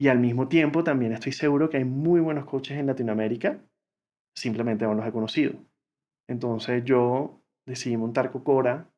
Y 0.00 0.08
al 0.08 0.20
mismo 0.20 0.48
tiempo 0.48 0.84
también 0.84 1.12
estoy 1.12 1.32
seguro 1.32 1.68
que 1.68 1.78
hay 1.78 1.84
muy 1.84 2.20
buenos 2.20 2.44
coaches 2.44 2.78
en 2.78 2.86
Latinoamérica, 2.86 3.60
simplemente 4.34 4.84
no 4.84 4.94
los 4.94 5.06
he 5.06 5.12
conocido. 5.12 5.54
Entonces 6.28 6.84
yo 6.84 7.42
decidí 7.66 7.96
montar 7.96 8.30
Cocora 8.30 8.88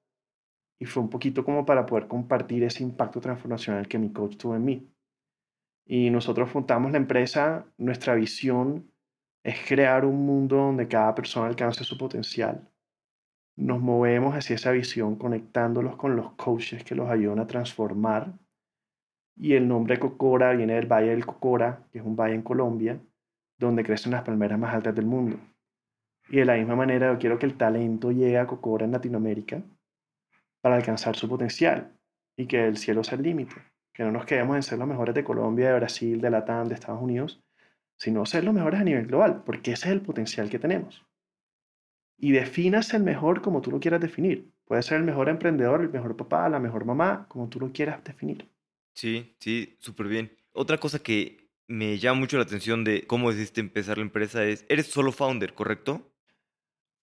y 0.79 0.85
fue 0.85 1.03
un 1.03 1.11
poquito 1.11 1.45
como 1.45 1.65
para 1.65 1.87
poder 1.87 2.07
compartir 2.07 2.65
ese 2.65 2.83
impacto 2.83 3.21
transformacional 3.21 3.89
que 3.89 3.99
mi 3.99 4.13
coach 4.13 4.37
tuvo 4.37 4.57
en 4.57 4.65
mí. 4.65 4.91
Y 5.87 6.11
nosotros 6.11 6.51
fundamos 6.51 6.93
la 6.93 6.99
empresa, 6.99 7.67
nuestra 7.79 8.15
visión 8.15 8.91
es 9.43 9.67
crear 9.67 10.05
un 10.05 10.25
mundo 10.25 10.57
donde 10.57 10.87
cada 10.87 11.15
persona 11.15 11.47
alcance 11.47 11.85
su 11.85 11.97
potencial. 11.97 12.71
Nos 13.57 13.81
movemos 13.81 14.35
hacia 14.35 14.57
esa 14.57 14.71
visión 14.71 15.17
conectándolos 15.17 15.97
con 15.97 16.17
los 16.17 16.33
coaches 16.35 16.85
que 16.85 16.95
los 16.95 17.11
ayudan 17.11 17.41
a 17.41 17.47
transformar. 17.47 18.39
Y 19.43 19.55
el 19.55 19.67
nombre 19.67 19.99
Cocora 19.99 20.53
viene 20.53 20.75
del 20.75 20.87
Valle 20.87 21.13
del 21.13 21.25
Cocora, 21.25 21.87
que 21.91 21.99
es 21.99 22.05
un 22.05 22.15
valle 22.15 22.35
en 22.35 22.43
Colombia, 22.43 23.01
donde 23.59 23.83
crecen 23.83 24.13
las 24.13 24.23
palmeras 24.23 24.59
más 24.59 24.75
altas 24.75 24.95
del 24.95 25.07
mundo. 25.07 25.39
Y 26.29 26.37
de 26.37 26.45
la 26.45 26.57
misma 26.57 26.77
manera 26.77 27.11
yo 27.11 27.19
quiero 27.19 27.39
que 27.39 27.47
el 27.47 27.57
talento 27.57 28.13
llegue 28.13 28.37
a 28.37 28.47
Cocora 28.47 28.85
en 28.85 28.93
Latinoamérica 28.93 29.63
para 30.61 30.77
alcanzar 30.77 31.17
su 31.17 31.27
potencial 31.27 31.91
y 32.37 32.47
que 32.47 32.67
el 32.67 32.77
cielo 32.77 33.03
sea 33.03 33.17
el 33.17 33.25
límite. 33.25 33.55
Que 33.95 34.05
no 34.05 34.13
nos 34.13 34.27
quedemos 34.27 34.57
en 34.57 34.63
ser 34.63 34.79
los 34.79 34.87
mejores 34.87 35.15
de 35.15 35.25
Colombia, 35.25 35.71
de 35.71 35.77
Brasil, 35.77 36.21
de 36.21 36.31
Latam, 36.31 36.69
de 36.69 36.75
Estados 36.75 37.01
Unidos, 37.01 37.43
sino 37.97 38.27
ser 38.27 38.45
los 38.45 38.53
mejores 38.53 38.79
a 38.79 38.85
nivel 38.85 39.07
global, 39.07 39.43
porque 39.47 39.73
ese 39.73 39.89
es 39.89 39.93
el 39.93 40.03
potencial 40.03 40.51
que 40.51 40.59
tenemos. 40.59 41.03
Y 42.19 42.33
definas 42.33 42.93
el 42.93 43.05
mejor 43.05 43.41
como 43.41 43.63
tú 43.63 43.71
lo 43.71 43.81
quieras 43.81 44.03
definir. 44.03 44.53
Puede 44.67 44.83
ser 44.83 44.99
el 44.99 45.05
mejor 45.05 45.31
emprendedor, 45.31 45.81
el 45.81 45.89
mejor 45.89 46.15
papá, 46.15 46.47
la 46.51 46.61
mejor 46.61 46.85
mamá, 46.85 47.25
como 47.31 47.49
tú 47.49 47.59
lo 47.59 47.73
quieras 47.73 48.05
definir. 48.05 48.47
Sí, 49.01 49.35
sí, 49.39 49.79
súper 49.79 50.09
bien. 50.09 50.31
Otra 50.53 50.77
cosa 50.77 50.99
que 51.03 51.49
me 51.67 51.99
llama 51.99 52.21
mucho 52.21 52.37
la 52.37 52.43
atención 52.43 52.85
de 52.85 53.07
cómo 53.07 53.31
decidiste 53.31 53.63
empezar 53.63 53.97
la 53.97 54.03
empresa 54.03 54.45
es, 54.45 54.67
eres 54.69 54.89
solo 54.89 55.11
founder, 55.11 55.55
¿correcto? 55.55 56.13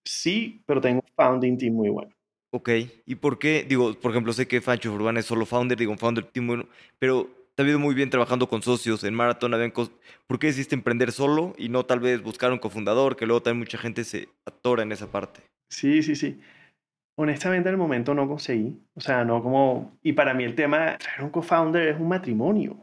Sí, 0.06 0.62
pero 0.64 0.80
tengo 0.80 1.00
un 1.04 1.12
founding 1.16 1.58
team 1.58 1.74
muy 1.74 1.88
bueno. 1.88 2.14
Ok, 2.52 2.70
¿y 3.04 3.16
por 3.16 3.40
qué? 3.40 3.66
Digo, 3.68 3.94
por 3.94 4.12
ejemplo, 4.12 4.32
sé 4.32 4.46
que 4.46 4.60
Fancho 4.60 4.92
Urbana 4.92 5.18
es 5.18 5.26
solo 5.26 5.44
founder, 5.44 5.76
digo, 5.76 5.90
un 5.90 5.98
founder 5.98 6.24
team 6.24 6.46
bueno, 6.46 6.68
pero 7.00 7.28
te 7.56 7.64
ha 7.64 7.66
ido 7.66 7.80
muy 7.80 7.96
bien 7.96 8.10
trabajando 8.10 8.48
con 8.48 8.62
socios 8.62 9.02
en 9.02 9.14
Marathon. 9.14 9.72
¿Por 10.28 10.38
qué 10.38 10.46
decidiste 10.46 10.76
emprender 10.76 11.10
solo 11.10 11.52
y 11.58 11.68
no 11.68 11.84
tal 11.84 11.98
vez 11.98 12.22
buscar 12.22 12.52
un 12.52 12.60
cofundador, 12.60 13.16
que 13.16 13.26
luego 13.26 13.42
también 13.42 13.58
mucha 13.58 13.76
gente 13.76 14.04
se 14.04 14.28
atora 14.46 14.84
en 14.84 14.92
esa 14.92 15.10
parte? 15.10 15.40
Sí, 15.68 16.04
sí, 16.04 16.14
sí. 16.14 16.40
Honestamente, 17.20 17.68
en 17.68 17.74
el 17.74 17.78
momento 17.78 18.14
no 18.14 18.28
conseguí. 18.28 18.80
O 18.94 19.00
sea, 19.00 19.24
no 19.24 19.42
como... 19.42 19.98
Y 20.04 20.12
para 20.12 20.34
mí 20.34 20.44
el 20.44 20.54
tema 20.54 20.92
de 20.92 20.98
traer 20.98 21.24
un 21.24 21.30
cofounder 21.30 21.88
es 21.88 21.98
un 21.98 22.06
matrimonio. 22.06 22.76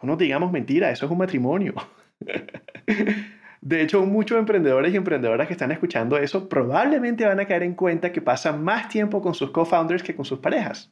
No 0.00 0.16
digamos 0.16 0.50
mentira, 0.50 0.90
eso 0.90 1.04
es 1.04 1.12
un 1.12 1.18
matrimonio. 1.18 1.74
De 3.60 3.82
hecho, 3.82 4.06
muchos 4.06 4.38
emprendedores 4.38 4.94
y 4.94 4.96
emprendedoras 4.96 5.46
que 5.46 5.52
están 5.52 5.72
escuchando 5.72 6.16
eso 6.16 6.48
probablemente 6.48 7.26
van 7.26 7.38
a 7.38 7.44
caer 7.44 7.64
en 7.64 7.74
cuenta 7.74 8.12
que 8.12 8.22
pasan 8.22 8.64
más 8.64 8.88
tiempo 8.88 9.20
con 9.20 9.34
sus 9.34 9.50
co-founders 9.50 10.02
que 10.02 10.16
con 10.16 10.24
sus 10.24 10.38
parejas. 10.38 10.90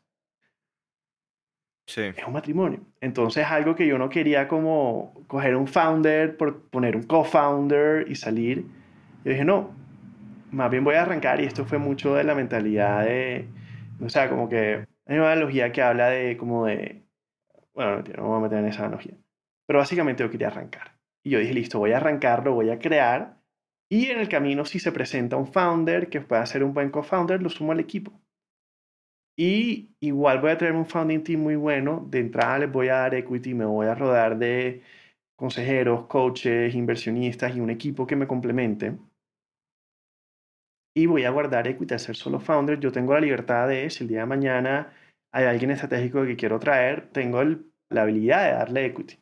Sí. 1.87 2.03
Es 2.03 2.27
un 2.27 2.35
matrimonio. 2.35 2.81
Entonces, 3.01 3.47
algo 3.47 3.75
que 3.75 3.87
yo 3.87 3.97
no 3.97 4.11
quería 4.11 4.47
como 4.47 5.15
coger 5.27 5.57
un 5.57 5.69
founder, 5.69 6.37
por 6.37 6.69
poner 6.69 6.97
un 6.97 7.05
co-founder 7.05 8.11
y 8.11 8.15
salir. 8.15 8.67
Yo 9.25 9.31
dije, 9.31 9.45
no, 9.47 9.84
más 10.55 10.71
bien 10.71 10.85
voy 10.85 10.95
a 10.95 11.03
arrancar 11.03 11.41
y 11.41 11.45
esto 11.45 11.65
fue 11.65 11.79
mucho 11.79 12.15
de 12.15 12.25
la 12.25 12.35
mentalidad 12.35 13.05
de, 13.05 13.49
o 14.01 14.09
sea, 14.09 14.31
como 14.31 14.49
que 14.49 14.87
hay 15.07 15.19
una 15.19 15.33
analogía 15.33 15.73
que 15.73 15.83
habla 15.83 16.09
de 16.11 16.37
como 16.37 16.67
de, 16.67 17.03
bueno, 17.75 17.97
no, 17.97 18.03
no 18.03 18.23
me 18.23 18.29
voy 18.29 18.39
a 18.39 18.43
meter 18.43 18.59
en 18.61 18.67
esa 18.67 18.83
analogía, 18.85 19.15
pero 19.67 19.81
básicamente 19.81 20.23
yo 20.23 20.31
quería 20.31 20.49
arrancar. 20.49 20.99
Y 21.25 21.31
yo 21.31 21.39
dije, 21.39 21.55
listo, 21.55 21.79
voy 21.79 21.93
a 21.93 21.97
arrancarlo, 21.99 22.55
voy 22.55 22.71
a 22.71 22.79
crear 22.79 23.39
y 23.89 24.07
en 24.07 24.21
el 24.21 24.29
camino 24.29 24.65
si 24.65 24.79
se 24.79 24.93
presenta 24.93 25.37
un 25.37 25.47
founder 25.47 26.09
que 26.09 26.21
pueda 26.21 26.45
ser 26.47 26.65
un 26.65 26.75
buen 26.75 26.91
co-founder, 26.91 27.43
lo 27.43 27.51
sumo 27.51 27.73
al 27.73 27.81
equipo. 27.81 28.13
Y 29.37 29.97
igual 30.01 30.41
voy 30.41 30.51
a 30.53 30.59
tener 30.59 30.75
un 30.75 30.87
founding 30.87 31.23
team 31.25 31.41
muy 31.41 31.57
bueno. 31.57 32.07
De 32.09 32.21
entrada 32.21 32.59
les 32.61 32.73
voy 32.73 32.89
a 32.89 32.95
dar 32.97 33.15
equity, 33.15 33.55
me 33.55 33.65
voy 33.65 33.87
a 33.89 33.95
rodar 33.95 34.39
de 34.39 34.83
consejeros, 35.37 36.07
coaches, 36.07 36.75
inversionistas 36.75 37.57
y 37.57 37.61
un 37.61 37.71
equipo 37.71 38.07
que 38.07 38.17
me 38.17 38.27
complemente 38.29 38.97
y 40.95 41.07
voy 41.07 41.25
a 41.25 41.31
guardar 41.31 41.67
equity 41.67 41.99
ser 41.99 42.17
solo 42.17 42.39
founder. 42.39 42.79
Yo 42.79 42.93
tengo 42.93 43.15
la 43.15 43.21
libertad 43.21 43.69
de, 43.69 43.91
si 43.91 44.05
el 44.05 44.09
día 44.09 44.21
de 44.21 44.27
mañana 44.27 44.93
hay 45.33 45.47
alguien 45.47 45.73
estratégico 45.73 46.25
que 46.25 46.37
quiero 46.37 46.61
traer, 46.61 47.11
tengo 47.11 47.43
la 47.91 48.03
habilidad 48.03 48.45
de 48.45 48.53
darle 48.53 48.87
equity. 48.87 49.19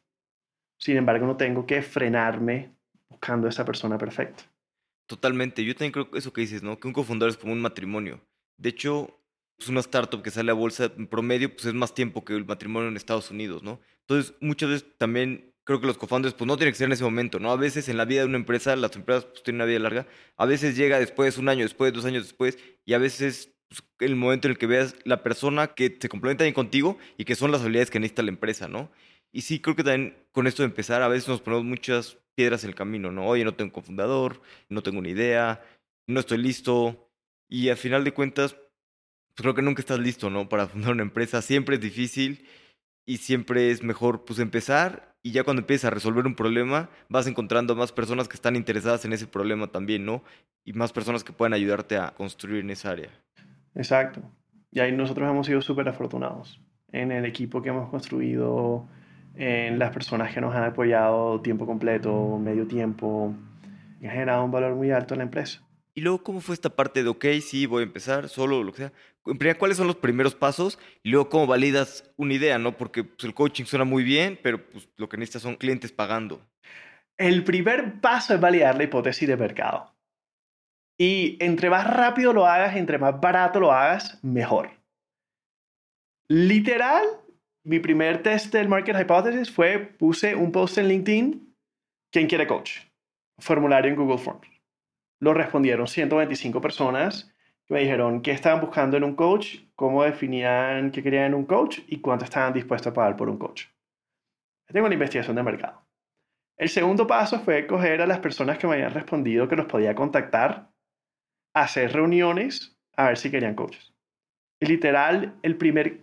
Sin 0.78 0.96
embargo, 0.96 1.26
no 1.26 1.36
tengo 1.36 1.64
que 1.66 1.80
frenarme 1.80 2.74
buscando 3.08 3.46
a 3.46 3.50
esa 3.50 3.64
persona 3.64 3.96
perfecta. 3.96 4.44
Totalmente. 5.06 5.64
Yo 5.64 5.74
también 5.74 5.92
creo 5.92 6.10
que 6.10 6.18
eso 6.18 6.32
que 6.32 6.42
dices, 6.42 6.62
¿no? 6.62 6.78
Que 6.78 6.88
un 6.88 6.92
cofundador 6.92 7.30
es 7.30 7.38
como 7.38 7.52
un 7.52 7.60
matrimonio. 7.60 8.20
De 8.58 8.68
hecho, 8.68 9.18
pues 9.56 9.68
una 9.68 9.80
startup 9.80 10.22
que 10.22 10.30
sale 10.30 10.50
a 10.50 10.54
bolsa 10.54 10.92
en 10.96 11.06
promedio, 11.06 11.52
pues 11.54 11.66
es 11.66 11.74
más 11.74 11.94
tiempo 11.94 12.24
que 12.24 12.34
el 12.34 12.44
matrimonio 12.44 12.88
en 12.88 12.96
Estados 12.96 13.30
Unidos, 13.30 13.62
¿no? 13.62 13.80
Entonces, 14.00 14.34
muchas 14.40 14.70
veces 14.70 14.98
también 14.98 15.51
creo 15.72 15.80
que 15.80 15.86
los 15.86 15.98
cofounders 15.98 16.34
pues 16.34 16.46
no 16.46 16.56
tienen 16.56 16.72
que 16.72 16.78
ser 16.78 16.86
en 16.86 16.92
ese 16.92 17.04
momento, 17.04 17.38
¿no? 17.38 17.50
A 17.50 17.56
veces 17.56 17.88
en 17.88 17.96
la 17.96 18.04
vida 18.04 18.20
de 18.20 18.26
una 18.26 18.36
empresa, 18.36 18.76
las 18.76 18.94
empresas 18.94 19.24
pues 19.24 19.42
tienen 19.42 19.62
una 19.62 19.64
vida 19.64 19.78
larga, 19.78 20.06
a 20.36 20.44
veces 20.44 20.76
llega 20.76 20.98
después, 20.98 21.38
un 21.38 21.48
año 21.48 21.62
después, 21.62 21.92
dos 21.92 22.04
años 22.04 22.24
después, 22.24 22.58
y 22.84 22.92
a 22.92 22.98
veces 22.98 23.54
pues, 23.68 23.82
el 24.00 24.16
momento 24.16 24.48
en 24.48 24.52
el 24.52 24.58
que 24.58 24.66
veas 24.66 24.94
la 25.04 25.22
persona 25.22 25.68
que 25.68 25.96
se 25.98 26.08
complementa 26.08 26.44
bien 26.44 26.54
contigo 26.54 26.98
y 27.16 27.24
que 27.24 27.36
son 27.36 27.50
las 27.50 27.62
habilidades 27.62 27.90
que 27.90 28.00
necesita 28.00 28.22
la 28.22 28.28
empresa, 28.28 28.68
¿no? 28.68 28.90
Y 29.32 29.42
sí, 29.42 29.60
creo 29.60 29.74
que 29.74 29.84
también 29.84 30.14
con 30.32 30.46
esto 30.46 30.62
de 30.62 30.66
empezar, 30.66 31.00
a 31.00 31.08
veces 31.08 31.28
nos 31.28 31.40
ponemos 31.40 31.64
muchas 31.64 32.18
piedras 32.34 32.64
en 32.64 32.70
el 32.70 32.76
camino, 32.76 33.10
¿no? 33.10 33.26
Oye, 33.26 33.44
no 33.44 33.54
tengo 33.54 33.72
cofundador, 33.72 34.42
no 34.68 34.82
tengo 34.82 34.98
una 34.98 35.08
idea, 35.08 35.62
no 36.06 36.20
estoy 36.20 36.38
listo, 36.38 37.08
y 37.48 37.70
al 37.70 37.76
final 37.78 38.04
de 38.04 38.12
cuentas, 38.12 38.54
pues 38.54 39.42
creo 39.42 39.54
que 39.54 39.62
nunca 39.62 39.80
estás 39.80 39.98
listo, 39.98 40.28
¿no? 40.28 40.48
Para 40.48 40.66
fundar 40.68 40.92
una 40.92 41.02
empresa, 41.02 41.40
siempre 41.40 41.76
es 41.76 41.80
difícil 41.80 42.46
y 43.04 43.18
siempre 43.18 43.70
es 43.70 43.82
mejor 43.82 44.24
pues 44.24 44.38
empezar 44.38 45.12
y 45.22 45.30
ya 45.30 45.44
cuando 45.44 45.60
empiezas 45.60 45.86
a 45.86 45.94
resolver 45.94 46.26
un 46.26 46.34
problema, 46.34 46.90
vas 47.08 47.26
encontrando 47.26 47.76
más 47.76 47.92
personas 47.92 48.28
que 48.28 48.34
están 48.34 48.56
interesadas 48.56 49.04
en 49.04 49.12
ese 49.12 49.28
problema 49.28 49.68
también, 49.68 50.04
¿no? 50.04 50.24
Y 50.64 50.72
más 50.72 50.92
personas 50.92 51.22
que 51.22 51.32
puedan 51.32 51.52
ayudarte 51.52 51.96
a 51.96 52.12
construir 52.14 52.60
en 52.60 52.70
esa 52.70 52.90
área. 52.90 53.10
Exacto. 53.74 54.20
Y 54.72 54.80
ahí 54.80 54.90
nosotros 54.90 55.30
hemos 55.30 55.46
sido 55.46 55.62
súper 55.62 55.88
afortunados 55.88 56.60
en 56.90 57.12
el 57.12 57.24
equipo 57.24 57.62
que 57.62 57.68
hemos 57.68 57.88
construido, 57.88 58.88
en 59.36 59.78
las 59.78 59.92
personas 59.92 60.34
que 60.34 60.40
nos 60.40 60.54
han 60.54 60.64
apoyado 60.64 61.40
tiempo 61.40 61.66
completo, 61.66 62.38
medio 62.38 62.66
tiempo, 62.66 63.34
y 64.00 64.06
ha 64.06 64.10
generado 64.10 64.44
un 64.44 64.50
valor 64.50 64.74
muy 64.74 64.90
alto 64.90 65.14
en 65.14 65.18
la 65.18 65.24
empresa. 65.24 65.62
Y 65.94 66.00
luego, 66.00 66.22
¿cómo 66.22 66.40
fue 66.40 66.54
esta 66.54 66.70
parte 66.70 67.02
de, 67.02 67.10
ok, 67.10 67.26
sí, 67.42 67.66
voy 67.66 67.82
a 67.82 67.86
empezar 67.86 68.28
solo, 68.28 68.62
lo 68.62 68.72
que 68.72 68.78
sea? 68.78 68.92
¿Cuáles 69.58 69.76
son 69.76 69.86
los 69.86 69.96
primeros 69.96 70.34
pasos? 70.34 70.78
Y 71.02 71.10
luego, 71.10 71.28
¿cómo 71.28 71.46
validas 71.46 72.12
una 72.16 72.34
idea, 72.34 72.58
no? 72.58 72.76
Porque 72.76 73.04
pues, 73.04 73.24
el 73.24 73.34
coaching 73.34 73.64
suena 73.64 73.84
muy 73.84 74.02
bien, 74.02 74.38
pero 74.42 74.64
pues, 74.70 74.88
lo 74.96 75.08
que 75.08 75.16
necesitas 75.16 75.42
son 75.42 75.56
clientes 75.56 75.92
pagando. 75.92 76.40
El 77.18 77.44
primer 77.44 78.00
paso 78.00 78.34
es 78.34 78.40
validar 78.40 78.76
la 78.76 78.84
hipótesis 78.84 79.28
de 79.28 79.36
mercado. 79.36 79.92
Y 80.98 81.36
entre 81.40 81.70
más 81.70 81.86
rápido 81.86 82.32
lo 82.32 82.46
hagas, 82.46 82.76
entre 82.76 82.98
más 82.98 83.20
barato 83.20 83.60
lo 83.60 83.72
hagas, 83.72 84.22
mejor. 84.22 84.70
Literal, 86.28 87.04
mi 87.64 87.78
primer 87.78 88.22
test 88.22 88.52
del 88.52 88.68
Market 88.68 88.96
Hypothesis 88.98 89.50
fue, 89.50 89.78
puse 89.78 90.34
un 90.34 90.52
post 90.52 90.78
en 90.78 90.88
LinkedIn, 90.88 91.54
¿quién 92.12 92.26
quiere 92.26 92.46
coach? 92.46 92.80
Formulario 93.38 93.90
en 93.90 93.96
Google 93.96 94.18
Forms. 94.18 94.48
Lo 95.20 95.34
respondieron 95.34 95.86
125 95.86 96.60
personas 96.60 97.31
me 97.72 97.80
dijeron 97.80 98.20
qué 98.20 98.32
estaban 98.32 98.60
buscando 98.60 98.98
en 98.98 99.04
un 99.04 99.16
coach, 99.16 99.60
cómo 99.74 100.04
definían 100.04 100.90
qué 100.90 101.02
querían 101.02 101.24
en 101.24 101.34
un 101.34 101.46
coach 101.46 101.78
y 101.86 102.00
cuánto 102.00 102.26
estaban 102.26 102.52
dispuestos 102.52 102.90
a 102.90 102.94
pagar 102.94 103.16
por 103.16 103.30
un 103.30 103.38
coach. 103.38 103.64
Tengo 104.66 104.88
la 104.88 104.94
investigación 104.94 105.36
de 105.36 105.42
mercado. 105.42 105.82
El 106.58 106.68
segundo 106.68 107.06
paso 107.06 107.40
fue 107.40 107.66
coger 107.66 108.02
a 108.02 108.06
las 108.06 108.18
personas 108.18 108.58
que 108.58 108.66
me 108.66 108.74
habían 108.74 108.92
respondido 108.92 109.48
que 109.48 109.56
los 109.56 109.64
podía 109.64 109.94
contactar, 109.94 110.70
hacer 111.54 111.94
reuniones, 111.94 112.76
a 112.94 113.06
ver 113.06 113.16
si 113.16 113.30
querían 113.30 113.54
coaches. 113.54 113.94
Y 114.60 114.66
literal, 114.66 115.38
el 115.42 115.56
primer 115.56 116.00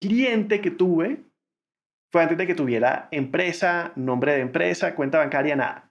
cliente 0.00 0.62
que 0.62 0.70
tuve 0.70 1.22
fue 2.10 2.22
antes 2.22 2.38
de 2.38 2.46
que 2.46 2.54
tuviera 2.54 3.08
empresa, 3.10 3.92
nombre 3.94 4.32
de 4.32 4.40
empresa, 4.40 4.94
cuenta 4.94 5.18
bancaria, 5.18 5.54
nada 5.54 5.88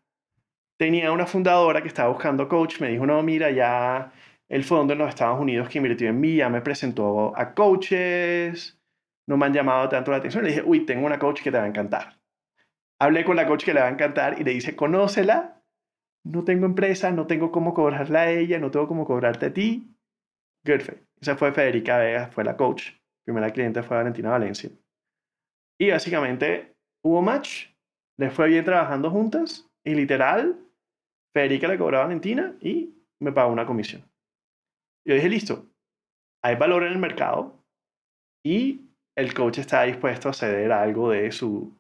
tenía 0.78 1.12
una 1.12 1.26
fundadora 1.26 1.82
que 1.82 1.88
estaba 1.88 2.10
buscando 2.10 2.48
coach, 2.48 2.80
me 2.80 2.90
dijo, 2.90 3.06
no, 3.06 3.22
mira, 3.24 3.50
ya 3.50 4.12
el 4.50 4.64
fondo 4.64 4.94
en 4.94 5.00
los 5.00 5.10
Estados 5.10 5.40
Unidos 5.40 5.70
que 5.70 5.78
invirtió 5.78 6.10
en 6.10 6.20
mí 6.20 6.36
ya 6.36 6.50
me 6.50 6.62
presentó 6.62 7.38
a 7.38 7.54
coaches, 7.54 8.80
no 9.28 9.38
me 9.38 9.46
han 9.46 9.54
llamado 9.54 9.90
tanto 9.90 10.12
la 10.12 10.18
atención. 10.18 10.44
Le 10.44 10.52
dije, 10.52 10.64
uy, 10.66 10.86
tengo 10.86 11.06
una 11.06 11.20
coach 11.20 11.42
que 11.42 11.52
te 11.52 11.58
va 11.58 11.66
a 11.66 11.68
encantar. 11.68 12.20
Hablé 13.00 13.26
con 13.26 13.36
la 13.36 13.46
coach 13.46 13.66
que 13.66 13.74
le 13.74 13.82
va 13.82 13.88
a 13.88 13.92
encantar 13.92 14.40
y 14.40 14.44
le 14.44 14.52
dice, 14.52 14.76
conócela, 14.76 15.62
no 16.24 16.44
tengo 16.44 16.66
empresa, 16.66 17.12
no 17.12 17.28
tengo 17.28 17.52
cómo 17.52 17.74
cobrarla 17.74 18.22
a 18.22 18.32
ella, 18.32 18.60
no 18.60 18.72
tengo 18.72 18.88
cómo 18.88 19.06
cobrarte 19.06 19.48
a 19.48 19.54
ti. 19.54 19.94
Good 20.66 20.82
Esa 21.22 21.36
fue 21.36 21.52
Federica 21.52 21.98
Vega, 21.98 22.30
fue 22.32 22.44
la 22.44 22.58
coach. 22.58 22.92
Primera 23.24 23.52
cliente 23.52 23.84
fue 23.84 23.98
Valentina 23.98 24.30
Valencia. 24.30 24.70
Y 25.80 25.92
básicamente 25.92 26.76
hubo 27.04 27.22
match, 27.22 27.68
les 28.18 28.34
fue 28.34 28.48
bien 28.48 28.66
trabajando 28.66 29.12
juntas 29.12 29.70
y 29.84 29.94
literal 29.94 30.58
Federica 31.34 31.68
le 31.68 31.78
cobraba 31.78 32.06
a 32.06 32.08
Valentina 32.08 32.56
y 32.62 32.96
me 33.20 33.32
pagó 33.32 33.52
una 33.52 33.66
comisión. 33.66 34.04
Yo 35.08 35.16
dije, 35.16 35.30
listo, 35.30 35.66
hay 36.44 36.56
valor 36.56 36.84
en 36.84 36.92
el 36.92 36.98
mercado 36.98 37.64
y 38.44 38.92
el 39.16 39.34
coach 39.34 39.60
está 39.60 39.84
dispuesto 39.84 40.28
a 40.28 40.34
ceder 40.34 40.70
algo 40.74 41.12
de 41.12 41.32
su, 41.32 41.74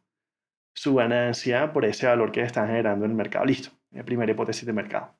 su 0.73 0.95
ganancia 0.95 1.73
por 1.73 1.83
ese 1.83 2.07
valor 2.07 2.31
que 2.31 2.41
están 2.41 2.67
generando 2.67 3.03
en 3.03 3.11
el 3.11 3.17
mercado. 3.17 3.43
Listo, 3.43 3.71
la 3.91 4.05
primera 4.05 4.31
hipótesis 4.31 4.65
de 4.65 4.71
mercado. 4.71 5.13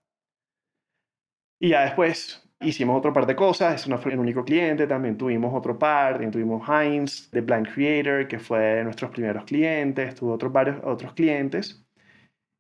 Y 1.60 1.70
ya 1.70 1.82
después 1.82 2.50
hicimos 2.62 2.98
otro 2.98 3.12
par 3.12 3.26
de 3.26 3.36
cosas, 3.36 3.76
eso 3.76 3.90
no 3.90 3.98
fue 3.98 4.14
el 4.14 4.20
único 4.20 4.46
cliente, 4.46 4.88
también 4.88 5.18
tuvimos 5.18 5.54
otro 5.54 5.78
par, 5.78 6.14
también 6.14 6.32
tuvimos 6.32 6.68
Heinz 6.70 7.30
de 7.32 7.42
Blind 7.42 7.74
Creator, 7.74 8.26
que 8.30 8.40
fue 8.40 8.60
de 8.60 8.84
nuestros 8.86 9.12
primeros 9.12 9.44
clientes, 9.44 10.16
tuvo 10.16 10.32
otros 10.32 10.54
varios 10.54 10.80
otros 10.86 11.12
clientes. 11.12 11.86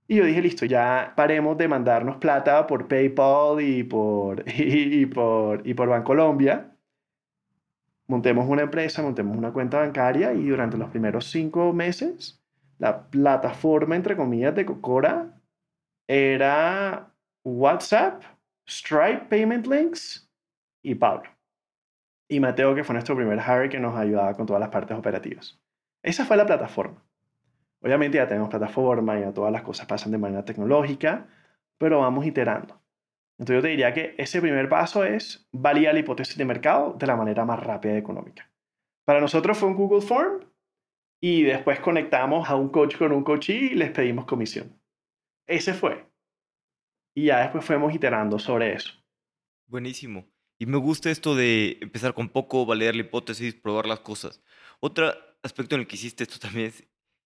Y 0.08 0.16
yo 0.16 0.26
dije, 0.26 0.42
listo, 0.42 0.66
ya 0.66 1.14
paremos 1.16 1.58
de 1.58 1.68
mandarnos 1.68 2.18
plata 2.18 2.66
por 2.66 2.88
PayPal 2.88 3.62
y 3.62 3.84
por, 3.84 4.44
y, 4.58 5.06
por, 5.06 5.68
y 5.68 5.74
por 5.74 5.90
Bancolombia. 5.90 6.72
Montemos 8.08 8.48
una 8.48 8.62
empresa, 8.62 9.02
montemos 9.02 9.38
una 9.38 9.52
cuenta 9.52 9.80
bancaria 9.80 10.34
y 10.34 10.48
durante 10.48 10.78
los 10.78 10.90
primeros 10.90 11.26
cinco 11.30 11.74
meses, 11.74 12.42
la 12.78 13.10
plataforma, 13.10 13.98
entre 13.98 14.16
comillas, 14.16 14.56
de 14.56 14.66
Cocora 14.66 15.42
era 16.08 17.12
WhatsApp, 17.44 18.24
Stripe 18.66 19.26
Payment 19.30 19.68
Links 19.68 20.30
y 20.82 20.96
Pablo. 20.96 21.30
Y 22.30 22.40
Mateo, 22.40 22.76
que 22.76 22.86
fue 22.86 22.94
nuestro 22.94 23.16
primer 23.16 23.40
hire 23.40 23.70
que 23.70 23.80
nos 23.80 23.98
ayudaba 23.98 24.34
con 24.36 24.46
todas 24.46 24.62
las 24.62 24.70
partes 24.70 24.98
operativas. 24.98 25.60
Esa 26.02 26.26
fue 26.26 26.38
la 26.38 26.46
plataforma. 26.46 27.07
Obviamente 27.82 28.18
ya 28.18 28.28
tenemos 28.28 28.50
plataforma, 28.50 29.20
ya 29.20 29.34
todas 29.34 29.52
las 29.52 29.62
cosas 29.62 29.86
pasan 29.86 30.12
de 30.12 30.18
manera 30.18 30.44
tecnológica, 30.44 31.28
pero 31.78 32.00
vamos 32.00 32.26
iterando. 32.26 32.82
Entonces 33.38 33.58
yo 33.58 33.62
te 33.62 33.68
diría 33.70 33.94
que 33.94 34.16
ese 34.18 34.42
primer 34.42 34.68
paso 34.68 35.04
es 35.04 35.48
validar 35.52 35.94
la 35.94 36.00
hipótesis 36.00 36.38
de 36.38 36.46
mercado 36.46 36.94
de 36.94 37.06
la 37.06 37.16
manera 37.16 37.46
más 37.46 37.60
rápida 37.60 37.94
y 37.94 37.98
económica. 37.98 38.52
Para 39.06 39.22
nosotros 39.22 39.58
fue 39.58 39.70
un 39.70 39.76
Google 39.76 40.02
Form 40.02 40.44
y 41.22 41.44
después 41.44 41.80
conectamos 41.80 42.50
a 42.50 42.56
un 42.56 42.70
coach 42.70 42.98
con 42.98 43.12
un 43.12 43.24
coach 43.24 43.50
y 43.50 43.70
les 43.70 43.92
pedimos 43.92 44.26
comisión. 44.26 44.82
Ese 45.48 45.74
fue. 45.74 46.06
Y 47.16 47.26
ya 47.26 47.40
después 47.42 47.64
fuimos 47.64 47.94
iterando 47.94 48.40
sobre 48.40 48.74
eso. 48.74 48.94
Buenísimo. 49.68 50.26
Y 50.60 50.66
me 50.66 50.78
gusta 50.78 51.12
esto 51.12 51.36
de 51.36 51.78
empezar 51.82 52.14
con 52.14 52.30
poco, 52.30 52.66
validar 52.66 52.96
la 52.96 53.02
hipótesis, 53.02 53.54
probar 53.54 53.86
las 53.86 54.00
cosas. 54.00 54.42
Otro 54.80 55.14
aspecto 55.44 55.76
en 55.76 55.82
el 55.82 55.88
que 55.88 55.96
hiciste 55.96 56.24
esto 56.24 56.40
también 56.40 56.68
es 56.68 56.84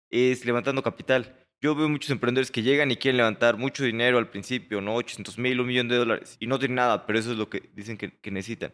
es 0.09 0.45
levantando 0.45 0.83
capital. 0.83 1.35
Yo 1.61 1.75
veo 1.75 1.89
muchos 1.89 2.09
emprendedores 2.09 2.51
que 2.51 2.61
llegan 2.61 2.89
y 2.91 2.95
quieren 2.95 3.17
levantar 3.17 3.57
mucho 3.57 3.83
dinero 3.83 4.17
al 4.17 4.29
principio, 4.29 4.81
¿no? 4.81 4.95
800 4.95 5.37
mil, 5.37 5.59
un 5.59 5.67
millón 5.67 5.89
de 5.89 5.97
dólares, 5.97 6.37
y 6.39 6.47
no 6.47 6.57
tienen 6.57 6.75
nada, 6.75 7.05
pero 7.05 7.19
eso 7.19 7.31
es 7.31 7.37
lo 7.37 7.49
que 7.49 7.69
dicen 7.75 7.97
que, 7.97 8.31
necesitan. 8.31 8.71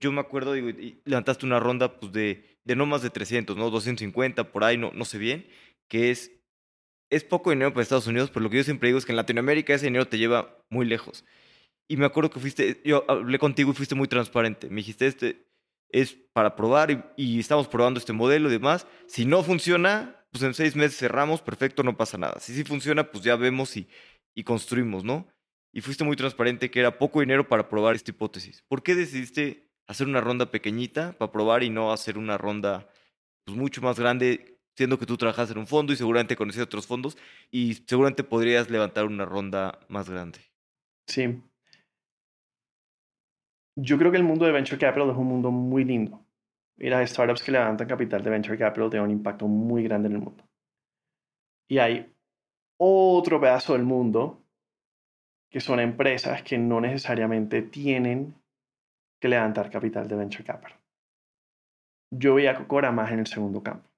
Yo 0.00 0.10
me 0.12 0.20
acuerdo, 0.20 0.54
digo, 0.54 0.68
levantaste 1.04 1.46
una 1.46 1.60
ronda 1.60 2.00
pues, 2.00 2.12
de 2.12 2.52
de 2.64 2.76
no 2.76 2.86
más 2.86 3.02
de 3.02 3.10
300, 3.10 3.56
¿no? 3.56 3.70
250, 3.70 4.52
por 4.52 4.64
ahí, 4.64 4.76
no, 4.78 4.90
no 4.94 5.04
sé 5.04 5.18
bien, 5.18 5.46
que 5.88 6.10
es, 6.10 6.32
es 7.10 7.24
poco 7.24 7.50
dinero 7.50 7.72
para 7.72 7.82
Estados 7.82 8.06
Unidos, 8.06 8.30
pero 8.30 8.44
lo 8.44 8.50
que 8.50 8.58
yo 8.58 8.64
siempre 8.64 8.88
digo 8.88 8.98
es 8.98 9.04
que 9.04 9.12
en 9.12 9.16
Latinoamérica 9.16 9.74
ese 9.74 9.86
dinero 9.86 10.06
te 10.06 10.18
lleva 10.18 10.58
muy 10.70 10.86
lejos. 10.86 11.24
Y 11.88 11.96
me 11.96 12.06
acuerdo 12.06 12.30
que 12.30 12.40
fuiste, 12.40 12.80
yo 12.84 13.04
hablé 13.08 13.38
contigo 13.38 13.72
y 13.72 13.74
fuiste 13.74 13.94
muy 13.94 14.08
transparente. 14.08 14.68
Me 14.68 14.76
dijiste, 14.76 15.06
este 15.06 15.46
es 15.90 16.16
para 16.32 16.56
probar 16.56 16.90
y, 16.90 17.02
y 17.16 17.40
estamos 17.40 17.68
probando 17.68 17.98
este 17.98 18.12
modelo 18.12 18.48
y 18.48 18.52
demás. 18.52 18.86
Si 19.06 19.26
no 19.26 19.42
funciona, 19.42 20.21
pues 20.32 20.42
en 20.42 20.54
seis 20.54 20.74
meses 20.74 20.98
cerramos, 20.98 21.42
perfecto, 21.42 21.82
no 21.82 21.96
pasa 21.96 22.16
nada. 22.16 22.40
Si 22.40 22.54
sí 22.54 22.64
funciona, 22.64 23.10
pues 23.10 23.22
ya 23.22 23.36
vemos 23.36 23.76
y, 23.76 23.86
y 24.34 24.42
construimos, 24.42 25.04
¿no? 25.04 25.28
Y 25.72 25.82
fuiste 25.82 26.04
muy 26.04 26.16
transparente 26.16 26.70
que 26.70 26.80
era 26.80 26.98
poco 26.98 27.20
dinero 27.20 27.46
para 27.46 27.68
probar 27.68 27.94
esta 27.94 28.10
hipótesis. 28.10 28.62
¿Por 28.66 28.82
qué 28.82 28.94
decidiste 28.94 29.70
hacer 29.86 30.06
una 30.06 30.22
ronda 30.22 30.50
pequeñita 30.50 31.12
para 31.18 31.30
probar 31.30 31.62
y 31.62 31.70
no 31.70 31.92
hacer 31.92 32.16
una 32.16 32.38
ronda 32.38 32.88
pues, 33.44 33.56
mucho 33.58 33.82
más 33.82 33.98
grande, 33.98 34.58
siendo 34.74 34.98
que 34.98 35.06
tú 35.06 35.18
trabajas 35.18 35.50
en 35.50 35.58
un 35.58 35.66
fondo 35.66 35.92
y 35.92 35.96
seguramente 35.96 36.34
conoces 36.34 36.62
otros 36.62 36.86
fondos 36.86 37.18
y 37.50 37.74
seguramente 37.86 38.24
podrías 38.24 38.70
levantar 38.70 39.04
una 39.04 39.26
ronda 39.26 39.80
más 39.88 40.08
grande? 40.08 40.40
Sí. 41.06 41.42
Yo 43.76 43.98
creo 43.98 44.10
que 44.10 44.18
el 44.18 44.24
mundo 44.24 44.46
de 44.46 44.52
Venture 44.52 44.78
Capital 44.78 45.10
es 45.10 45.16
un 45.16 45.26
mundo 45.26 45.50
muy 45.50 45.84
lindo. 45.84 46.21
Y 46.82 46.90
las 46.90 47.08
startups 47.08 47.44
que 47.44 47.52
levantan 47.52 47.86
capital 47.86 48.24
de 48.24 48.30
Venture 48.30 48.58
Capital 48.58 48.90
tienen 48.90 49.04
un 49.08 49.16
impacto 49.16 49.46
muy 49.46 49.84
grande 49.84 50.08
en 50.08 50.14
el 50.16 50.20
mundo. 50.20 50.44
Y 51.68 51.78
hay 51.78 52.12
otro 52.76 53.40
pedazo 53.40 53.74
del 53.74 53.84
mundo 53.84 54.42
que 55.48 55.60
son 55.60 55.78
empresas 55.78 56.42
que 56.42 56.58
no 56.58 56.80
necesariamente 56.80 57.62
tienen 57.62 58.34
que 59.20 59.28
levantar 59.28 59.70
capital 59.70 60.08
de 60.08 60.16
venture 60.16 60.42
capital. 60.42 60.76
Yo 62.10 62.34
veía 62.34 62.56
Cocora 62.56 62.90
más 62.90 63.12
en 63.12 63.20
el 63.20 63.26
segundo 63.28 63.62
campo. 63.62 63.88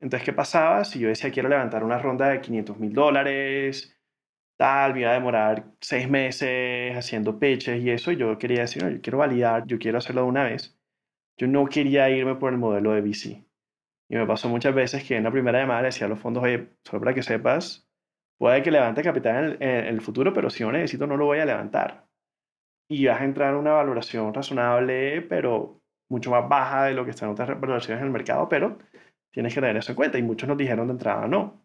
Entonces, 0.00 0.24
¿qué 0.26 0.32
pasaba? 0.32 0.84
Si 0.84 0.98
yo 0.98 1.08
decía 1.08 1.30
quiero 1.30 1.48
levantar 1.48 1.84
una 1.84 1.98
ronda 1.98 2.30
de 2.30 2.40
500 2.40 2.78
mil 2.80 2.92
dólares, 2.92 3.96
tal, 4.56 4.94
me 4.94 5.02
iba 5.02 5.10
a 5.10 5.14
demorar 5.14 5.66
seis 5.80 6.10
meses 6.10 6.96
haciendo 6.96 7.38
pitches 7.38 7.80
y 7.80 7.90
eso, 7.90 8.10
yo 8.10 8.36
quería 8.38 8.62
decir, 8.62 8.82
yo 8.82 9.00
quiero 9.00 9.18
validar, 9.18 9.66
yo 9.66 9.78
quiero 9.78 9.98
hacerlo 9.98 10.22
de 10.22 10.28
una 10.28 10.44
vez. 10.44 10.79
Yo 11.40 11.46
no 11.46 11.64
quería 11.64 12.10
irme 12.10 12.34
por 12.34 12.52
el 12.52 12.58
modelo 12.58 12.92
de 12.92 13.00
VC. 13.00 13.42
Y 14.10 14.16
me 14.16 14.26
pasó 14.26 14.50
muchas 14.50 14.74
veces 14.74 15.02
que 15.04 15.16
en 15.16 15.24
la 15.24 15.30
primera 15.30 15.58
llamada 15.58 15.80
le 15.80 15.86
decía 15.86 16.06
a 16.06 16.10
los 16.10 16.18
fondos, 16.18 16.44
oye, 16.44 16.68
solo 16.84 17.00
para 17.00 17.14
que 17.14 17.22
sepas, 17.22 17.88
puede 18.36 18.62
que 18.62 18.70
levante 18.70 19.02
capital 19.02 19.56
en 19.58 19.86
el, 19.86 20.02
futuro, 20.02 20.34
pero 20.34 20.50
si 20.50 20.64
no 20.64 20.70
necesito, 20.70 21.06
no 21.06 21.16
lo 21.16 21.24
voy 21.24 21.38
a 21.38 21.46
levantar 21.46 22.04
y 22.90 23.06
vas 23.06 23.22
a 23.22 23.24
entrar 23.24 23.54
a 23.54 23.58
una 23.58 23.72
valoración 23.72 24.34
razonable, 24.34 25.22
pero 25.22 25.80
mucho 26.10 26.30
más 26.30 26.46
baja 26.46 26.84
de 26.84 26.92
lo 26.92 27.06
que 27.06 27.12
están 27.12 27.30
otras 27.30 27.58
valoraciones 27.58 28.02
en 28.02 28.08
el 28.08 28.12
mercado, 28.12 28.46
pero 28.50 28.76
tienes 29.30 29.54
que 29.54 29.62
tener 29.62 29.78
eso 29.78 29.92
en 29.92 29.96
cuenta. 29.96 30.18
Y 30.18 30.22
muchos 30.22 30.46
nos 30.46 30.58
dijeron 30.58 30.88
de 30.88 30.92
entrada, 30.92 31.26
no, 31.26 31.64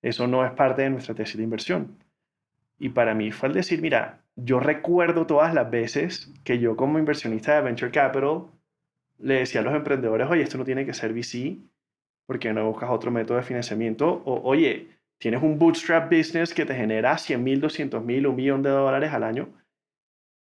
eso 0.00 0.26
no 0.26 0.46
es 0.46 0.52
parte 0.52 0.80
de 0.80 0.88
nuestra 0.88 1.14
tesis 1.14 1.36
de 1.36 1.42
inversión. 1.42 1.98
Y 2.78 2.88
para 2.88 3.14
mí 3.14 3.32
fue 3.32 3.50
el 3.50 3.54
decir, 3.54 3.82
mira, 3.82 4.22
yo 4.34 4.60
recuerdo 4.60 5.26
todas 5.26 5.52
las 5.52 5.70
veces 5.70 6.32
que 6.42 6.58
yo 6.58 6.74
como 6.74 6.98
inversionista 6.98 7.54
de 7.56 7.60
Venture 7.60 7.92
Capital 7.92 8.53
le 9.24 9.34
decía 9.40 9.60
a 9.60 9.64
los 9.64 9.74
emprendedores, 9.74 10.28
oye, 10.28 10.42
esto 10.42 10.58
no 10.58 10.64
tiene 10.64 10.86
que 10.86 10.94
ser 10.94 11.12
VC, 11.12 11.58
porque 12.26 12.52
no 12.52 12.66
buscas 12.68 12.90
otro 12.90 13.10
método 13.10 13.38
de 13.38 13.42
financiamiento? 13.42 14.22
O, 14.24 14.42
oye, 14.48 14.88
tienes 15.18 15.42
un 15.42 15.58
bootstrap 15.58 16.10
business 16.10 16.54
que 16.54 16.64
te 16.64 16.74
genera 16.74 17.18
100 17.18 17.42
mil, 17.42 17.60
200 17.60 18.04
mil, 18.04 18.26
un 18.26 18.36
millón 18.36 18.62
de 18.62 18.70
dólares 18.70 19.12
al 19.12 19.24
año 19.24 19.48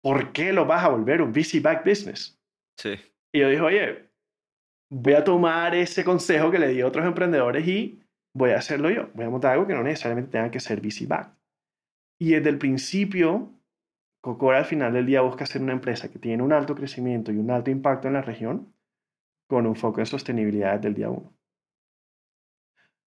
¿por 0.01 0.31
qué 0.31 0.53
lo 0.53 0.65
vas 0.65 0.83
a 0.83 0.89
volver 0.89 1.21
un 1.21 1.31
VC-back 1.31 1.85
business? 1.85 2.39
Sí. 2.77 2.95
Y 3.33 3.39
yo 3.39 3.49
dije, 3.49 3.61
oye, 3.61 4.09
voy 4.91 5.13
a 5.13 5.23
tomar 5.23 5.75
ese 5.75 6.03
consejo 6.03 6.51
que 6.51 6.59
le 6.59 6.69
di 6.69 6.81
a 6.81 6.87
otros 6.87 7.05
emprendedores 7.05 7.67
y 7.67 8.01
voy 8.35 8.51
a 8.51 8.57
hacerlo 8.57 8.89
yo. 8.89 9.09
Voy 9.13 9.25
a 9.25 9.29
montar 9.29 9.53
algo 9.53 9.67
que 9.67 9.73
no 9.73 9.83
necesariamente 9.83 10.31
tenga 10.31 10.51
que 10.51 10.59
ser 10.59 10.81
VC-back. 10.81 11.35
Y 12.21 12.31
desde 12.31 12.49
el 12.49 12.57
principio, 12.57 13.51
Cocora 14.21 14.59
al 14.59 14.65
final 14.65 14.93
del 14.93 15.05
día 15.05 15.21
busca 15.21 15.45
ser 15.45 15.61
una 15.61 15.73
empresa 15.73 16.11
que 16.11 16.19
tiene 16.19 16.43
un 16.43 16.53
alto 16.53 16.75
crecimiento 16.75 17.31
y 17.31 17.37
un 17.37 17.51
alto 17.51 17.71
impacto 17.71 18.07
en 18.07 18.15
la 18.15 18.21
región 18.21 18.73
con 19.47 19.65
un 19.65 19.75
foco 19.75 19.99
en 19.99 20.05
sostenibilidad 20.05 20.75
desde 20.75 20.89
el 20.89 20.93
día 20.95 21.09
uno. 21.09 21.33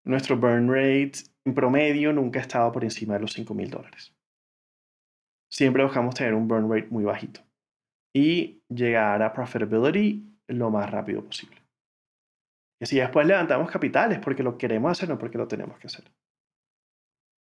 Nuestro 0.04 0.38
burn 0.38 0.70
rate 0.70 1.24
en 1.46 1.54
promedio 1.54 2.14
nunca 2.14 2.40
ha 2.40 2.42
estado 2.42 2.72
por 2.72 2.84
encima 2.84 3.16
de 3.16 3.20
los 3.20 3.34
5 3.34 3.54
mil 3.54 3.70
dólares 3.70 4.16
siempre 5.52 5.84
buscamos 5.84 6.16
tener 6.16 6.34
un 6.34 6.48
burn 6.48 6.72
rate 6.72 6.88
muy 6.90 7.04
bajito 7.04 7.42
y 8.14 8.64
llegar 8.70 9.22
a 9.22 9.34
profitability 9.34 10.26
lo 10.48 10.72
más 10.72 10.90
rápido 10.90 11.24
posible. 11.24 11.62
Y 12.80 12.86
si 12.86 12.98
después 12.98 13.28
levantamos 13.28 13.70
capitales 13.70 14.20
porque 14.20 14.44
lo 14.44 14.58
queremos 14.58 14.92
hacer, 14.92 15.10
no 15.10 15.20
porque 15.20 15.38
lo 15.38 15.48
tenemos 15.48 15.78
que 15.78 15.88
hacer. 15.88 16.12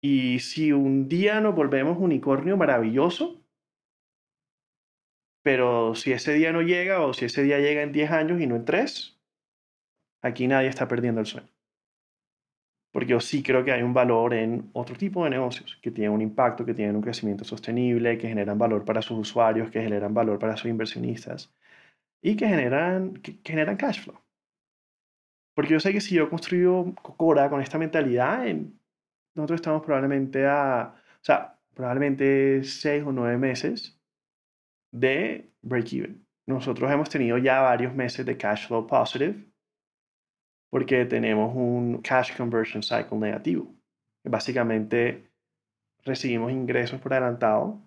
Y 0.03 0.39
si 0.39 0.72
un 0.72 1.08
día 1.08 1.41
nos 1.41 1.56
volvemos 1.56 1.97
unicornio 1.97 2.58
maravilloso, 2.58 3.41
pero 5.46 5.93
si 5.96 6.12
ese 6.12 6.34
día 6.34 6.52
no 6.52 6.62
llega 6.62 7.02
o 7.02 7.14
si 7.14 7.26
ese 7.26 7.43
día 7.43 7.60
llega 7.60 7.84
en 7.84 7.91
10 7.91 8.12
años 8.12 8.41
y 8.41 8.48
no 8.48 8.56
en 8.56 8.66
3, 8.66 9.20
aquí 10.24 10.48
nadie 10.48 10.70
está 10.70 10.88
perdiendo 10.88 11.22
el 11.22 11.28
sueño 11.28 11.56
porque 12.96 13.12
yo 13.12 13.20
sí 13.20 13.43
creo 13.43 13.66
que 13.66 13.74
hay 13.74 13.82
un 13.84 13.93
valor 13.93 14.34
en 14.34 14.70
otro 14.72 14.96
tipo 14.96 15.26
de 15.26 15.30
negocios 15.30 15.78
que 15.82 15.91
tienen 15.91 16.14
un 16.14 16.22
impacto, 16.22 16.66
que 16.66 16.74
tienen 16.74 16.96
un 16.96 17.02
crecimiento 17.02 17.43
sostenible, 17.43 18.18
que 18.18 18.30
generan 18.30 18.58
valor 18.58 18.86
para 18.86 19.02
sus 19.02 19.20
usuarios, 19.20 19.70
que 19.70 19.82
generan 19.82 20.14
valor 20.14 20.39
para 20.39 20.56
sus 20.56 20.72
inversionistas 20.72 21.54
y 22.22 22.38
que 22.38 22.48
generan, 22.48 23.16
que, 23.16 23.38
generan 23.43 23.76
cash 23.76 24.02
flow. 24.02 24.18
Porque 25.54 25.74
yo 25.74 25.80
sé 25.82 25.91
que 25.91 26.00
si 26.00 26.16
yo 26.16 26.30
construyo 26.30 26.96
Cocora 27.02 27.50
con 27.50 27.60
esta 27.62 27.78
mentalidad, 27.78 28.48
en, 28.48 28.80
nosotros 29.36 29.58
estamos 29.58 29.84
probablemente 29.84 30.48
a, 30.48 30.96
o 30.96 31.26
sea, 31.26 31.60
probablemente 31.74 32.64
seis 32.64 33.04
o 33.06 33.12
nueve 33.12 33.38
meses 33.38 33.95
de 35.00 35.52
break-even. 35.62 36.26
Nosotros 36.48 36.89
hemos 36.91 37.10
tenido 37.10 37.38
ya 37.38 37.62
varios 37.62 37.93
meses 37.93 38.26
de 38.26 38.38
cash 38.38 38.68
flow 38.68 38.88
positive 38.88 39.46
porque 40.70 41.06
tenemos 41.06 41.56
un 41.56 42.02
cash 42.02 42.36
conversion 42.36 42.82
cycle 42.82 43.18
negativo. 43.18 43.74
Básicamente 44.24 45.32
recibimos 46.04 46.52
ingresos 46.52 47.00
por 47.02 47.14
adelantado, 47.14 47.82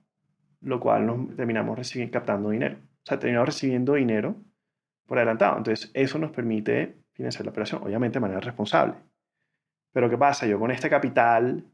lo 0.61 0.81
cual 0.81 1.07
nos 1.07 1.37
terminamos 1.37 1.79
recibiendo, 1.79 2.13
captando 2.13 2.51
dinero. 2.51 2.77
O 2.77 3.07
sea, 3.07 3.19
terminamos 3.19 3.49
recibiendo 3.49 3.95
dinero 3.95 4.37
por 5.07 5.19
adelantado. 5.19 5.59
Entonces, 5.59 5.91
eso 5.95 6.19
nos 6.19 6.31
permite 6.31 6.97
financiar 7.13 7.47
la 7.47 7.51
operación, 7.51 7.83
obviamente 7.83 8.17
de 8.17 8.21
manera 8.21 8.41
responsable. 8.41 8.95
Pero 9.93 10.11
¿qué 10.11 10.19
pasa? 10.19 10.47
Yo 10.47 10.59
con 10.59 10.71
este 10.71 10.91
capital, 10.91 11.65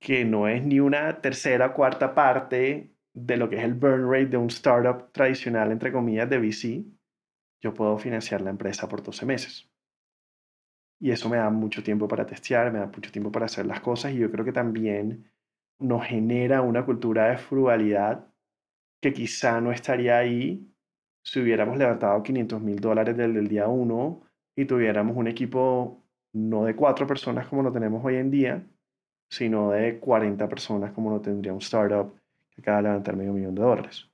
que 0.00 0.24
no 0.24 0.48
es 0.48 0.64
ni 0.64 0.80
una 0.80 1.20
tercera 1.20 1.72
cuarta 1.72 2.14
parte 2.14 2.93
de 3.14 3.36
lo 3.36 3.48
que 3.48 3.56
es 3.56 3.64
el 3.64 3.74
burn 3.74 4.10
rate 4.10 4.26
de 4.26 4.36
un 4.36 4.48
startup 4.48 5.12
tradicional, 5.12 5.70
entre 5.70 5.92
comillas, 5.92 6.28
de 6.28 6.38
VC, 6.38 6.84
yo 7.62 7.72
puedo 7.72 7.96
financiar 7.96 8.40
la 8.42 8.50
empresa 8.50 8.88
por 8.88 9.02
12 9.02 9.24
meses. 9.24 9.70
Y 11.00 11.10
eso 11.10 11.28
me 11.28 11.36
da 11.36 11.48
mucho 11.50 11.82
tiempo 11.82 12.08
para 12.08 12.26
testear, 12.26 12.72
me 12.72 12.80
da 12.80 12.86
mucho 12.86 13.10
tiempo 13.10 13.30
para 13.30 13.46
hacer 13.46 13.66
las 13.66 13.80
cosas 13.80 14.12
y 14.12 14.18
yo 14.18 14.30
creo 14.30 14.44
que 14.44 14.52
también 14.52 15.30
nos 15.78 16.04
genera 16.06 16.62
una 16.62 16.84
cultura 16.84 17.30
de 17.30 17.38
frugalidad 17.38 18.26
que 19.00 19.12
quizá 19.12 19.60
no 19.60 19.72
estaría 19.72 20.18
ahí 20.18 20.70
si 21.22 21.40
hubiéramos 21.40 21.78
levantado 21.78 22.22
500 22.22 22.60
mil 22.60 22.78
dólares 22.80 23.16
desde 23.16 23.38
el 23.38 23.48
día 23.48 23.68
uno 23.68 24.22
y 24.56 24.64
tuviéramos 24.66 25.16
un 25.16 25.26
equipo 25.26 26.04
no 26.32 26.64
de 26.64 26.76
cuatro 26.76 27.06
personas 27.06 27.48
como 27.48 27.62
lo 27.62 27.72
tenemos 27.72 28.04
hoy 28.04 28.16
en 28.16 28.30
día, 28.30 28.66
sino 29.30 29.72
de 29.72 29.98
40 29.98 30.48
personas 30.48 30.92
como 30.92 31.10
lo 31.10 31.20
tendría 31.20 31.52
un 31.52 31.58
startup 31.58 32.14
acaba 32.58 32.78
de 32.78 32.84
levantar 32.84 33.16
medio 33.16 33.32
millón 33.32 33.54
de 33.54 33.62
dólares. 33.62 34.08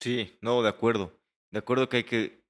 Sí, 0.00 0.38
no, 0.40 0.62
de 0.62 0.68
acuerdo. 0.68 1.18
De 1.50 1.58
acuerdo 1.58 1.88
que 1.88 1.98
hay 1.98 2.04
que 2.04 2.44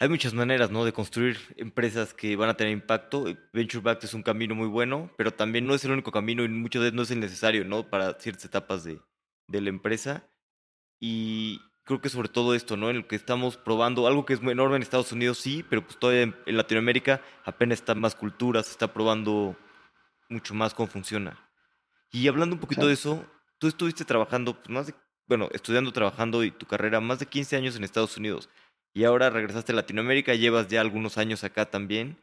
hay 0.00 0.08
muchas 0.08 0.34
maneras, 0.34 0.70
¿no? 0.70 0.84
De 0.84 0.92
construir 0.92 1.38
empresas 1.56 2.12
que 2.14 2.36
van 2.36 2.50
a 2.50 2.56
tener 2.56 2.72
impacto. 2.72 3.24
Venture 3.52 3.82
Backed 3.82 4.04
es 4.04 4.14
un 4.14 4.22
camino 4.22 4.54
muy 4.54 4.66
bueno, 4.66 5.10
pero 5.16 5.32
también 5.32 5.66
no 5.66 5.74
es 5.74 5.84
el 5.84 5.92
único 5.92 6.12
camino 6.12 6.44
y 6.44 6.48
muchas 6.48 6.82
veces 6.82 6.94
no 6.94 7.02
es 7.02 7.10
el 7.10 7.20
necesario, 7.20 7.64
¿no? 7.64 7.88
Para 7.88 8.18
ciertas 8.18 8.44
etapas 8.44 8.84
de, 8.84 9.00
de 9.46 9.60
la 9.60 9.68
empresa. 9.70 10.28
Y 11.00 11.60
creo 11.84 12.00
que 12.00 12.08
sobre 12.08 12.28
todo 12.28 12.54
esto, 12.54 12.76
¿no? 12.76 12.90
En 12.90 12.96
el 12.96 13.06
que 13.06 13.16
estamos 13.16 13.56
probando 13.56 14.06
algo 14.06 14.24
que 14.24 14.34
es 14.34 14.42
muy 14.42 14.52
enorme 14.52 14.76
en 14.76 14.82
Estados 14.82 15.12
Unidos, 15.12 15.38
sí, 15.38 15.64
pero 15.68 15.84
pues 15.84 15.98
todavía 15.98 16.22
en, 16.22 16.56
Latinoamérica 16.56 17.22
apenas 17.44 17.78
está 17.78 17.94
más 17.94 18.14
cultura, 18.14 18.62
se 18.62 18.72
está 18.72 18.92
probando 18.92 19.56
mucho 20.28 20.54
más 20.54 20.74
cómo 20.74 20.88
funciona. 20.88 21.38
Y 22.10 22.28
hablando 22.28 22.56
un 22.56 22.60
poquito 22.60 22.86
de 22.86 22.94
eso, 22.94 23.24
tú 23.64 23.68
estuviste 23.68 24.04
trabajando, 24.04 24.54
pues 24.54 24.68
más 24.68 24.86
de, 24.88 24.94
bueno, 25.26 25.48
estudiando, 25.52 25.90
trabajando 25.90 26.44
y 26.44 26.50
tu 26.50 26.66
carrera 26.66 27.00
más 27.00 27.18
de 27.18 27.26
15 27.26 27.56
años 27.56 27.76
en 27.76 27.84
Estados 27.84 28.16
Unidos 28.18 28.50
y 28.94 29.04
ahora 29.04 29.28
regresaste 29.28 29.72
a 29.72 29.74
Latinoamérica, 29.74 30.34
llevas 30.34 30.68
ya 30.68 30.80
algunos 30.80 31.18
años 31.18 31.42
acá 31.42 31.66
también. 31.66 32.16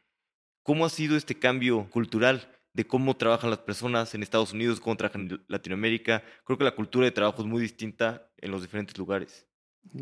¿Cómo 0.63 0.85
ha 0.85 0.89
sido 0.89 1.17
este 1.17 1.35
cambio 1.35 1.89
cultural 1.89 2.47
de 2.73 2.87
cómo 2.87 3.17
trabajan 3.17 3.49
las 3.49 3.59
personas 3.59 4.15
en 4.15 4.23
Estados 4.23 4.53
Unidos, 4.53 4.79
cómo 4.79 4.95
trabajan 4.95 5.29
en 5.29 5.43
Latinoamérica? 5.47 6.23
Creo 6.45 6.57
que 6.57 6.63
la 6.63 6.75
cultura 6.75 7.05
de 7.05 7.11
trabajo 7.11 7.41
es 7.41 7.47
muy 7.47 7.61
distinta 7.61 8.29
en 8.37 8.51
los 8.51 8.61
diferentes 8.61 8.97
lugares. 8.97 9.47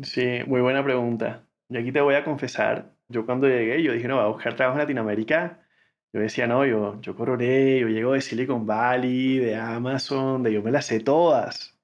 Sí, 0.02 0.40
muy 0.46 0.60
buena 0.60 0.84
pregunta. 0.84 1.44
yo 1.68 1.80
aquí 1.80 1.90
te 1.90 2.00
voy 2.00 2.14
a 2.14 2.22
confesar, 2.22 2.92
yo 3.08 3.26
cuando 3.26 3.48
llegué, 3.48 3.82
yo 3.82 3.92
dije, 3.92 4.06
no, 4.06 4.16
voy 4.16 4.24
a 4.24 4.28
buscar 4.28 4.54
trabajo 4.54 4.78
en 4.78 4.84
Latinoamérica. 4.84 5.66
Yo 6.12 6.20
decía, 6.20 6.46
no, 6.46 6.66
yo, 6.66 7.00
yo 7.00 7.14
cororé, 7.14 7.80
yo 7.80 7.88
llego 7.88 8.14
de 8.14 8.20
Silicon 8.20 8.66
Valley, 8.66 9.38
de 9.38 9.54
Amazon, 9.54 10.42
de 10.42 10.52
yo 10.52 10.62
me 10.62 10.72
las 10.72 10.86
sé 10.86 11.00
todas. 11.00 11.78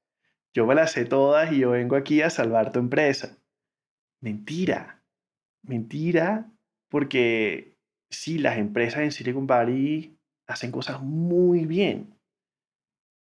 Yo 0.53 0.66
me 0.66 0.74
las 0.74 0.93
sé 0.93 1.05
todas 1.05 1.53
y 1.53 1.59
yo 1.59 1.70
vengo 1.70 1.97
aquí 1.97 2.22
a 2.22 2.31
salvar 2.31 2.72
tu 2.72 2.81
empresa. 2.81 3.39
Mentira, 4.20 5.03
mentira, 5.62 6.51
porque 6.89 7.77
sí, 8.11 8.39
las 8.39 8.59
empresas 8.59 9.03
en 9.03 9.12
Silicon 9.12 9.47
Valley 9.47 10.16
hacen 10.49 10.72
cosas 10.72 11.01
muy 11.03 11.66
bien, 11.66 12.14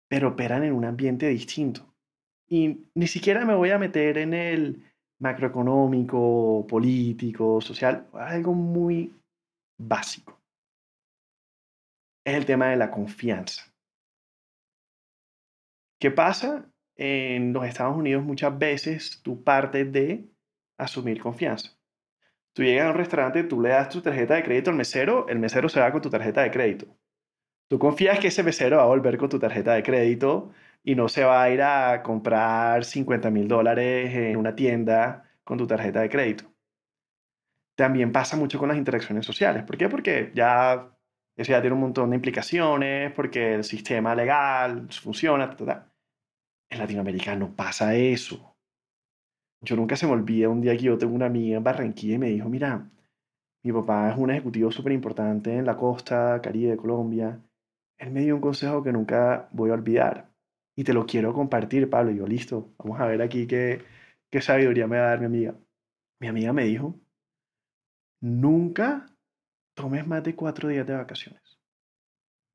pero 0.08 0.28
operan 0.28 0.64
en 0.64 0.72
un 0.72 0.84
ambiente 0.84 1.28
distinto. 1.28 1.94
Y 2.48 2.86
ni 2.94 3.06
siquiera 3.06 3.44
me 3.44 3.54
voy 3.54 3.70
a 3.70 3.78
meter 3.78 4.18
en 4.18 4.34
el 4.34 4.82
macroeconómico, 5.18 6.66
político, 6.68 7.60
social, 7.60 8.08
algo 8.12 8.54
muy 8.54 9.14
básico. 9.78 10.38
Es 12.26 12.34
el 12.34 12.44
tema 12.44 12.66
de 12.70 12.76
la 12.76 12.90
confianza. 12.90 13.72
¿Qué 16.00 16.10
pasa? 16.10 16.68
En 16.96 17.52
los 17.52 17.64
Estados 17.64 17.96
Unidos 17.96 18.24
muchas 18.24 18.58
veces 18.58 19.22
tú 19.22 19.44
partes 19.44 19.92
de 19.92 20.28
asumir 20.76 21.22
confianza. 21.22 21.78
Tú 22.52 22.64
llegas 22.64 22.86
a 22.86 22.90
un 22.90 22.96
restaurante, 22.96 23.44
tú 23.44 23.60
le 23.60 23.68
das 23.68 23.90
tu 23.90 24.02
tarjeta 24.02 24.34
de 24.34 24.42
crédito 24.42 24.70
al 24.70 24.76
mesero, 24.76 25.28
el 25.28 25.38
mesero 25.38 25.68
se 25.68 25.78
va 25.78 25.92
con 25.92 26.02
tu 26.02 26.10
tarjeta 26.10 26.42
de 26.42 26.50
crédito. 26.50 26.86
Tú 27.68 27.78
confías 27.78 28.18
que 28.18 28.28
ese 28.28 28.42
mesero 28.42 28.78
va 28.78 28.82
a 28.82 28.86
volver 28.86 29.18
con 29.18 29.28
tu 29.28 29.38
tarjeta 29.38 29.74
de 29.74 29.84
crédito 29.84 30.50
y 30.82 30.96
no 30.96 31.08
se 31.08 31.22
va 31.22 31.44
a 31.44 31.50
ir 31.50 31.62
a 31.62 32.02
comprar 32.02 32.84
50 32.84 33.30
mil 33.30 33.46
dólares 33.46 34.12
en 34.12 34.36
una 34.36 34.56
tienda 34.56 35.30
con 35.44 35.58
tu 35.58 35.66
tarjeta 35.68 36.00
de 36.00 36.08
crédito. 36.08 36.52
También 37.76 38.10
pasa 38.10 38.36
mucho 38.36 38.58
con 38.58 38.68
las 38.68 38.78
interacciones 38.78 39.24
sociales. 39.24 39.62
¿Por 39.62 39.76
qué? 39.76 39.88
Porque 39.88 40.32
ya 40.34 40.95
eso 41.36 41.52
ya 41.52 41.60
tiene 41.60 41.74
un 41.74 41.82
montón 41.82 42.10
de 42.10 42.16
implicaciones, 42.16 43.12
porque 43.12 43.54
el 43.54 43.64
sistema 43.64 44.14
legal 44.14 44.88
funciona. 44.90 45.56
En 46.70 46.78
Latinoamérica 46.78 47.36
no 47.36 47.54
pasa 47.54 47.94
eso. 47.94 48.56
Yo 49.60 49.76
nunca 49.76 49.96
se 49.96 50.06
me 50.06 50.12
olvida 50.12 50.48
un 50.48 50.60
día 50.60 50.76
que 50.76 50.84
yo 50.84 50.98
tengo 50.98 51.14
una 51.14 51.26
amiga 51.26 51.58
en 51.58 51.64
Barranquilla 51.64 52.14
y 52.14 52.18
me 52.18 52.30
dijo, 52.30 52.48
mira, 52.48 52.90
mi 53.62 53.72
papá 53.72 54.10
es 54.10 54.16
un 54.16 54.30
ejecutivo 54.30 54.70
súper 54.70 54.92
importante 54.92 55.54
en 55.54 55.66
la 55.66 55.76
costa 55.76 56.40
caribe 56.42 56.70
de 56.70 56.76
Colombia. 56.76 57.40
Él 57.98 58.10
me 58.12 58.20
dio 58.20 58.36
un 58.36 58.40
consejo 58.40 58.82
que 58.82 58.92
nunca 58.92 59.48
voy 59.52 59.70
a 59.70 59.74
olvidar 59.74 60.30
y 60.76 60.84
te 60.84 60.92
lo 60.92 61.06
quiero 61.06 61.32
compartir, 61.32 61.90
Pablo. 61.90 62.12
Y 62.12 62.16
yo, 62.18 62.26
listo, 62.26 62.74
vamos 62.78 63.00
a 63.00 63.06
ver 63.06 63.22
aquí 63.22 63.46
qué, 63.46 63.82
qué 64.30 64.40
sabiduría 64.40 64.86
me 64.86 64.98
va 64.98 65.06
a 65.06 65.08
dar 65.10 65.20
mi 65.20 65.26
amiga. 65.26 65.54
Mi 66.20 66.28
amiga 66.28 66.52
me 66.52 66.64
dijo, 66.64 66.94
nunca 68.20 69.06
tomes 69.76 70.06
más 70.06 70.24
de 70.24 70.34
cuatro 70.34 70.68
días 70.68 70.86
de 70.86 70.96
vacaciones. 70.96 71.60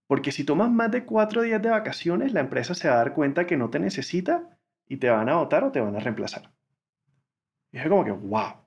Porque 0.07 0.33
si 0.33 0.43
tomas 0.43 0.69
más 0.69 0.91
de 0.91 1.05
cuatro 1.05 1.43
días 1.43 1.61
de 1.61 1.69
vacaciones, 1.69 2.33
la 2.33 2.41
empresa 2.41 2.73
se 2.73 2.89
va 2.89 2.95
a 2.95 2.97
dar 2.97 3.13
cuenta 3.13 3.45
que 3.45 3.55
no 3.55 3.69
te 3.69 3.79
necesita 3.79 4.57
y 4.89 4.97
te 4.97 5.09
van 5.09 5.29
a 5.29 5.35
votar 5.35 5.63
o 5.63 5.71
te 5.71 5.79
van 5.79 5.95
a 5.95 5.99
reemplazar. 5.99 6.51
Y 7.71 7.77
es 7.77 7.87
como 7.87 8.03
que, 8.03 8.11
wow. 8.11 8.65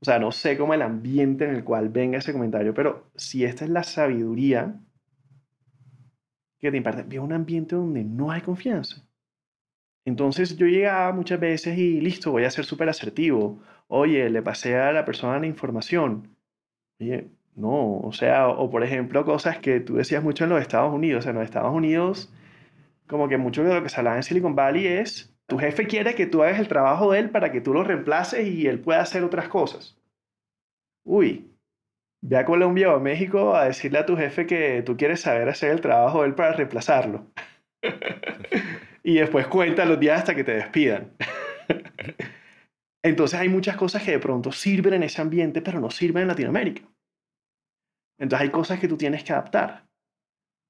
O 0.00 0.04
sea, 0.04 0.18
no 0.18 0.32
sé 0.32 0.58
cómo 0.58 0.74
el 0.74 0.82
ambiente 0.82 1.46
en 1.46 1.54
el 1.54 1.64
cual 1.64 1.88
venga 1.88 2.18
ese 2.18 2.34
comentario, 2.34 2.74
pero 2.74 3.10
si 3.14 3.44
esta 3.44 3.64
es 3.64 3.70
la 3.70 3.84
sabiduría 3.84 4.78
que 6.58 6.70
te 6.70 6.76
imparte, 6.76 7.18
un 7.18 7.32
ambiente 7.32 7.76
donde 7.76 8.04
no 8.04 8.30
hay 8.30 8.42
confianza. 8.42 9.06
Entonces 10.04 10.56
yo 10.56 10.66
llegaba 10.66 11.12
muchas 11.12 11.40
veces 11.40 11.78
y 11.78 12.00
listo, 12.00 12.32
voy 12.32 12.44
a 12.44 12.50
ser 12.50 12.66
súper 12.66 12.90
asertivo. 12.90 13.62
Oye, 13.88 14.28
le 14.28 14.42
pasé 14.42 14.76
a 14.76 14.92
la 14.92 15.06
persona 15.06 15.38
la 15.38 15.46
información. 15.46 16.36
Oye, 17.00 17.30
no, 17.56 17.98
o 17.98 18.12
sea, 18.12 18.48
o, 18.48 18.70
por 18.70 18.82
ejemplo, 18.84 19.24
cosas 19.24 19.58
que 19.58 19.80
tú 19.80 19.96
decías 19.96 20.22
mucho 20.22 20.44
en 20.44 20.50
los 20.50 20.60
Estados 20.60 20.92
Unidos. 20.92 21.20
O 21.20 21.22
sea, 21.22 21.30
en 21.30 21.36
los 21.36 21.44
Estados 21.44 21.72
Unidos, 21.74 22.32
como 23.06 23.28
que 23.28 23.38
mucho 23.38 23.64
de 23.64 23.74
lo 23.74 23.82
que 23.82 23.88
se 23.88 23.98
hablaba 23.98 24.16
en 24.16 24.22
Silicon 24.22 24.54
Valley 24.54 24.86
es, 24.86 25.34
tu 25.46 25.58
jefe 25.58 25.86
quiere 25.86 26.14
que 26.14 26.26
tú 26.26 26.42
hagas 26.42 26.58
el 26.58 26.68
trabajo 26.68 27.12
de 27.12 27.20
él 27.20 27.30
para 27.30 27.52
que 27.52 27.60
tú 27.60 27.72
lo 27.74 27.84
reemplaces 27.84 28.46
y 28.46 28.66
él 28.66 28.80
pueda 28.80 29.00
hacer 29.02 29.24
otras 29.24 29.48
cosas. 29.48 29.96
Uy, 31.04 31.54
Ve 32.26 32.38
a 32.38 32.46
Colombia 32.46 32.90
o 32.90 32.96
a 32.96 33.00
México 33.00 33.54
a 33.54 33.66
decirle 33.66 33.98
a 33.98 34.06
tu 34.06 34.16
jefe 34.16 34.46
que 34.46 34.82
tú 34.82 34.96
quieres 34.96 35.20
saber 35.20 35.46
hacer 35.50 35.70
el 35.72 35.82
trabajo 35.82 36.22
de 36.22 36.28
él 36.28 36.34
para 36.34 36.52
reemplazarlo. 36.52 37.26
y 39.02 39.16
después 39.16 39.46
cuenta 39.46 39.84
los 39.84 40.00
días 40.00 40.20
hasta 40.20 40.34
que 40.34 40.42
te 40.42 40.54
despidan. 40.54 41.12
Entonces 43.02 43.38
hay 43.38 43.50
muchas 43.50 43.76
cosas 43.76 44.02
que 44.02 44.12
de 44.12 44.18
pronto 44.20 44.52
sirven 44.52 44.94
en 44.94 45.02
ese 45.02 45.20
ambiente, 45.20 45.60
pero 45.60 45.80
no 45.80 45.90
sirven 45.90 46.22
en 46.22 46.28
Latinoamérica. 46.28 46.82
Entonces 48.18 48.46
hay 48.46 48.50
cosas 48.50 48.80
que 48.80 48.88
tú 48.88 48.96
tienes 48.96 49.24
que 49.24 49.32
adaptar. 49.32 49.86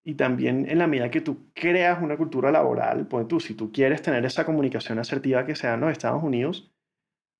Y 0.04 0.14
también 0.14 0.68
en 0.68 0.78
la 0.78 0.86
medida 0.86 1.10
que 1.10 1.20
tú 1.20 1.50
creas 1.54 2.02
una 2.02 2.16
cultura 2.16 2.50
laboral, 2.50 3.06
pues 3.06 3.26
tú, 3.26 3.40
si 3.40 3.54
tú 3.54 3.72
quieres 3.72 4.02
tener 4.02 4.24
esa 4.24 4.44
comunicación 4.44 4.98
asertiva 4.98 5.46
que 5.46 5.56
sea 5.56 5.74
en 5.74 5.80
los 5.80 5.92
Estados 5.92 6.22
Unidos, 6.22 6.70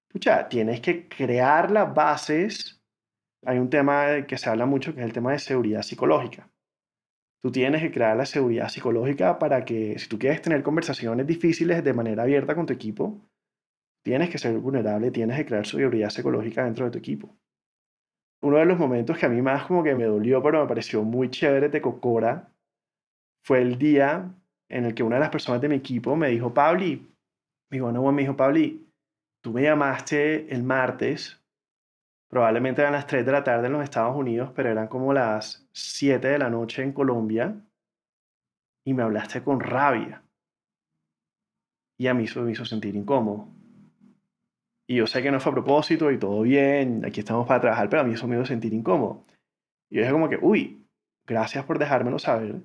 pucha, 0.09 0.49
tienes 0.49 0.81
que 0.81 1.09
crear 1.09 1.71
las 1.71 1.93
bases 1.95 2.85
hay 3.47 3.59
un 3.59 3.71
tema 3.71 4.27
que 4.27 4.39
se 4.39 4.49
habla 4.49 4.67
mucho 4.67 4.95
que 4.95 5.01
es 5.01 5.07
el 5.07 5.13
tema 5.13 5.33
de 5.33 5.39
seguridad 5.39 5.83
psicológica. 5.83 6.49
Tú 7.43 7.53
tienes 7.53 7.83
que 7.83 7.93
crear 7.93 8.17
la 8.17 8.25
seguridad 8.25 8.69
psicológica 8.69 9.39
para 9.39 9.65
que 9.67 9.99
si 9.99 10.09
tú 10.09 10.19
quieres 10.19 10.41
tener 10.41 10.63
conversaciones 10.63 11.27
difíciles 11.27 11.85
de 11.85 11.93
manera 11.93 12.23
abierta 12.23 12.55
con 12.55 12.65
tu 12.65 12.73
equipo, 12.73 13.21
tienes 14.03 14.31
que 14.31 14.39
ser 14.39 14.57
vulnerable, 14.59 15.11
tienes 15.11 15.37
que 15.37 15.47
crear 15.47 15.67
seguridad 15.67 16.09
psicológica 16.09 16.65
dentro 16.65 16.87
de 16.87 16.91
tu 16.93 16.99
equipo. 16.99 17.37
Uno 18.43 18.59
de 18.59 18.67
los 18.67 18.79
momentos 18.79 19.17
que 19.17 19.27
a 19.27 19.29
mí 19.29 19.41
más 19.41 19.67
como 19.67 19.83
que 19.83 19.95
me 19.95 20.05
dolió, 20.05 20.43
pero 20.43 20.61
me 20.61 20.69
pareció 20.69 21.03
muy 21.03 21.31
chévere 21.31 21.69
de 21.69 21.81
Cocora, 21.81 22.53
fue 23.43 23.63
el 23.63 23.79
día 23.79 24.35
en 24.69 24.85
el 24.85 24.95
que 24.95 25.03
una 25.03 25.17
de 25.17 25.21
las 25.21 25.31
personas 25.31 25.61
de 25.61 25.69
mi 25.69 25.77
equipo 25.77 26.17
me 26.17 26.29
dijo, 26.29 26.53
Pabli, 26.53 27.15
mi 27.71 27.81
bueno, 27.81 28.11
me 28.13 28.23
dijo, 28.23 28.37
Pabli, 28.37 28.87
tú 29.43 29.53
me 29.53 29.63
llamaste 29.63 30.53
el 30.53 30.63
martes 30.63 31.41
Probablemente 32.35 32.81
eran 32.81 32.95
las 32.95 33.07
3 33.07 33.25
de 33.25 33.31
la 33.31 33.45
tarde 33.45 33.69
en 33.69 33.75
los 33.75 33.85
Estados 33.85 34.17
Unidos, 34.17 34.51
pero 34.57 34.69
eran 34.69 34.89
como 34.89 35.13
las 35.13 35.69
7 35.71 36.27
de 36.27 36.39
la 36.41 36.51
noche 36.51 36.83
en 36.83 36.93
Colombia. 36.93 37.55
Y 38.85 38.93
me 38.93 39.05
hablaste 39.05 39.45
con 39.45 39.61
rabia. 39.61 40.21
Y 41.97 42.09
a 42.09 42.15
mí 42.15 42.25
eso 42.25 42.43
me 42.43 42.51
hizo 42.51 42.65
sentir 42.65 42.97
incómodo. 42.97 43.54
Y 44.87 44.97
yo 44.97 45.07
sé 45.07 45.23
que 45.23 45.31
no 45.31 45.41
fue 45.41 45.51
a 45.51 45.55
propósito 45.55 46.11
y 46.11 46.19
todo 46.19 46.43
bien, 46.43 47.05
aquí 47.05 47.21
estamos 47.21 47.47
para 47.47 47.61
trabajar, 47.61 47.89
pero 47.89 48.03
a 48.03 48.05
mí 48.05 48.15
eso 48.15 48.29
me 48.29 48.37
hizo 48.37 48.45
sentir 48.45 48.75
incómodo. 48.75 49.25
Y 49.91 49.97
yo 49.97 50.01
dije 50.03 50.13
como 50.13 50.29
que, 50.29 50.39
uy, 50.41 50.87
gracias 51.27 51.65
por 51.65 51.79
dejármelo 51.79 52.19
saber. 52.19 52.57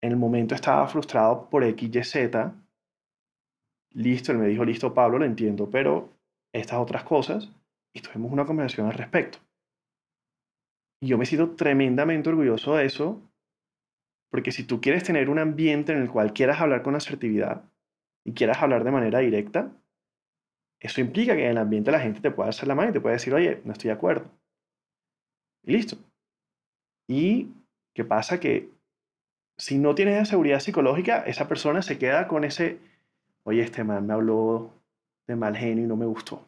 En 0.00 0.10
el 0.10 0.16
momento 0.16 0.54
estaba 0.54 0.86
frustrado 0.88 1.48
por 1.48 1.62
X, 1.62 1.90
Y, 1.94 2.02
Z. 2.02 2.54
Listo, 3.90 4.32
él 4.32 4.38
me 4.38 4.48
dijo, 4.48 4.64
listo, 4.64 4.92
Pablo, 4.92 5.18
lo 5.18 5.24
entiendo, 5.24 5.70
pero 5.70 6.10
estas 6.52 6.78
otras 6.78 7.04
cosas 7.04 7.52
y 7.94 8.00
tuvimos 8.00 8.32
una 8.32 8.44
conversación 8.44 8.86
al 8.88 8.94
respecto. 8.94 9.38
Y 11.00 11.08
yo 11.08 11.18
me 11.18 11.26
siento 11.26 11.54
tremendamente 11.54 12.28
orgulloso 12.28 12.76
de 12.76 12.86
eso, 12.86 13.20
porque 14.30 14.50
si 14.50 14.64
tú 14.64 14.80
quieres 14.80 15.04
tener 15.04 15.28
un 15.28 15.38
ambiente 15.38 15.92
en 15.92 15.98
el 15.98 16.10
cual 16.10 16.32
quieras 16.32 16.60
hablar 16.60 16.82
con 16.82 16.94
asertividad 16.94 17.64
y 18.24 18.32
quieras 18.32 18.62
hablar 18.62 18.82
de 18.82 18.92
manera 18.92 19.18
directa, 19.18 19.72
eso 20.82 21.00
implica 21.00 21.36
que 21.36 21.44
en 21.44 21.52
el 21.52 21.58
ambiente 21.58 21.92
la 21.92 22.00
gente 22.00 22.20
te 22.20 22.32
pueda 22.32 22.50
hacer 22.50 22.66
la 22.66 22.74
mano 22.74 22.90
y 22.90 22.92
te 22.92 23.00
puede 23.00 23.14
decir, 23.14 23.32
oye, 23.32 23.62
no 23.64 23.72
estoy 23.72 23.88
de 23.88 23.94
acuerdo. 23.94 24.28
Y 25.64 25.72
listo. 25.72 25.96
Y 27.08 27.52
qué 27.94 28.04
pasa 28.04 28.40
que 28.40 28.68
si 29.56 29.78
no 29.78 29.94
tienes 29.94 30.16
esa 30.16 30.32
seguridad 30.32 30.58
psicológica, 30.58 31.20
esa 31.20 31.46
persona 31.46 31.82
se 31.82 31.98
queda 31.98 32.26
con 32.26 32.42
ese, 32.42 32.80
oye, 33.44 33.62
este 33.62 33.84
man 33.84 34.08
me 34.08 34.14
habló 34.14 34.72
de 35.28 35.36
mal 35.36 35.56
genio 35.56 35.84
y 35.84 35.86
no 35.86 35.96
me 35.96 36.06
gustó. 36.06 36.44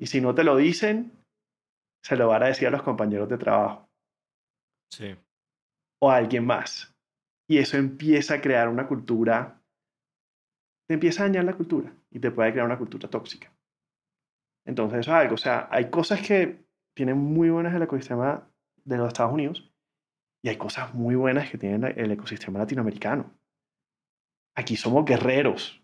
Y 0.00 0.06
si 0.06 0.20
no 0.20 0.34
te 0.34 0.42
lo 0.42 0.56
dicen, 0.56 1.12
se 2.02 2.16
lo 2.16 2.26
van 2.26 2.42
a 2.42 2.46
decir 2.46 2.66
a 2.66 2.72
los 2.72 2.82
compañeros 2.82 3.28
de 3.28 3.38
trabajo. 3.38 3.88
Sí. 4.90 5.14
O 6.00 6.10
a 6.10 6.16
alguien 6.16 6.44
más. 6.44 6.92
Y 7.48 7.58
eso 7.58 7.76
empieza 7.76 8.34
a 8.34 8.40
crear 8.40 8.68
una 8.68 8.88
cultura, 8.88 9.62
te 10.88 10.94
empieza 10.94 11.22
a 11.22 11.26
dañar 11.26 11.44
la 11.44 11.54
cultura 11.54 11.94
y 12.14 12.20
te 12.20 12.30
puede 12.30 12.52
crear 12.52 12.64
una 12.64 12.78
cultura 12.78 13.10
tóxica. 13.10 13.52
Entonces 14.64 15.00
eso 15.00 15.10
es 15.10 15.16
algo, 15.16 15.34
o 15.34 15.38
sea, 15.38 15.68
hay 15.70 15.90
cosas 15.90 16.22
que 16.26 16.64
tienen 16.94 17.18
muy 17.18 17.50
buenas 17.50 17.74
el 17.74 17.82
ecosistema 17.82 18.48
de 18.84 18.96
los 18.96 19.08
Estados 19.08 19.32
Unidos 19.32 19.70
y 20.42 20.48
hay 20.48 20.56
cosas 20.56 20.94
muy 20.94 21.16
buenas 21.16 21.50
que 21.50 21.58
tiene 21.58 21.92
el 21.96 22.12
ecosistema 22.12 22.60
latinoamericano. 22.60 23.30
Aquí 24.54 24.76
somos 24.76 25.04
guerreros. 25.04 25.82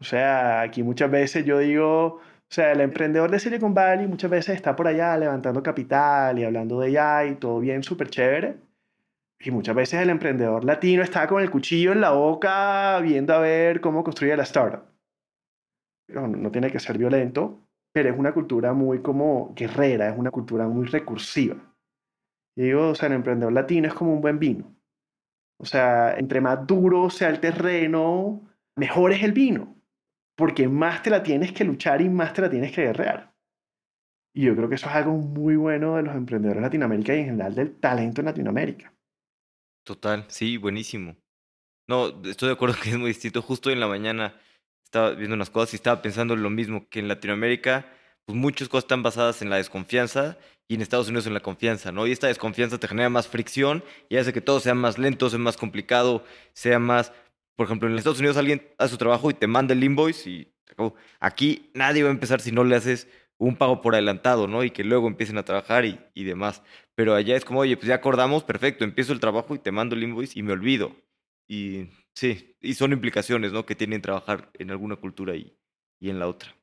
O 0.00 0.04
sea, 0.04 0.62
aquí 0.62 0.82
muchas 0.82 1.10
veces 1.10 1.44
yo 1.44 1.58
digo, 1.58 2.06
o 2.16 2.20
sea, 2.48 2.72
el 2.72 2.80
emprendedor 2.80 3.30
de 3.30 3.38
Silicon 3.38 3.74
Valley 3.74 4.06
muchas 4.06 4.30
veces 4.30 4.56
está 4.56 4.74
por 4.74 4.88
allá 4.88 5.16
levantando 5.16 5.62
capital 5.62 6.38
y 6.38 6.44
hablando 6.44 6.80
de 6.80 6.98
AI, 6.98 7.36
todo 7.36 7.60
bien, 7.60 7.82
súper 7.82 8.08
chévere. 8.08 8.56
Y 9.40 9.50
muchas 9.50 9.76
veces 9.76 10.00
el 10.00 10.10
emprendedor 10.10 10.64
latino 10.64 11.02
está 11.02 11.26
con 11.26 11.42
el 11.42 11.50
cuchillo 11.50 11.92
en 11.92 12.00
la 12.00 12.12
boca 12.12 12.98
viendo 13.00 13.34
a 13.34 13.40
ver 13.40 13.80
cómo 13.80 14.02
construye 14.02 14.36
la 14.36 14.44
startup. 14.44 14.95
No, 16.08 16.28
no 16.28 16.50
tiene 16.50 16.70
que 16.70 16.78
ser 16.78 16.98
violento, 16.98 17.60
pero 17.92 18.10
es 18.10 18.18
una 18.18 18.32
cultura 18.32 18.72
muy 18.72 19.00
como 19.02 19.54
guerrera, 19.54 20.08
es 20.10 20.18
una 20.18 20.30
cultura 20.30 20.68
muy 20.68 20.86
recursiva. 20.86 21.56
Y 22.56 22.64
digo, 22.64 22.90
o 22.90 22.94
sea, 22.94 23.08
el 23.08 23.14
emprendedor 23.14 23.52
latino 23.52 23.88
es 23.88 23.94
como 23.94 24.12
un 24.12 24.20
buen 24.20 24.38
vino. 24.38 24.76
O 25.58 25.64
sea, 25.64 26.14
entre 26.18 26.40
más 26.40 26.66
duro 26.66 27.10
sea 27.10 27.30
el 27.30 27.40
terreno, 27.40 28.42
mejor 28.76 29.12
es 29.12 29.22
el 29.22 29.32
vino, 29.32 29.76
porque 30.36 30.68
más 30.68 31.02
te 31.02 31.10
la 31.10 31.22
tienes 31.22 31.52
que 31.52 31.64
luchar 31.64 32.00
y 32.02 32.08
más 32.08 32.32
te 32.32 32.42
la 32.42 32.50
tienes 32.50 32.72
que 32.72 32.82
guerrear. 32.82 33.34
Y 34.34 34.44
yo 34.44 34.54
creo 34.54 34.68
que 34.68 34.74
eso 34.74 34.88
es 34.88 34.94
algo 34.94 35.12
muy 35.12 35.56
bueno 35.56 35.96
de 35.96 36.02
los 36.02 36.14
emprendedores 36.14 36.70
de 36.70 36.76
y 36.76 37.18
en 37.20 37.24
general 37.24 37.54
del 37.54 37.76
talento 37.76 38.20
en 38.20 38.26
Latinoamérica. 38.26 38.92
Total, 39.82 40.26
sí, 40.28 40.58
buenísimo. 40.58 41.16
No, 41.88 42.08
estoy 42.24 42.48
de 42.48 42.54
acuerdo 42.54 42.74
que 42.82 42.90
es 42.90 42.98
muy 42.98 43.08
distinto. 43.08 43.40
Justo 43.40 43.70
en 43.70 43.80
la 43.80 43.86
mañana 43.86 44.38
estaba 44.86 45.10
viendo 45.10 45.34
unas 45.34 45.50
cosas 45.50 45.74
y 45.74 45.76
estaba 45.76 46.00
pensando 46.00 46.36
lo 46.36 46.48
mismo, 46.48 46.88
que 46.88 47.00
en 47.00 47.08
Latinoamérica, 47.08 47.86
pues 48.24 48.38
muchas 48.38 48.68
cosas 48.68 48.84
están 48.84 49.02
basadas 49.02 49.42
en 49.42 49.50
la 49.50 49.56
desconfianza 49.56 50.38
y 50.68 50.76
en 50.76 50.80
Estados 50.80 51.08
Unidos 51.08 51.26
en 51.26 51.34
la 51.34 51.40
confianza, 51.40 51.92
¿no? 51.92 52.06
Y 52.06 52.12
esta 52.12 52.28
desconfianza 52.28 52.78
te 52.78 52.88
genera 52.88 53.08
más 53.08 53.28
fricción 53.28 53.84
y 54.08 54.16
hace 54.16 54.32
que 54.32 54.40
todo 54.40 54.60
sea 54.60 54.74
más 54.74 54.98
lento, 54.98 55.28
sea 55.28 55.38
más 55.38 55.56
complicado, 55.56 56.24
sea 56.52 56.78
más... 56.78 57.12
Por 57.56 57.66
ejemplo, 57.66 57.88
en 57.88 57.96
Estados 57.96 58.18
Unidos 58.18 58.36
alguien 58.36 58.62
hace 58.78 58.90
su 58.90 58.98
trabajo 58.98 59.30
y 59.30 59.34
te 59.34 59.46
manda 59.46 59.74
el 59.74 59.82
invoice 59.82 60.28
y 60.28 60.52
Aquí 61.20 61.70
nadie 61.74 62.02
va 62.02 62.10
a 62.10 62.12
empezar 62.12 62.40
si 62.40 62.52
no 62.52 62.64
le 62.64 62.76
haces 62.76 63.08
un 63.38 63.56
pago 63.56 63.80
por 63.80 63.94
adelantado, 63.94 64.46
¿no? 64.46 64.64
Y 64.64 64.70
que 64.70 64.84
luego 64.84 65.08
empiecen 65.08 65.38
a 65.38 65.44
trabajar 65.44 65.84
y, 65.84 65.98
y 66.14 66.24
demás. 66.24 66.62
Pero 66.94 67.14
allá 67.14 67.36
es 67.36 67.44
como, 67.44 67.60
oye, 67.60 67.76
pues 67.76 67.88
ya 67.88 67.94
acordamos, 67.94 68.44
perfecto, 68.44 68.84
empiezo 68.84 69.12
el 69.12 69.20
trabajo 69.20 69.54
y 69.54 69.58
te 69.58 69.72
mando 69.72 69.94
el 69.94 70.02
invoice 70.02 70.38
y 70.38 70.42
me 70.42 70.52
olvido. 70.52 70.96
Y 71.48 71.88
sí, 72.16 72.56
y 72.60 72.74
son 72.74 72.92
implicaciones, 72.92 73.52
¿no? 73.52 73.64
Que 73.66 73.76
tienen 73.76 74.02
trabajar 74.02 74.50
en 74.54 74.70
alguna 74.72 74.96
cultura 74.96 75.36
y, 75.36 75.56
y 76.00 76.10
en 76.10 76.18
la 76.18 76.26
otra. 76.26 76.56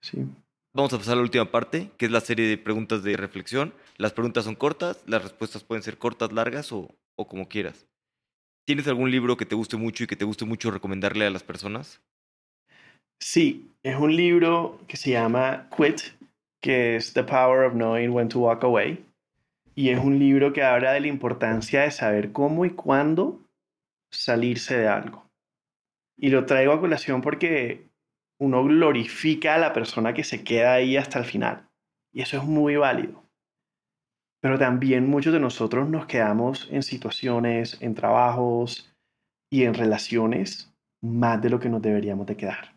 Sí. 0.00 0.24
Vamos 0.72 0.92
a 0.92 0.98
pasar 0.98 1.14
a 1.14 1.16
la 1.16 1.22
última 1.22 1.50
parte, 1.50 1.90
que 1.96 2.06
es 2.06 2.10
la 2.10 2.20
serie 2.20 2.46
de 2.46 2.58
preguntas 2.58 3.02
de 3.02 3.16
reflexión. 3.16 3.72
Las 3.96 4.12
preguntas 4.12 4.44
son 4.44 4.56
cortas, 4.56 5.02
las 5.06 5.22
respuestas 5.22 5.62
pueden 5.62 5.82
ser 5.82 5.98
cortas, 5.98 6.32
largas 6.32 6.72
o, 6.72 6.94
o 7.16 7.28
como 7.28 7.48
quieras. 7.48 7.86
¿Tienes 8.66 8.88
algún 8.88 9.10
libro 9.10 9.36
que 9.36 9.46
te 9.46 9.54
guste 9.54 9.76
mucho 9.76 10.04
y 10.04 10.06
que 10.06 10.16
te 10.16 10.24
guste 10.24 10.44
mucho 10.44 10.70
recomendarle 10.70 11.26
a 11.26 11.30
las 11.30 11.42
personas? 11.42 12.00
Sí, 13.20 13.70
es 13.82 13.96
un 13.96 14.16
libro 14.16 14.80
que 14.88 14.96
se 14.96 15.10
llama 15.10 15.68
Quit, 15.76 16.00
que 16.60 16.96
es 16.96 17.12
The 17.12 17.24
Power 17.24 17.66
of 17.66 17.74
Knowing 17.74 18.10
When 18.10 18.28
to 18.30 18.40
Walk 18.40 18.64
Away. 18.64 19.04
Y 19.76 19.90
es 19.90 19.98
un 19.98 20.18
libro 20.18 20.52
que 20.52 20.62
habla 20.62 20.92
de 20.92 21.00
la 21.00 21.06
importancia 21.06 21.82
de 21.82 21.90
saber 21.90 22.32
cómo 22.32 22.64
y 22.64 22.70
cuándo 22.70 23.43
salirse 24.14 24.78
de 24.78 24.88
algo. 24.88 25.30
Y 26.16 26.30
lo 26.30 26.46
traigo 26.46 26.72
a 26.72 26.80
colación 26.80 27.20
porque 27.20 27.88
uno 28.38 28.64
glorifica 28.64 29.54
a 29.54 29.58
la 29.58 29.72
persona 29.72 30.14
que 30.14 30.24
se 30.24 30.44
queda 30.44 30.74
ahí 30.74 30.96
hasta 30.96 31.18
el 31.18 31.24
final. 31.24 31.68
Y 32.12 32.22
eso 32.22 32.36
es 32.36 32.44
muy 32.44 32.76
válido. 32.76 33.22
Pero 34.40 34.58
también 34.58 35.08
muchos 35.08 35.32
de 35.32 35.40
nosotros 35.40 35.88
nos 35.88 36.06
quedamos 36.06 36.68
en 36.70 36.82
situaciones, 36.82 37.80
en 37.80 37.94
trabajos 37.94 38.94
y 39.50 39.64
en 39.64 39.74
relaciones 39.74 40.72
más 41.02 41.40
de 41.40 41.50
lo 41.50 41.58
que 41.58 41.68
nos 41.68 41.82
deberíamos 41.82 42.26
de 42.26 42.36
quedar. 42.36 42.74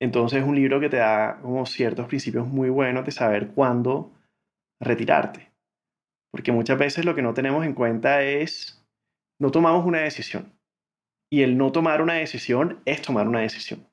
Entonces 0.00 0.42
es 0.42 0.46
un 0.46 0.56
libro 0.56 0.80
que 0.80 0.88
te 0.88 0.98
da 0.98 1.38
como 1.40 1.66
ciertos 1.66 2.06
principios 2.06 2.46
muy 2.46 2.68
buenos 2.68 3.04
de 3.04 3.12
saber 3.12 3.48
cuándo 3.48 4.12
retirarte. 4.80 5.52
Porque 6.30 6.52
muchas 6.52 6.78
veces 6.78 7.04
lo 7.04 7.14
que 7.14 7.22
no 7.22 7.32
tenemos 7.32 7.64
en 7.64 7.74
cuenta 7.74 8.22
es, 8.22 8.83
no 9.44 9.50
tomamos 9.50 9.86
una 9.86 10.00
decisión. 10.00 10.58
Y 11.30 11.42
el 11.42 11.56
no 11.56 11.70
tomar 11.70 12.02
una 12.02 12.14
decisión 12.14 12.80
es 12.84 13.02
tomar 13.02 13.28
una 13.28 13.40
decisión 13.40 13.86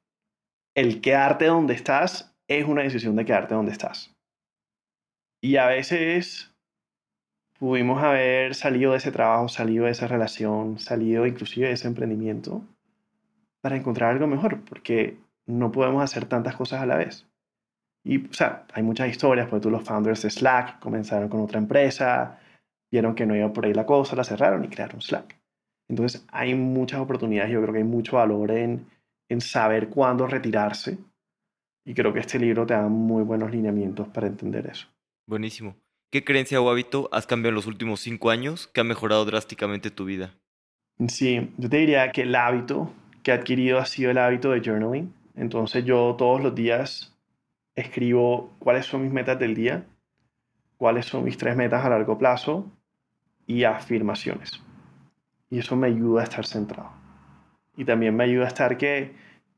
el 0.76 1.02
quedarte 1.02 1.45
donde 1.45 1.74
estás 1.74 2.34
es 2.47 2.66
una 2.66 2.84
decisión 2.84 3.16
de 3.16 3.26
quedarte 3.26 3.56
donde 3.56 3.72
estás. 3.72 4.16
Y 5.41 5.58
a 5.58 5.68
veces 5.68 6.54
pudimos 7.58 8.02
haber 8.04 8.56
salido 8.56 8.91
de 8.91 8.97
ese 8.97 9.12
trabajo, 9.12 9.47
salido 9.47 9.86
de 9.86 9.91
esa 9.91 10.08
relación, 10.08 10.80
salido 10.80 11.26
inclusive 11.26 11.68
de 11.68 11.74
ese 11.74 11.88
emprendimiento 11.88 12.64
para 13.62 13.76
encontrar 13.76 14.12
algo 14.12 14.28
mejor, 14.28 14.64
porque 14.66 15.18
no 15.45 15.72
podemos 15.72 16.04
hacer 16.04 16.26
tantas 16.26 16.56
cosas 16.56 16.82
a 16.82 16.86
la 16.86 16.97
vez. 16.97 17.28
Y, 18.04 18.28
o 18.28 18.34
sea, 18.34 18.66
hay 18.74 18.82
muchas 18.82 19.10
historias, 19.10 19.47
porque 19.47 19.64
tú 19.64 19.70
los 19.70 19.84
founders 19.84 20.24
de 20.24 20.30
Slack 20.32 20.80
comenzaron 20.80 21.30
con 21.30 21.41
otra 21.41 21.60
empresa, 21.60 22.39
vieron 22.91 23.14
que 23.14 23.26
no 23.26 23.36
iba 23.36 23.54
por 23.54 23.66
ahí 23.66 23.74
la 23.74 23.86
cosa, 23.86 24.16
la 24.16 24.24
cerraron 24.24 24.64
y 24.66 24.70
crearon 24.70 25.02
Slack. 25.02 25.40
Entonces, 25.91 26.25
hay 26.31 26.55
muchas 26.55 27.01
oportunidades, 27.01 27.51
yo 27.51 27.61
creo 27.61 27.73
que 27.73 27.79
hay 27.79 27.85
mucho 27.85 28.15
valor 28.15 28.49
en 28.49 28.87
en 29.31 29.39
saber 29.39 29.87
cuándo 29.87 30.27
retirarse. 30.27 30.97
Y 31.85 31.93
creo 31.93 32.11
que 32.13 32.19
este 32.19 32.37
libro 32.37 32.65
te 32.65 32.73
da 32.73 32.89
muy 32.89 33.23
buenos 33.23 33.49
lineamientos 33.49 34.09
para 34.09 34.27
entender 34.27 34.67
eso. 34.67 34.87
Buenísimo. 35.25 35.77
¿Qué 36.11 36.25
creencia 36.25 36.59
o 36.59 36.69
hábito 36.69 37.07
has 37.13 37.27
cambiado 37.27 37.51
en 37.51 37.55
los 37.55 37.65
últimos 37.65 38.01
cinco 38.01 38.29
años 38.29 38.67
que 38.67 38.81
ha 38.81 38.83
mejorado 38.83 39.23
drásticamente 39.23 39.89
tu 39.89 40.03
vida? 40.03 40.35
Sí, 41.07 41.49
yo 41.57 41.69
te 41.69 41.77
diría 41.77 42.11
que 42.11 42.23
el 42.23 42.35
hábito 42.35 42.91
que 43.23 43.31
he 43.31 43.33
adquirido 43.33 43.79
ha 43.79 43.85
sido 43.85 44.11
el 44.11 44.17
hábito 44.17 44.51
de 44.51 44.59
journaling. 44.59 45.13
Entonces 45.35 45.85
yo 45.85 46.15
todos 46.17 46.43
los 46.43 46.53
días 46.53 47.15
escribo 47.75 48.51
cuáles 48.59 48.85
son 48.85 49.03
mis 49.03 49.13
metas 49.13 49.39
del 49.39 49.55
día, 49.55 49.85
cuáles 50.75 51.05
son 51.05 51.23
mis 51.23 51.37
tres 51.37 51.55
metas 51.55 51.85
a 51.85 51.89
largo 51.89 52.17
plazo 52.17 52.69
y 53.47 53.63
afirmaciones. 53.63 54.61
Y 55.52 55.60
eso 55.60 55.76
me 55.76 55.88
ayuda 55.88 56.22
a 56.22 56.24
estar 56.24 56.45
centrado 56.47 57.02
y 57.78 57.86
también 57.86 58.16
me 58.16 58.24
ayuda 58.24 58.45
a 58.45 58.47
estar 58.47 58.78
que 58.78 59.14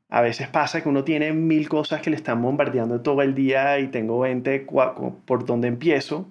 a 0.08 0.20
veces 0.20 0.48
pasa 0.48 0.82
que 0.82 0.88
uno 0.88 1.04
tiene 1.04 1.32
mil 1.32 1.68
cosas 1.68 2.00
que 2.00 2.10
le 2.10 2.16
están 2.16 2.40
bombardeando 2.42 3.00
todo 3.00 3.22
el 3.22 3.34
día 3.34 3.78
y 3.78 3.88
tengo 3.88 4.20
20 4.20 4.66
por 5.24 5.44
donde 5.44 5.68
empiezo 5.68 6.30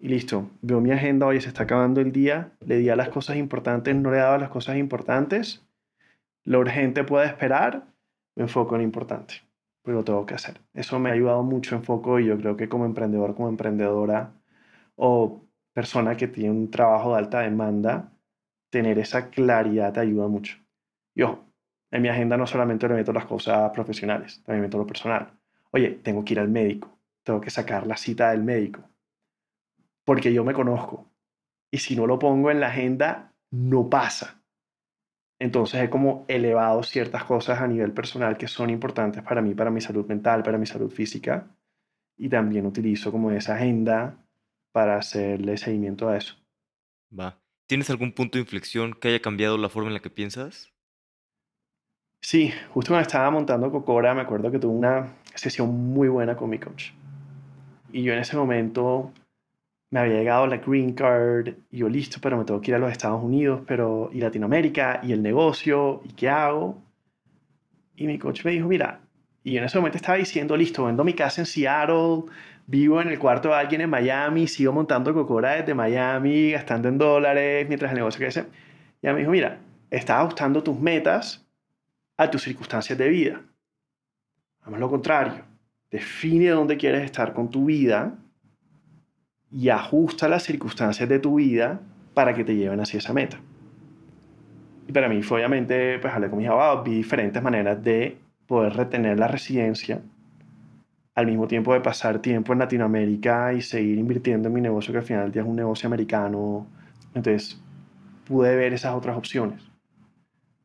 y 0.00 0.08
listo, 0.08 0.48
veo 0.62 0.80
mi 0.80 0.92
agenda, 0.92 1.26
hoy 1.26 1.40
se 1.40 1.48
está 1.48 1.64
acabando 1.64 2.00
el 2.00 2.12
día, 2.12 2.52
le 2.60 2.78
di 2.78 2.88
a 2.88 2.94
las 2.94 3.08
cosas 3.08 3.36
importantes, 3.36 3.96
no 3.96 4.12
le 4.12 4.18
daba 4.18 4.38
las 4.38 4.48
cosas 4.48 4.76
importantes, 4.76 5.66
lo 6.44 6.60
urgente 6.60 7.02
puede 7.02 7.26
esperar, 7.26 7.84
me 8.36 8.44
enfoco 8.44 8.76
en 8.76 8.82
lo 8.82 8.84
importante, 8.84 9.34
pero 9.82 9.98
lo 9.98 10.04
tengo 10.04 10.24
que 10.24 10.34
hacer. 10.34 10.60
Eso 10.72 11.00
me 11.00 11.10
ha 11.10 11.14
ayudado 11.14 11.42
mucho 11.42 11.74
en 11.74 11.82
foco 11.82 12.20
y 12.20 12.26
yo 12.26 12.38
creo 12.38 12.56
que 12.56 12.68
como 12.68 12.86
emprendedor, 12.86 13.34
como 13.34 13.48
emprendedora 13.48 14.32
o 14.94 15.42
persona 15.72 16.16
que 16.16 16.28
tiene 16.28 16.52
un 16.52 16.70
trabajo 16.70 17.12
de 17.12 17.18
alta 17.18 17.40
demanda, 17.40 18.12
tener 18.70 18.98
esa 18.98 19.30
claridad 19.30 19.92
te 19.92 20.00
ayuda 20.00 20.28
mucho. 20.28 20.58
Y 21.14 21.22
ojo, 21.22 21.44
en 21.90 22.02
mi 22.02 22.08
agenda 22.08 22.36
no 22.36 22.46
solamente 22.46 22.88
le 22.88 22.94
meto 22.94 23.12
las 23.12 23.26
cosas 23.26 23.70
profesionales, 23.72 24.42
también 24.44 24.62
meto 24.62 24.78
lo 24.78 24.86
personal. 24.86 25.32
Oye, 25.70 26.00
tengo 26.02 26.24
que 26.24 26.34
ir 26.34 26.40
al 26.40 26.48
médico, 26.48 26.98
tengo 27.22 27.40
que 27.40 27.50
sacar 27.50 27.86
la 27.86 27.96
cita 27.96 28.30
del 28.30 28.42
médico, 28.42 28.82
porque 30.04 30.32
yo 30.32 30.44
me 30.44 30.54
conozco. 30.54 31.06
Y 31.70 31.78
si 31.78 31.96
no 31.96 32.06
lo 32.06 32.18
pongo 32.18 32.50
en 32.50 32.60
la 32.60 32.68
agenda, 32.68 33.32
no 33.50 33.88
pasa. 33.88 34.42
Entonces 35.38 35.82
he 35.82 35.90
como 35.90 36.24
elevado 36.28 36.82
ciertas 36.82 37.24
cosas 37.24 37.60
a 37.60 37.68
nivel 37.68 37.92
personal 37.92 38.36
que 38.36 38.48
son 38.48 38.70
importantes 38.70 39.22
para 39.22 39.40
mí, 39.40 39.54
para 39.54 39.70
mi 39.70 39.80
salud 39.80 40.06
mental, 40.06 40.42
para 40.42 40.58
mi 40.58 40.66
salud 40.66 40.90
física. 40.90 41.54
Y 42.16 42.28
también 42.28 42.66
utilizo 42.66 43.12
como 43.12 43.30
esa 43.30 43.54
agenda 43.54 44.16
para 44.72 44.96
hacerle 44.96 45.56
seguimiento 45.56 46.08
a 46.08 46.16
eso. 46.16 46.34
Va. 47.16 47.38
¿Tienes 47.68 47.90
algún 47.90 48.12
punto 48.12 48.38
de 48.38 48.44
inflexión 48.44 48.94
que 48.94 49.08
haya 49.08 49.20
cambiado 49.20 49.58
la 49.58 49.68
forma 49.68 49.88
en 49.88 49.94
la 49.94 50.00
que 50.00 50.08
piensas? 50.08 50.72
Sí, 52.22 52.50
justo 52.70 52.92
cuando 52.92 53.02
estaba 53.02 53.30
montando 53.30 53.70
Cocora, 53.70 54.14
me 54.14 54.22
acuerdo 54.22 54.50
que 54.50 54.58
tuve 54.58 54.72
una 54.72 55.18
sesión 55.34 55.68
muy 55.92 56.08
buena 56.08 56.34
con 56.34 56.48
mi 56.48 56.58
coach. 56.58 56.92
Y 57.92 58.02
yo 58.04 58.14
en 58.14 58.20
ese 58.20 58.38
momento 58.38 59.12
me 59.90 60.00
había 60.00 60.14
llegado 60.14 60.46
la 60.46 60.56
green 60.56 60.94
card 60.94 61.56
y 61.70 61.78
yo 61.78 61.90
listo, 61.90 62.18
pero 62.22 62.38
me 62.38 62.46
tengo 62.46 62.58
que 62.62 62.70
ir 62.70 62.74
a 62.76 62.78
los 62.78 62.90
Estados 62.90 63.22
Unidos, 63.22 63.60
pero 63.66 64.08
y 64.14 64.20
Latinoamérica 64.20 65.00
y 65.02 65.12
el 65.12 65.22
negocio 65.22 66.00
y 66.06 66.14
qué 66.14 66.30
hago. 66.30 66.82
Y 67.96 68.06
mi 68.06 68.18
coach 68.18 68.46
me 68.46 68.52
dijo, 68.52 68.66
mira, 68.66 69.00
y 69.44 69.52
yo 69.52 69.58
en 69.58 69.64
ese 69.64 69.76
momento 69.76 69.98
estaba 69.98 70.16
diciendo, 70.16 70.56
listo, 70.56 70.86
vendo 70.86 71.04
mi 71.04 71.12
casa 71.12 71.42
en 71.42 71.46
Seattle, 71.46 72.32
vivo 72.68 73.00
en 73.00 73.08
el 73.08 73.18
cuarto 73.18 73.48
de 73.48 73.54
alguien 73.54 73.80
en 73.80 73.90
Miami, 73.90 74.46
sigo 74.46 74.72
montando 74.72 75.14
Cocora 75.14 75.52
desde 75.52 75.74
Miami, 75.74 76.52
gastando 76.52 76.88
en 76.88 76.98
dólares 76.98 77.66
mientras 77.66 77.90
el 77.90 77.96
negocio 77.96 78.20
crece. 78.20 78.44
Y 79.00 79.06
ella 79.06 79.14
me 79.14 79.20
dijo, 79.20 79.30
mira, 79.30 79.58
estás 79.90 80.18
ajustando 80.18 80.62
tus 80.62 80.78
metas 80.78 81.46
a 82.18 82.30
tus 82.30 82.42
circunstancias 82.42 82.98
de 82.98 83.08
vida. 83.08 83.40
Haz 84.62 84.78
lo 84.78 84.90
contrario. 84.90 85.44
Define 85.90 86.50
dónde 86.50 86.76
quieres 86.76 87.04
estar 87.04 87.32
con 87.32 87.50
tu 87.50 87.64
vida 87.64 88.14
y 89.50 89.70
ajusta 89.70 90.28
las 90.28 90.42
circunstancias 90.42 91.08
de 91.08 91.18
tu 91.18 91.36
vida 91.36 91.80
para 92.12 92.34
que 92.34 92.44
te 92.44 92.54
lleven 92.54 92.80
hacia 92.80 92.98
esa 92.98 93.14
meta. 93.14 93.40
Y 94.86 94.92
para 94.92 95.08
mí 95.08 95.22
fue 95.22 95.38
obviamente, 95.38 95.98
pues 96.00 96.12
hablé 96.12 96.28
con 96.28 96.38
mis 96.38 96.48
abogados, 96.48 96.84
vi 96.84 96.96
diferentes 96.96 97.42
maneras 97.42 97.82
de 97.82 98.18
poder 98.46 98.74
retener 98.74 99.18
la 99.18 99.28
residencia 99.28 100.02
al 101.18 101.26
mismo 101.26 101.48
tiempo 101.48 101.72
de 101.72 101.80
pasar 101.80 102.22
tiempo 102.22 102.52
en 102.52 102.60
Latinoamérica 102.60 103.52
y 103.52 103.60
seguir 103.60 103.98
invirtiendo 103.98 104.46
en 104.46 104.54
mi 104.54 104.60
negocio 104.60 104.92
que 104.92 104.98
al 104.98 105.04
final 105.04 105.24
del 105.24 105.32
día 105.32 105.42
es 105.42 105.48
un 105.48 105.56
negocio 105.56 105.88
americano. 105.88 106.68
Entonces 107.12 107.60
pude 108.24 108.54
ver 108.54 108.72
esas 108.72 108.94
otras 108.94 109.16
opciones. 109.16 109.60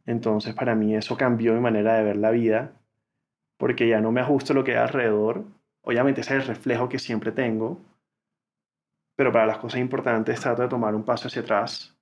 Entonces 0.05 0.53
para 0.53 0.75
mí 0.75 0.95
eso 0.95 1.17
cambió 1.17 1.55
mi 1.55 1.59
manera 1.59 1.95
de 1.95 2.03
ver 2.03 2.17
la 2.17 2.29
vida 2.29 2.71
porque 3.57 3.87
ya 3.87 3.99
no 3.99 4.11
me 4.11 4.21
ajusto 4.21 4.53
a 4.53 4.55
lo 4.55 4.63
que 4.63 4.73
hay 4.73 4.77
alrededor. 4.77 5.43
Obviamente 5.81 6.21
ese 6.21 6.37
es 6.37 6.43
el 6.43 6.47
reflejo 6.47 6.87
que 6.87 6.99
siempre 6.99 7.31
tengo, 7.31 7.81
pero 9.15 9.31
para 9.31 9.47
las 9.47 9.57
cosas 9.57 9.79
importantes 9.79 10.39
trato 10.39 10.61
de 10.61 10.67
tomar 10.67 10.93
un 10.93 11.03
paso 11.03 11.29
hacia 11.29 11.41
atrás 11.41 11.97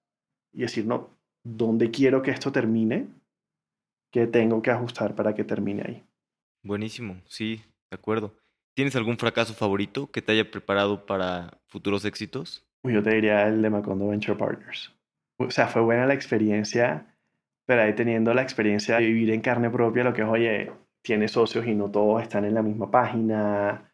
y 0.51 0.63
decir, 0.63 0.85
no, 0.85 1.09
¿dónde 1.41 1.89
quiero 1.89 2.21
que 2.21 2.31
esto 2.31 2.51
termine? 2.51 3.07
¿Qué 4.11 4.27
tengo 4.27 4.61
que 4.61 4.71
ajustar 4.71 5.15
para 5.15 5.33
que 5.33 5.45
termine 5.45 5.83
ahí? 5.87 6.03
Buenísimo, 6.63 7.21
sí, 7.27 7.63
de 7.89 7.95
acuerdo. 7.95 8.40
¿Tienes 8.73 8.95
algún 8.95 9.17
fracaso 9.17 9.53
favorito 9.53 10.09
que 10.11 10.21
te 10.21 10.31
haya 10.31 10.49
preparado 10.49 11.05
para 11.05 11.59
futuros 11.67 12.05
éxitos? 12.05 12.65
Yo 12.83 13.03
te 13.03 13.13
diría 13.13 13.47
el 13.47 13.61
de 13.61 13.69
Macondo 13.69 14.07
Venture 14.07 14.37
Partners. 14.37 14.93
O 15.37 15.51
sea, 15.51 15.67
fue 15.67 15.81
buena 15.81 16.05
la 16.05 16.13
experiencia, 16.13 17.15
pero 17.65 17.81
ahí 17.81 17.93
teniendo 17.93 18.33
la 18.33 18.41
experiencia 18.41 18.97
de 18.97 19.05
vivir 19.05 19.31
en 19.31 19.41
carne 19.41 19.69
propia, 19.69 20.03
lo 20.03 20.13
que 20.13 20.21
es, 20.21 20.27
oye, 20.27 20.71
tienes 21.01 21.31
socios 21.31 21.67
y 21.67 21.75
no 21.75 21.91
todos 21.91 22.21
están 22.21 22.45
en 22.45 22.53
la 22.53 22.61
misma 22.61 22.89
página, 22.89 23.91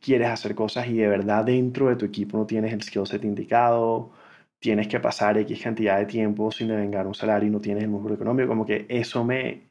quieres 0.00 0.28
hacer 0.28 0.54
cosas 0.54 0.88
y 0.88 0.94
de 0.94 1.08
verdad 1.08 1.44
dentro 1.44 1.88
de 1.88 1.96
tu 1.96 2.04
equipo 2.06 2.38
no 2.38 2.46
tienes 2.46 2.72
el 2.72 2.82
skill 2.82 3.06
set 3.06 3.24
indicado, 3.24 4.12
tienes 4.58 4.88
que 4.88 5.00
pasar 5.00 5.38
X 5.38 5.62
cantidad 5.62 5.98
de 5.98 6.06
tiempo 6.06 6.50
sin 6.50 6.68
devengar 6.68 7.06
un 7.06 7.14
salario 7.14 7.48
y 7.48 7.52
no 7.52 7.60
tienes 7.60 7.84
el 7.84 7.90
músculo 7.90 8.14
económico, 8.14 8.48
como 8.48 8.66
que 8.66 8.86
eso 8.88 9.24
me, 9.24 9.68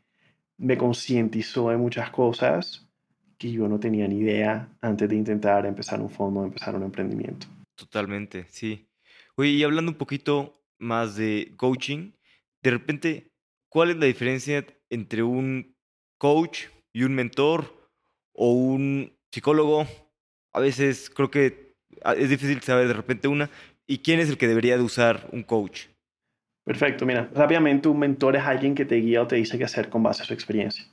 me 0.58 0.78
concientizó 0.78 1.70
de 1.70 1.78
muchas 1.78 2.10
cosas 2.12 2.85
que 3.38 3.52
yo 3.52 3.68
no 3.68 3.80
tenía 3.80 4.08
ni 4.08 4.20
idea 4.20 4.70
antes 4.82 5.10
de 5.10 5.16
intentar 5.16 5.66
empezar 5.66 6.00
un 6.02 6.10
fondo, 6.10 6.44
empezar 6.44 6.76
un 6.76 6.84
emprendimiento. 6.84 7.48
Totalmente, 7.76 8.46
sí. 8.50 8.88
Oye, 9.36 9.50
y 9.50 9.64
hablando 9.64 9.92
un 9.92 9.98
poquito 9.98 10.54
más 10.80 11.16
de 11.16 11.54
coaching, 11.58 12.12
de 12.64 12.72
repente, 12.72 13.32
¿cuál 13.70 13.92
es 13.92 13.98
la 13.98 14.06
diferencia 14.06 14.66
entre 14.90 15.24
un 15.24 15.76
coach 16.18 16.68
y 16.94 17.04
un 17.04 17.14
mentor 17.14 17.90
o 18.34 18.54
un 18.54 19.14
psicólogo? 19.32 19.86
A 20.54 20.60
veces 20.60 21.10
creo 21.10 21.30
que 21.30 21.76
ah, 22.04 22.14
es 22.14 22.30
difícil 22.30 22.62
saber 22.62 22.88
de 22.88 22.94
repente 22.94 23.28
una. 23.28 23.50
¿Y 23.88 24.00
quién 24.00 24.20
es 24.20 24.30
el 24.30 24.38
que 24.38 24.48
debería 24.48 24.78
de 24.78 24.84
usar 24.84 25.30
un 25.32 25.44
coach? 25.44 25.88
Perfecto, 26.64 27.06
mira, 27.06 27.30
rápidamente 27.36 27.88
un 27.88 28.00
mentor 28.00 28.36
es 28.36 28.44
alguien 28.44 28.74
que 28.74 28.86
te 28.86 28.96
guía 28.96 29.22
o 29.22 29.28
te 29.28 29.36
dice 29.36 29.58
qué 29.60 29.66
hacer 29.66 29.90
con 29.90 30.02
base 30.02 30.24
a 30.24 30.26
su 30.26 30.34
experiencia. 30.34 30.86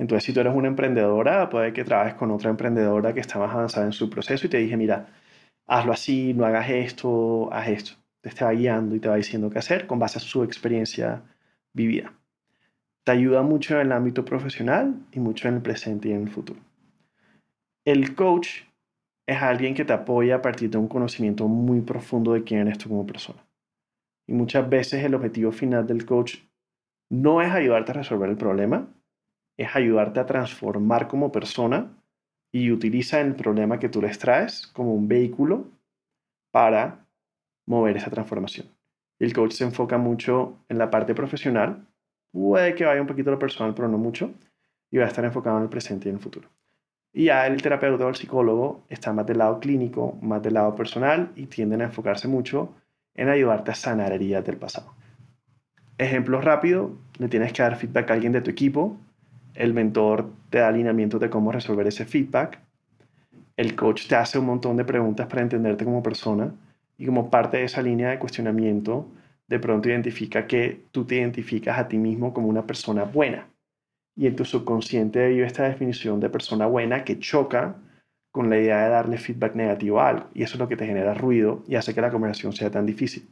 Entonces, 0.00 0.24
si 0.24 0.32
tú 0.32 0.40
eres 0.40 0.54
una 0.54 0.68
emprendedora, 0.68 1.50
puede 1.50 1.74
que 1.74 1.84
trabajes 1.84 2.14
con 2.14 2.30
otra 2.30 2.48
emprendedora 2.48 3.12
que 3.12 3.20
está 3.20 3.38
más 3.38 3.52
avanzada 3.52 3.84
en 3.84 3.92
su 3.92 4.08
proceso 4.08 4.46
y 4.46 4.48
te 4.48 4.56
dije, 4.56 4.74
mira, 4.74 5.08
hazlo 5.66 5.92
así, 5.92 6.32
no 6.32 6.46
hagas 6.46 6.70
esto, 6.70 7.52
haz 7.52 7.68
esto. 7.68 7.92
Te 8.22 8.42
va 8.42 8.52
guiando 8.52 8.94
y 8.94 9.00
te 9.00 9.10
va 9.10 9.16
diciendo 9.16 9.50
qué 9.50 9.58
hacer 9.58 9.86
con 9.86 9.98
base 9.98 10.16
a 10.16 10.22
su 10.22 10.42
experiencia 10.42 11.22
vivida. 11.74 12.14
Te 13.04 13.12
ayuda 13.12 13.42
mucho 13.42 13.74
en 13.74 13.88
el 13.88 13.92
ámbito 13.92 14.24
profesional 14.24 14.94
y 15.12 15.20
mucho 15.20 15.48
en 15.48 15.56
el 15.56 15.60
presente 15.60 16.08
y 16.08 16.12
en 16.12 16.22
el 16.22 16.30
futuro. 16.30 16.60
El 17.84 18.14
coach 18.14 18.62
es 19.26 19.42
alguien 19.42 19.74
que 19.74 19.84
te 19.84 19.92
apoya 19.92 20.36
a 20.36 20.42
partir 20.42 20.70
de 20.70 20.78
un 20.78 20.88
conocimiento 20.88 21.46
muy 21.46 21.82
profundo 21.82 22.32
de 22.32 22.42
quién 22.42 22.60
eres 22.60 22.78
tú 22.78 22.88
como 22.88 23.06
persona. 23.06 23.44
Y 24.26 24.32
muchas 24.32 24.66
veces 24.66 25.04
el 25.04 25.14
objetivo 25.14 25.52
final 25.52 25.86
del 25.86 26.06
coach 26.06 26.36
no 27.10 27.42
es 27.42 27.52
ayudarte 27.52 27.92
a 27.92 27.96
resolver 27.96 28.30
el 28.30 28.38
problema, 28.38 28.88
es 29.60 29.76
ayudarte 29.76 30.18
a 30.20 30.24
transformar 30.24 31.06
como 31.06 31.30
persona 31.30 31.94
y 32.50 32.70
utiliza 32.72 33.20
el 33.20 33.34
problema 33.34 33.78
que 33.78 33.90
tú 33.90 34.00
les 34.00 34.18
traes 34.18 34.66
como 34.68 34.94
un 34.94 35.06
vehículo 35.06 35.66
para 36.50 37.04
mover 37.66 37.98
esa 37.98 38.10
transformación. 38.10 38.68
El 39.18 39.34
coach 39.34 39.52
se 39.52 39.64
enfoca 39.64 39.98
mucho 39.98 40.56
en 40.70 40.78
la 40.78 40.90
parte 40.90 41.14
profesional, 41.14 41.86
puede 42.32 42.74
que 42.74 42.86
vaya 42.86 43.02
un 43.02 43.06
poquito 43.06 43.28
a 43.28 43.34
lo 43.34 43.38
personal, 43.38 43.74
pero 43.74 43.86
no 43.86 43.98
mucho, 43.98 44.32
y 44.90 44.96
va 44.96 45.04
a 45.04 45.08
estar 45.08 45.26
enfocado 45.26 45.58
en 45.58 45.64
el 45.64 45.68
presente 45.68 46.08
y 46.08 46.10
en 46.10 46.16
el 46.16 46.22
futuro. 46.22 46.48
Y 47.12 47.24
ya 47.24 47.46
el 47.46 47.60
terapeuta 47.60 48.06
o 48.06 48.08
el 48.08 48.14
psicólogo 48.14 48.84
está 48.88 49.12
más 49.12 49.26
del 49.26 49.38
lado 49.38 49.60
clínico, 49.60 50.16
más 50.22 50.42
del 50.42 50.54
lado 50.54 50.74
personal 50.74 51.32
y 51.36 51.44
tienden 51.46 51.82
a 51.82 51.84
enfocarse 51.84 52.28
mucho 52.28 52.72
en 53.14 53.28
ayudarte 53.28 53.72
a 53.72 53.74
sanar 53.74 54.12
heridas 54.12 54.42
del 54.46 54.56
pasado. 54.56 54.94
Ejemplo 55.98 56.40
rápido, 56.40 56.96
le 57.18 57.28
tienes 57.28 57.52
que 57.52 57.62
dar 57.62 57.76
feedback 57.76 58.10
a 58.10 58.14
alguien 58.14 58.32
de 58.32 58.40
tu 58.40 58.50
equipo 58.50 58.96
el 59.54 59.74
mentor 59.74 60.30
te 60.50 60.58
da 60.58 60.68
alineamiento 60.68 61.18
de 61.18 61.30
cómo 61.30 61.52
resolver 61.52 61.86
ese 61.86 62.04
feedback, 62.04 62.58
el 63.56 63.76
coach 63.76 64.06
te 64.06 64.16
hace 64.16 64.38
un 64.38 64.46
montón 64.46 64.76
de 64.76 64.84
preguntas 64.84 65.26
para 65.26 65.42
entenderte 65.42 65.84
como 65.84 66.02
persona 66.02 66.52
y 66.96 67.06
como 67.06 67.30
parte 67.30 67.58
de 67.58 67.64
esa 67.64 67.82
línea 67.82 68.10
de 68.10 68.18
cuestionamiento, 68.18 69.06
de 69.48 69.58
pronto 69.58 69.88
identifica 69.88 70.46
que 70.46 70.84
tú 70.92 71.04
te 71.04 71.16
identificas 71.16 71.78
a 71.78 71.88
ti 71.88 71.98
mismo 71.98 72.32
como 72.32 72.48
una 72.48 72.66
persona 72.66 73.04
buena. 73.04 73.48
Y 74.16 74.26
en 74.26 74.36
tu 74.36 74.44
subconsciente 74.44 75.28
vive 75.28 75.46
esta 75.46 75.64
definición 75.64 76.20
de 76.20 76.30
persona 76.30 76.66
buena 76.66 77.04
que 77.04 77.18
choca 77.18 77.76
con 78.30 78.48
la 78.48 78.58
idea 78.58 78.84
de 78.84 78.90
darle 78.90 79.18
feedback 79.18 79.54
negativo 79.54 80.00
a 80.00 80.08
algo. 80.08 80.26
Y 80.34 80.42
eso 80.42 80.54
es 80.54 80.60
lo 80.60 80.68
que 80.68 80.76
te 80.76 80.86
genera 80.86 81.14
ruido 81.14 81.62
y 81.66 81.74
hace 81.74 81.94
que 81.94 82.00
la 82.00 82.10
conversación 82.10 82.52
sea 82.52 82.70
tan 82.70 82.86
difícil. 82.86 83.28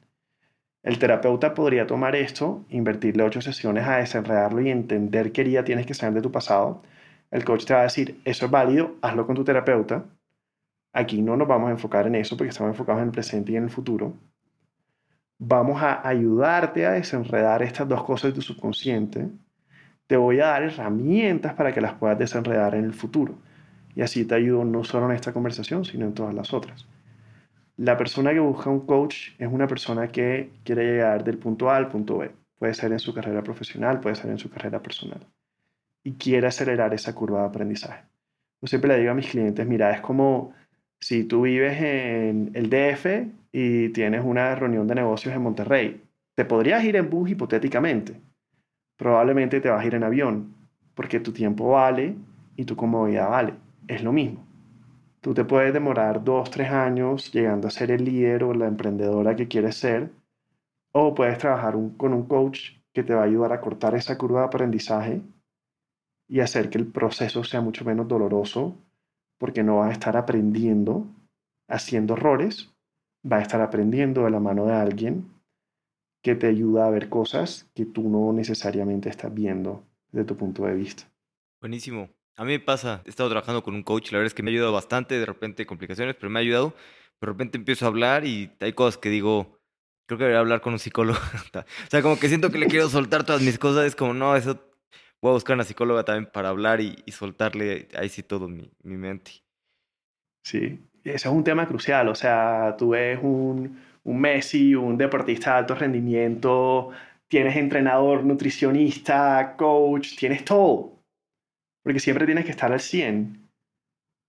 El 0.89 0.99
terapeuta 0.99 1.53
podría 1.53 1.87
tomar 1.87 2.17
esto, 2.17 2.65
invertirle 2.71 3.23
ocho 3.23 3.43
sesiones 3.43 3.87
a 3.87 3.99
desenredarlo 3.99 4.63
y 4.63 4.71
entender 4.71 5.33
qué 5.33 5.43
herida 5.43 5.63
tienes 5.63 5.85
que 5.85 5.93
saber 5.93 6.15
de 6.15 6.23
tu 6.23 6.33
pasado. 6.33 6.81
El 7.31 7.45
coach 7.45 7.67
te 7.67 7.75
va 7.75 7.81
a 7.81 7.83
decir, 7.83 8.19
eso 8.25 8.47
es 8.47 8.51
válido, 8.51 8.95
hazlo 9.03 9.27
con 9.27 9.37
tu 9.37 9.45
terapeuta. 9.45 10.07
Aquí 10.95 11.21
no 11.21 11.37
nos 11.37 11.47
vamos 11.47 11.69
a 11.69 11.73
enfocar 11.73 12.07
en 12.07 12.15
eso 12.15 12.39
porque 12.39 12.49
estamos 12.49 12.73
enfocados 12.73 13.03
en 13.03 13.09
el 13.09 13.13
presente 13.13 13.53
y 13.53 13.57
en 13.57 13.65
el 13.65 13.71
futuro. 13.71 14.15
Vamos 15.37 15.83
a 15.83 16.09
ayudarte 16.09 16.87
a 16.87 16.93
desenredar 16.93 17.63
estas 17.63 17.87
dos 17.87 18.03
cosas 18.03 18.31
de 18.31 18.37
tu 18.37 18.41
subconsciente. 18.41 19.29
Te 20.07 20.17
voy 20.17 20.41
a 20.41 20.47
dar 20.47 20.63
herramientas 20.63 21.53
para 21.53 21.71
que 21.71 21.83
las 21.83 21.93
puedas 21.97 22.19
desenredar 22.19 22.75
en 22.75 22.85
el 22.85 22.95
futuro. 22.95 23.35
Y 23.95 24.01
así 24.01 24.25
te 24.25 24.37
ayudo 24.37 24.65
no 24.65 24.85
solo 24.85 25.11
en 25.11 25.17
esta 25.17 25.35
conversación, 25.35 25.85
sino 25.85 26.07
en 26.07 26.15
todas 26.15 26.33
las 26.33 26.55
otras. 26.55 26.87
La 27.79 27.97
persona 27.97 28.33
que 28.33 28.41
busca 28.41 28.71
un 28.71 28.81
coach 28.81 29.29
es 29.39 29.47
una 29.47 29.69
persona 29.69 30.09
que 30.09 30.51
quiere 30.65 30.85
llegar 30.85 31.23
del 31.23 31.39
punto 31.39 31.71
A 31.71 31.77
al 31.77 31.89
punto 31.89 32.19
B. 32.19 32.33
Puede 32.59 32.75
ser 32.75 32.91
en 32.91 32.99
su 32.99 33.15
carrera 33.15 33.41
profesional, 33.45 34.01
puede 34.01 34.17
ser 34.17 34.31
en 34.31 34.39
su 34.39 34.51
carrera 34.51 34.83
personal. 34.83 35.25
Y 36.03 36.15
quiere 36.15 36.49
acelerar 36.49 36.93
esa 36.93 37.15
curva 37.15 37.43
de 37.43 37.47
aprendizaje. 37.47 38.03
Yo 38.61 38.67
siempre 38.67 38.89
le 38.89 38.99
digo 38.99 39.13
a 39.13 39.15
mis 39.15 39.29
clientes, 39.29 39.65
mira, 39.65 39.93
es 39.93 40.01
como 40.01 40.53
si 40.99 41.23
tú 41.23 41.43
vives 41.43 41.81
en 41.81 42.51
el 42.55 42.69
DF 42.69 43.29
y 43.53 43.91
tienes 43.91 44.25
una 44.25 44.57
reunión 44.57 44.89
de 44.89 44.97
negocios 44.97 45.33
en 45.33 45.43
Monterrey. 45.43 46.03
Te 46.35 46.45
podrías 46.45 46.83
ir 46.83 46.97
en 46.97 47.09
bus 47.09 47.31
hipotéticamente. 47.31 48.21
Probablemente 48.97 49.61
te 49.61 49.69
vas 49.69 49.85
a 49.85 49.87
ir 49.87 49.95
en 49.95 50.03
avión, 50.03 50.53
porque 50.97 51.21
tu 51.21 51.31
tiempo 51.31 51.69
vale 51.69 52.17
y 52.57 52.65
tu 52.65 52.75
comodidad 52.75 53.31
vale. 53.31 53.55
Es 53.87 54.03
lo 54.03 54.13
mismo. 54.13 54.48
Tú 55.29 55.35
te 55.35 55.45
puedes 55.45 55.75
demorar 55.75 56.25
dos, 56.25 56.51
tres 56.51 56.71
años 56.71 57.31
llegando 57.31 57.69
a 57.69 57.71
ser 57.71 57.91
el 57.91 58.03
líder 58.03 58.45
o 58.45 58.55
la 58.55 58.67
emprendedora 58.67 59.37
que 59.37 59.47
quieres 59.47 59.77
ser, 59.77 60.11
o 60.93 61.15
puedes 61.15 61.37
trabajar 61.37 61.75
con 61.99 62.15
un 62.15 62.25
coach 62.25 62.79
que 62.95 63.03
te 63.03 63.13
va 63.13 63.21
a 63.21 63.25
ayudar 63.27 63.53
a 63.53 63.61
cortar 63.61 63.95
esa 63.95 64.17
curva 64.17 64.41
de 64.41 64.47
aprendizaje 64.47 65.21
y 66.29 66.41
hacer 66.41 66.71
que 66.71 66.79
el 66.79 66.87
proceso 66.87 67.45
sea 67.45 67.61
mucho 67.61 67.85
menos 67.85 68.09
doloroso, 68.09 68.79
porque 69.37 69.63
no 69.63 69.81
vas 69.81 69.91
a 69.91 69.93
estar 69.93 70.17
aprendiendo 70.17 71.07
haciendo 71.69 72.15
errores, 72.15 72.75
vas 73.23 73.41
a 73.41 73.43
estar 73.43 73.61
aprendiendo 73.61 74.25
de 74.25 74.31
la 74.31 74.41
mano 74.41 74.65
de 74.65 74.73
alguien 74.73 75.29
que 76.23 76.37
te 76.37 76.47
ayuda 76.47 76.87
a 76.87 76.91
ver 76.91 77.11
cosas 77.11 77.71
que 77.75 77.85
tú 77.85 78.09
no 78.09 78.33
necesariamente 78.33 79.11
estás 79.11 79.35
viendo 79.35 79.85
desde 80.11 80.25
tu 80.25 80.39
punto 80.39 80.65
de 80.65 80.73
vista. 80.73 81.03
Buenísimo. 81.61 82.09
A 82.39 82.45
mí 82.45 82.53
me 82.53 82.61
pasa, 82.61 83.03
he 83.05 83.11
estado 83.11 83.29
trabajando 83.29 83.65
con 83.65 83.75
un 83.75 83.83
coach, 83.83 84.13
la 84.13 84.19
verdad 84.19 84.29
es 84.29 84.35
que 84.35 84.45
me 84.45 84.51
ha 84.51 84.53
ayudado 84.53 84.73
bastante, 84.73 85.19
de 85.19 85.27
repente 85.27 85.67
complicaciones, 85.67 86.15
pero 86.15 86.31
me 86.31 86.39
ha 86.39 86.43
ayudado. 86.43 86.73
De 87.21 87.27
repente 87.27 87.59
empiezo 87.59 87.85
a 87.85 87.89
hablar 87.89 88.25
y 88.25 88.53
hay 88.61 88.75
cosas 88.75 88.97
que 88.97 89.11
digo, 89.11 89.59
creo 90.07 90.19
que 90.19 90.25
debería 90.25 90.39
hablar 90.39 90.61
con 90.61 90.73
un 90.73 90.79
psicólogo. 90.79 91.19
o 91.55 91.91
sea, 91.91 92.01
como 92.01 92.17
que 92.17 92.29
siento 92.29 92.53
que 92.53 92.59
le 92.59 92.69
quiero 92.69 92.89
soltar 92.89 93.25
todas 93.25 93.43
mis 93.43 93.59
cosas, 93.59 93.87
es 93.87 93.97
como, 93.97 94.15
no, 94.15 94.37
eso 94.37 94.57
voy 95.21 95.31
a 95.31 95.33
buscar 95.33 95.55
una 95.55 95.65
psicóloga 95.65 96.05
también 96.05 96.31
para 96.33 96.51
hablar 96.51 96.81
y, 96.81 97.03
soltarle 97.11 97.89
ahí 97.97 98.09
sí 98.09 98.23
todo 98.23 98.47
mi, 98.47 98.71
mi, 98.85 98.97
mente. 98.97 99.33
Sí, 100.45 100.79
ese 101.03 101.17
es 101.17 101.35
un 101.35 101.43
tema 101.43 101.67
crucial, 101.67 102.07
o 102.07 102.15
sea, 102.15 102.77
tú 102.79 102.91
ves 102.91 103.19
un, 103.21 103.81
un 104.05 104.21
Messi, 104.21 104.77
un 104.77 104.97
deportista 104.97 105.55
de 105.55 105.59
alto 105.59 105.75
rendimiento, 105.75 106.91
tienes 107.27 107.57
entrenador, 107.57 108.23
nutricionista, 108.23 109.57
coach, 109.57 110.17
tienes 110.17 110.45
todo 110.45 110.98
porque 111.89 112.01
siempre 112.01 112.27
tienes 112.27 112.45
que 112.45 112.51
estar 112.51 112.71
al 112.71 112.81
100. 112.81 113.49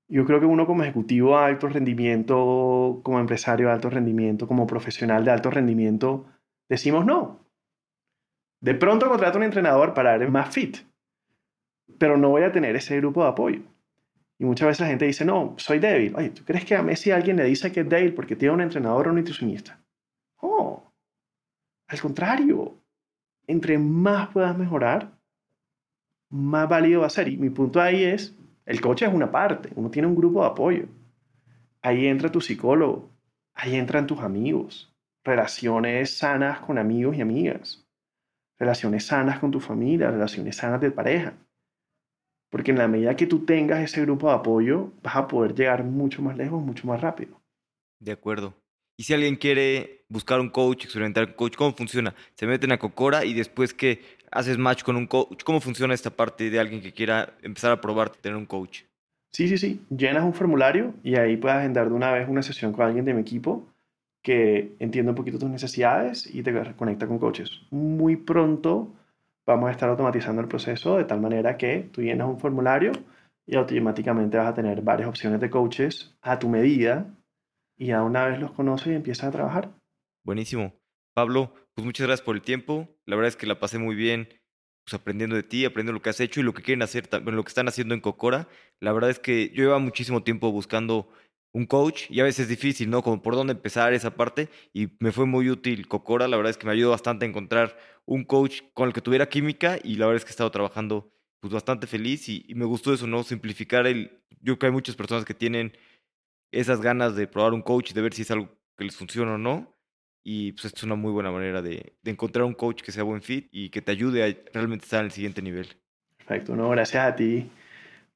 Yo 0.07 0.26
creo 0.26 0.39
que 0.39 0.45
uno 0.45 0.66
como 0.66 0.82
ejecutivo 0.84 1.38
de 1.38 1.43
alto 1.43 1.68
rendimiento, 1.68 3.01
como 3.03 3.20
empresario 3.20 3.68
de 3.68 3.74
alto 3.74 3.89
rendimiento, 3.89 4.47
como 4.47 4.66
profesional 4.66 5.26
de 5.26 5.32
alto 5.32 5.51
rendimiento, 5.51 6.26
decimos 6.70 7.05
no. 7.05 7.45
De 8.62 8.76
pronto 8.76 9.10
contrato 9.10 9.39
un 9.39 9.43
entrenador 9.43 9.93
para 9.93 10.18
ser 10.18 10.32
más 10.32 10.53
fit, 10.55 10.78
pero 11.97 12.16
no 12.16 12.30
voy 12.30 12.43
a 12.43 12.53
tener 12.53 12.78
ese 12.78 12.95
grupo 12.95 13.24
de 13.24 13.30
apoyo. 13.30 13.62
Y 14.38 14.45
muchas 14.45 14.70
veces 14.70 14.80
la 14.80 14.88
gente 14.88 15.03
dice, 15.03 15.26
no, 15.26 15.55
soy 15.57 15.80
débil. 15.80 16.16
Oye, 16.16 16.30
¿tú 16.30 16.45
crees 16.45 16.64
que 16.64 16.78
a 16.78 16.82
Messi 16.82 17.12
alguien 17.12 17.36
le 17.36 17.43
dice 17.43 17.74
que 17.74 17.82
es 17.82 17.89
débil 17.89 18.14
porque 18.14 18.38
tiene 18.38 18.53
un 18.53 18.62
entrenador 18.62 19.07
o 19.07 19.10
un 19.10 19.18
nutricionista? 19.18 19.84
Oh, 20.38 20.93
al 21.89 21.99
contrario. 21.99 22.78
Entre 23.47 23.78
más 23.78 24.30
puedas 24.30 24.57
mejorar, 24.57 25.18
más 26.30 26.69
válido 26.69 27.01
va 27.01 27.07
a 27.07 27.11
ser. 27.11 27.27
Y 27.27 27.38
mi 27.38 27.49
punto 27.49 27.82
ahí 27.82 28.03
es, 28.03 28.36
el 28.65 28.82
coach 28.82 29.03
es 29.03 29.13
una 29.13 29.32
parte, 29.32 29.69
uno 29.75 29.89
tiene 29.89 30.07
un 30.07 30.15
grupo 30.15 30.41
de 30.41 30.47
apoyo. 30.47 30.86
Ahí 31.82 32.07
entra 32.07 32.32
tu 32.32 32.41
psicólogo, 32.41 33.09
ahí 33.53 33.75
entran 33.75 34.07
tus 34.07 34.19
amigos, 34.19 34.93
relaciones 35.23 36.17
sanas 36.17 36.59
con 36.59 36.77
amigos 36.77 37.17
y 37.17 37.21
amigas, 37.21 37.86
relaciones 38.57 39.05
sanas 39.05 39.39
con 39.39 39.51
tu 39.51 39.59
familia, 39.59 40.11
relaciones 40.11 40.57
sanas 40.57 40.82
de 40.82 40.91
pareja. 40.91 41.34
Porque 42.49 42.71
en 42.71 42.77
la 42.77 42.88
medida 42.88 43.15
que 43.15 43.27
tú 43.27 43.45
tengas 43.45 43.80
ese 43.80 44.01
grupo 44.01 44.27
de 44.27 44.36
apoyo, 44.36 44.91
vas 45.03 45.15
a 45.15 45.27
poder 45.27 45.53
llegar 45.53 45.84
mucho 45.84 46.21
más 46.21 46.36
lejos, 46.36 46.61
mucho 46.61 46.88
más 46.88 46.99
rápido. 46.99 47.39
De 47.99 48.11
acuerdo. 48.11 48.55
Y 48.97 49.03
si 49.03 49.13
alguien 49.13 49.36
quiere 49.36 49.98
buscar 50.10 50.39
un 50.39 50.49
coach, 50.49 50.86
experimentar 50.86 51.26
un 51.26 51.34
coach, 51.34 51.55
¿cómo 51.55 51.74
funciona? 51.74 52.14
Se 52.34 52.47
meten 52.47 52.72
a 52.72 52.80
Cocora 52.80 53.24
y 53.24 53.34
después 53.34 53.74
que 53.74 54.01
haces 54.32 54.57
match 54.57 54.84
con 54.84 54.95
un 54.95 55.07
coach, 55.07 55.43
¿cómo 55.43 55.62
funciona 55.62 55.93
esta 55.93 56.10
parte 56.10 56.49
de 56.49 56.60
alguien 56.60 56.82
que 56.82 56.91
quiera 56.91 57.34
empezar 57.41 57.72
a 57.72 57.80
probar 57.80 58.10
tener 58.10 58.38
un 58.38 58.45
coach? 58.45 58.82
Sí, 59.32 59.47
sí, 59.47 59.57
sí. 59.57 59.82
Llenas 59.89 60.24
un 60.24 60.34
formulario 60.34 60.95
y 61.03 61.16
ahí 61.16 61.38
puedes 61.38 61.57
agendar 61.57 61.88
de 61.88 61.93
una 61.93 62.12
vez 62.12 62.28
una 62.28 62.41
sesión 62.41 62.74
con 62.74 62.86
alguien 62.86 63.05
de 63.05 63.14
mi 63.14 63.22
equipo 63.22 63.68
que 64.22 64.76
entienda 64.80 65.12
un 65.12 65.16
poquito 65.16 65.39
tus 65.39 65.49
necesidades 65.49 66.28
y 66.34 66.43
te 66.43 66.53
conecta 66.76 67.07
con 67.07 67.20
coaches. 67.20 67.62
Muy 67.70 68.16
pronto 68.18 68.93
vamos 69.45 69.70
a 69.70 69.72
estar 69.72 69.89
automatizando 69.89 70.41
el 70.41 70.47
proceso 70.47 70.97
de 70.97 71.05
tal 71.05 71.22
manera 71.22 71.57
que 71.57 71.89
tú 71.91 72.01
llenas 72.01 72.28
un 72.28 72.39
formulario 72.39 72.91
y 73.45 73.55
automáticamente 73.55 74.38
vas 74.38 74.47
a 74.47 74.53
tener 74.53 74.82
varias 74.82 75.10
opciones 75.10 75.39
de 75.39 75.49
coaches 75.49 76.16
a 76.22 76.38
tu 76.38 76.49
medida 76.49 77.07
y 77.78 77.91
a 77.91 78.03
una 78.03 78.28
vez 78.28 78.39
los 78.39 78.51
conoces 78.51 78.88
y 78.88 78.95
empiezas 78.95 79.30
a 79.30 79.32
trabajar. 79.32 79.78
Buenísimo. 80.24 80.80
Pablo, 81.13 81.53
pues 81.74 81.86
muchas 81.86 82.07
gracias 82.07 82.26
por 82.26 82.36
el 82.36 82.41
tiempo. 82.41 82.88
La 83.05 83.15
verdad 83.15 83.30
es 83.30 83.36
que 83.36 83.47
la 83.47 83.59
pasé 83.59 83.78
muy 83.78 83.95
bien 83.95 84.30
pues, 84.86 84.93
aprendiendo 84.99 85.36
de 85.36 85.43
ti, 85.43 85.65
aprendiendo 85.65 85.93
lo 85.97 86.01
que 86.01 86.09
has 86.09 86.20
hecho 86.20 86.39
y 86.39 86.43
lo 86.43 86.53
que 86.53 86.63
quieren 86.63 86.82
hacer, 86.82 87.07
bueno, 87.11 87.34
lo 87.34 87.43
que 87.43 87.49
están 87.49 87.67
haciendo 87.67 87.93
en 87.93 88.01
Cocora. 88.01 88.47
La 88.80 88.91
verdad 88.91 89.09
es 89.09 89.20
que 89.20 89.49
yo 89.49 89.63
llevo 89.63 89.80
muchísimo 89.80 90.24
tiempo 90.24 90.51
buscando 90.51 91.09
un 91.51 91.65
coach 91.65 92.05
y 92.09 92.20
a 92.20 92.24
veces 92.24 92.41
es 92.41 92.49
difícil, 92.49 92.89
¿no? 92.89 93.01
Como 93.01 93.22
por 93.22 93.36
dónde 93.36 93.53
empezar 93.53 93.93
esa 93.93 94.15
parte 94.15 94.49
y 94.74 94.89
me 94.99 95.11
fue 95.11 95.26
muy 95.26 95.49
útil 95.49 95.88
Cocora. 95.88 96.28
La 96.28 96.38
verdad 96.38 96.51
es 96.51 96.57
que 96.57 96.67
me 96.67 96.74
ayudó 96.74 96.91
bastante 96.91 97.26
a 97.26 97.30
encontrar 97.30 97.78
un 98.05 98.24
coach 98.24 98.61
con 98.74 98.88
el 98.88 98.93
que 98.93 99.01
tuviera 99.01 99.30
química 99.30 99.80
y 99.84 99.95
la 99.95 100.05
verdad 100.05 100.17
es 100.17 100.26
que 100.26 100.30
he 100.30 100.32
estado 100.32 100.51
trabajando 100.51 101.11
pues 101.39 101.53
bastante 101.53 101.88
feliz 101.88 102.28
y, 102.30 102.45
y 102.47 102.55
me 102.55 102.65
gustó 102.65 102.93
eso, 102.93 103.07
¿no? 103.07 103.24
Simplificar 103.24 103.88
el... 103.88 104.22
Yo 104.41 104.53
creo 104.53 104.59
que 104.59 104.65
hay 104.67 104.72
muchas 104.72 104.95
personas 104.95 105.26
que 105.26 105.34
tienen 105.34 105.74
esas 106.51 106.82
ganas 106.82 107.15
de 107.15 107.28
probar 107.28 107.53
un 107.53 107.61
coach, 107.61 107.93
de 107.93 108.01
ver 108.01 108.13
si 108.13 108.24
es 108.24 108.32
algo 108.32 108.49
que 108.78 108.86
les 108.86 108.95
funciona 108.95 109.36
o 109.36 109.38
no. 109.38 109.78
Y 110.24 110.51
pues 110.51 110.65
esto 110.65 110.78
es 110.78 110.84
una 110.84 110.95
muy 110.95 111.11
buena 111.11 111.32
manera 111.32 111.61
de, 111.61 111.93
encontrar 112.03 112.45
un 112.45 112.53
coach 112.53 112.82
que 112.82 112.91
sea 112.91 113.03
buen 113.03 113.22
fit 113.22 113.47
y 113.51 113.70
que 113.70 113.82
te 113.82 113.91
ayude 113.91 114.24
a 114.24 114.51
realmente 114.53 114.86
estar 114.86 114.99
en 114.99 115.05
el 115.05 115.11
siguiente 115.11 115.41
nivel. 115.41 115.67
Perfecto, 116.17 116.55
no, 116.55 116.70
gracias 116.70 117.05
a 117.05 117.15
ti 117.15 117.49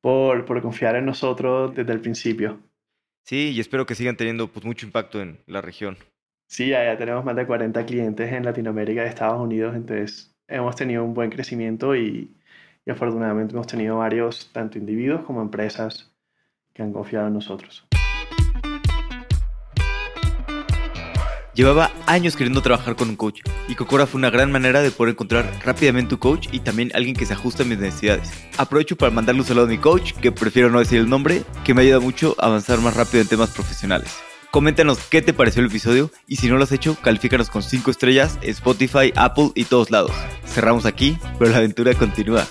por, 0.01 0.45
por 0.45 0.61
confiar 0.61 0.95
en 0.95 1.05
nosotros 1.05 1.73
desde 1.73 1.93
el 1.93 2.01
principio. 2.01 2.59
Sí, 3.23 3.51
y 3.51 3.59
espero 3.59 3.85
que 3.85 3.95
sigan 3.95 4.17
teniendo 4.17 4.47
pues, 4.47 4.65
mucho 4.65 4.85
impacto 4.85 5.21
en 5.21 5.39
la 5.47 5.61
región. 5.61 5.97
Sí, 6.47 6.69
ya, 6.69 6.97
tenemos 6.97 7.23
más 7.23 7.35
de 7.35 7.47
40 7.47 7.85
clientes 7.85 8.31
en 8.31 8.45
Latinoamérica 8.45 9.03
y 9.03 9.07
Estados 9.07 9.41
Unidos, 9.41 9.75
entonces 9.75 10.35
hemos 10.47 10.75
tenido 10.75 11.03
un 11.03 11.13
buen 11.13 11.31
crecimiento 11.31 11.95
y, 11.95 12.35
y 12.85 12.91
afortunadamente 12.91 13.53
hemos 13.53 13.65
tenido 13.65 13.97
varios, 13.97 14.51
tanto 14.51 14.77
individuos 14.77 15.21
como 15.25 15.41
empresas, 15.41 16.13
que 16.73 16.83
han 16.83 16.91
confiado 16.91 17.27
en 17.27 17.33
nosotros. 17.33 17.87
Llevaba 21.53 21.91
años 22.07 22.35
queriendo 22.35 22.63
trabajar 22.63 22.95
con 22.95 23.09
un 23.09 23.15
coach 23.15 23.41
y 23.67 23.75
Cocora 23.75 24.07
fue 24.07 24.17
una 24.17 24.31
gran 24.31 24.51
manera 24.51 24.81
de 24.81 24.89
poder 24.89 25.13
encontrar 25.13 25.59
rápidamente 25.63 26.15
un 26.15 26.19
coach 26.19 26.47
y 26.51 26.61
también 26.61 26.91
alguien 26.95 27.15
que 27.15 27.27
se 27.27 27.33
ajuste 27.33 27.61
a 27.61 27.65
mis 27.65 27.77
necesidades. 27.77 28.31
Aprovecho 28.57 28.95
para 28.95 29.11
mandarle 29.11 29.41
un 29.41 29.47
saludo 29.47 29.65
a 29.65 29.69
mi 29.69 29.77
coach, 29.77 30.13
que 30.13 30.31
prefiero 30.31 30.71
no 30.71 30.79
decir 30.79 30.99
el 30.99 31.09
nombre, 31.09 31.43
que 31.63 31.75
me 31.75 31.83
ayuda 31.83 31.99
mucho 31.99 32.35
a 32.39 32.47
avanzar 32.47 32.79
más 32.79 32.95
rápido 32.95 33.21
en 33.21 33.27
temas 33.27 33.51
profesionales. 33.51 34.15
Coméntanos 34.49 34.97
qué 35.09 35.21
te 35.21 35.33
pareció 35.33 35.61
el 35.61 35.67
episodio 35.67 36.11
y 36.27 36.37
si 36.37 36.47
no 36.47 36.57
lo 36.57 36.63
has 36.63 36.71
hecho, 36.71 36.95
califícanos 36.99 37.51
con 37.51 37.61
5 37.61 37.91
estrellas 37.91 38.39
Spotify, 38.41 39.13
Apple 39.15 39.51
y 39.53 39.65
todos 39.65 39.91
lados. 39.91 40.11
Cerramos 40.45 40.87
aquí, 40.87 41.19
pero 41.37 41.51
la 41.51 41.57
aventura 41.57 41.93
continúa. 41.93 42.47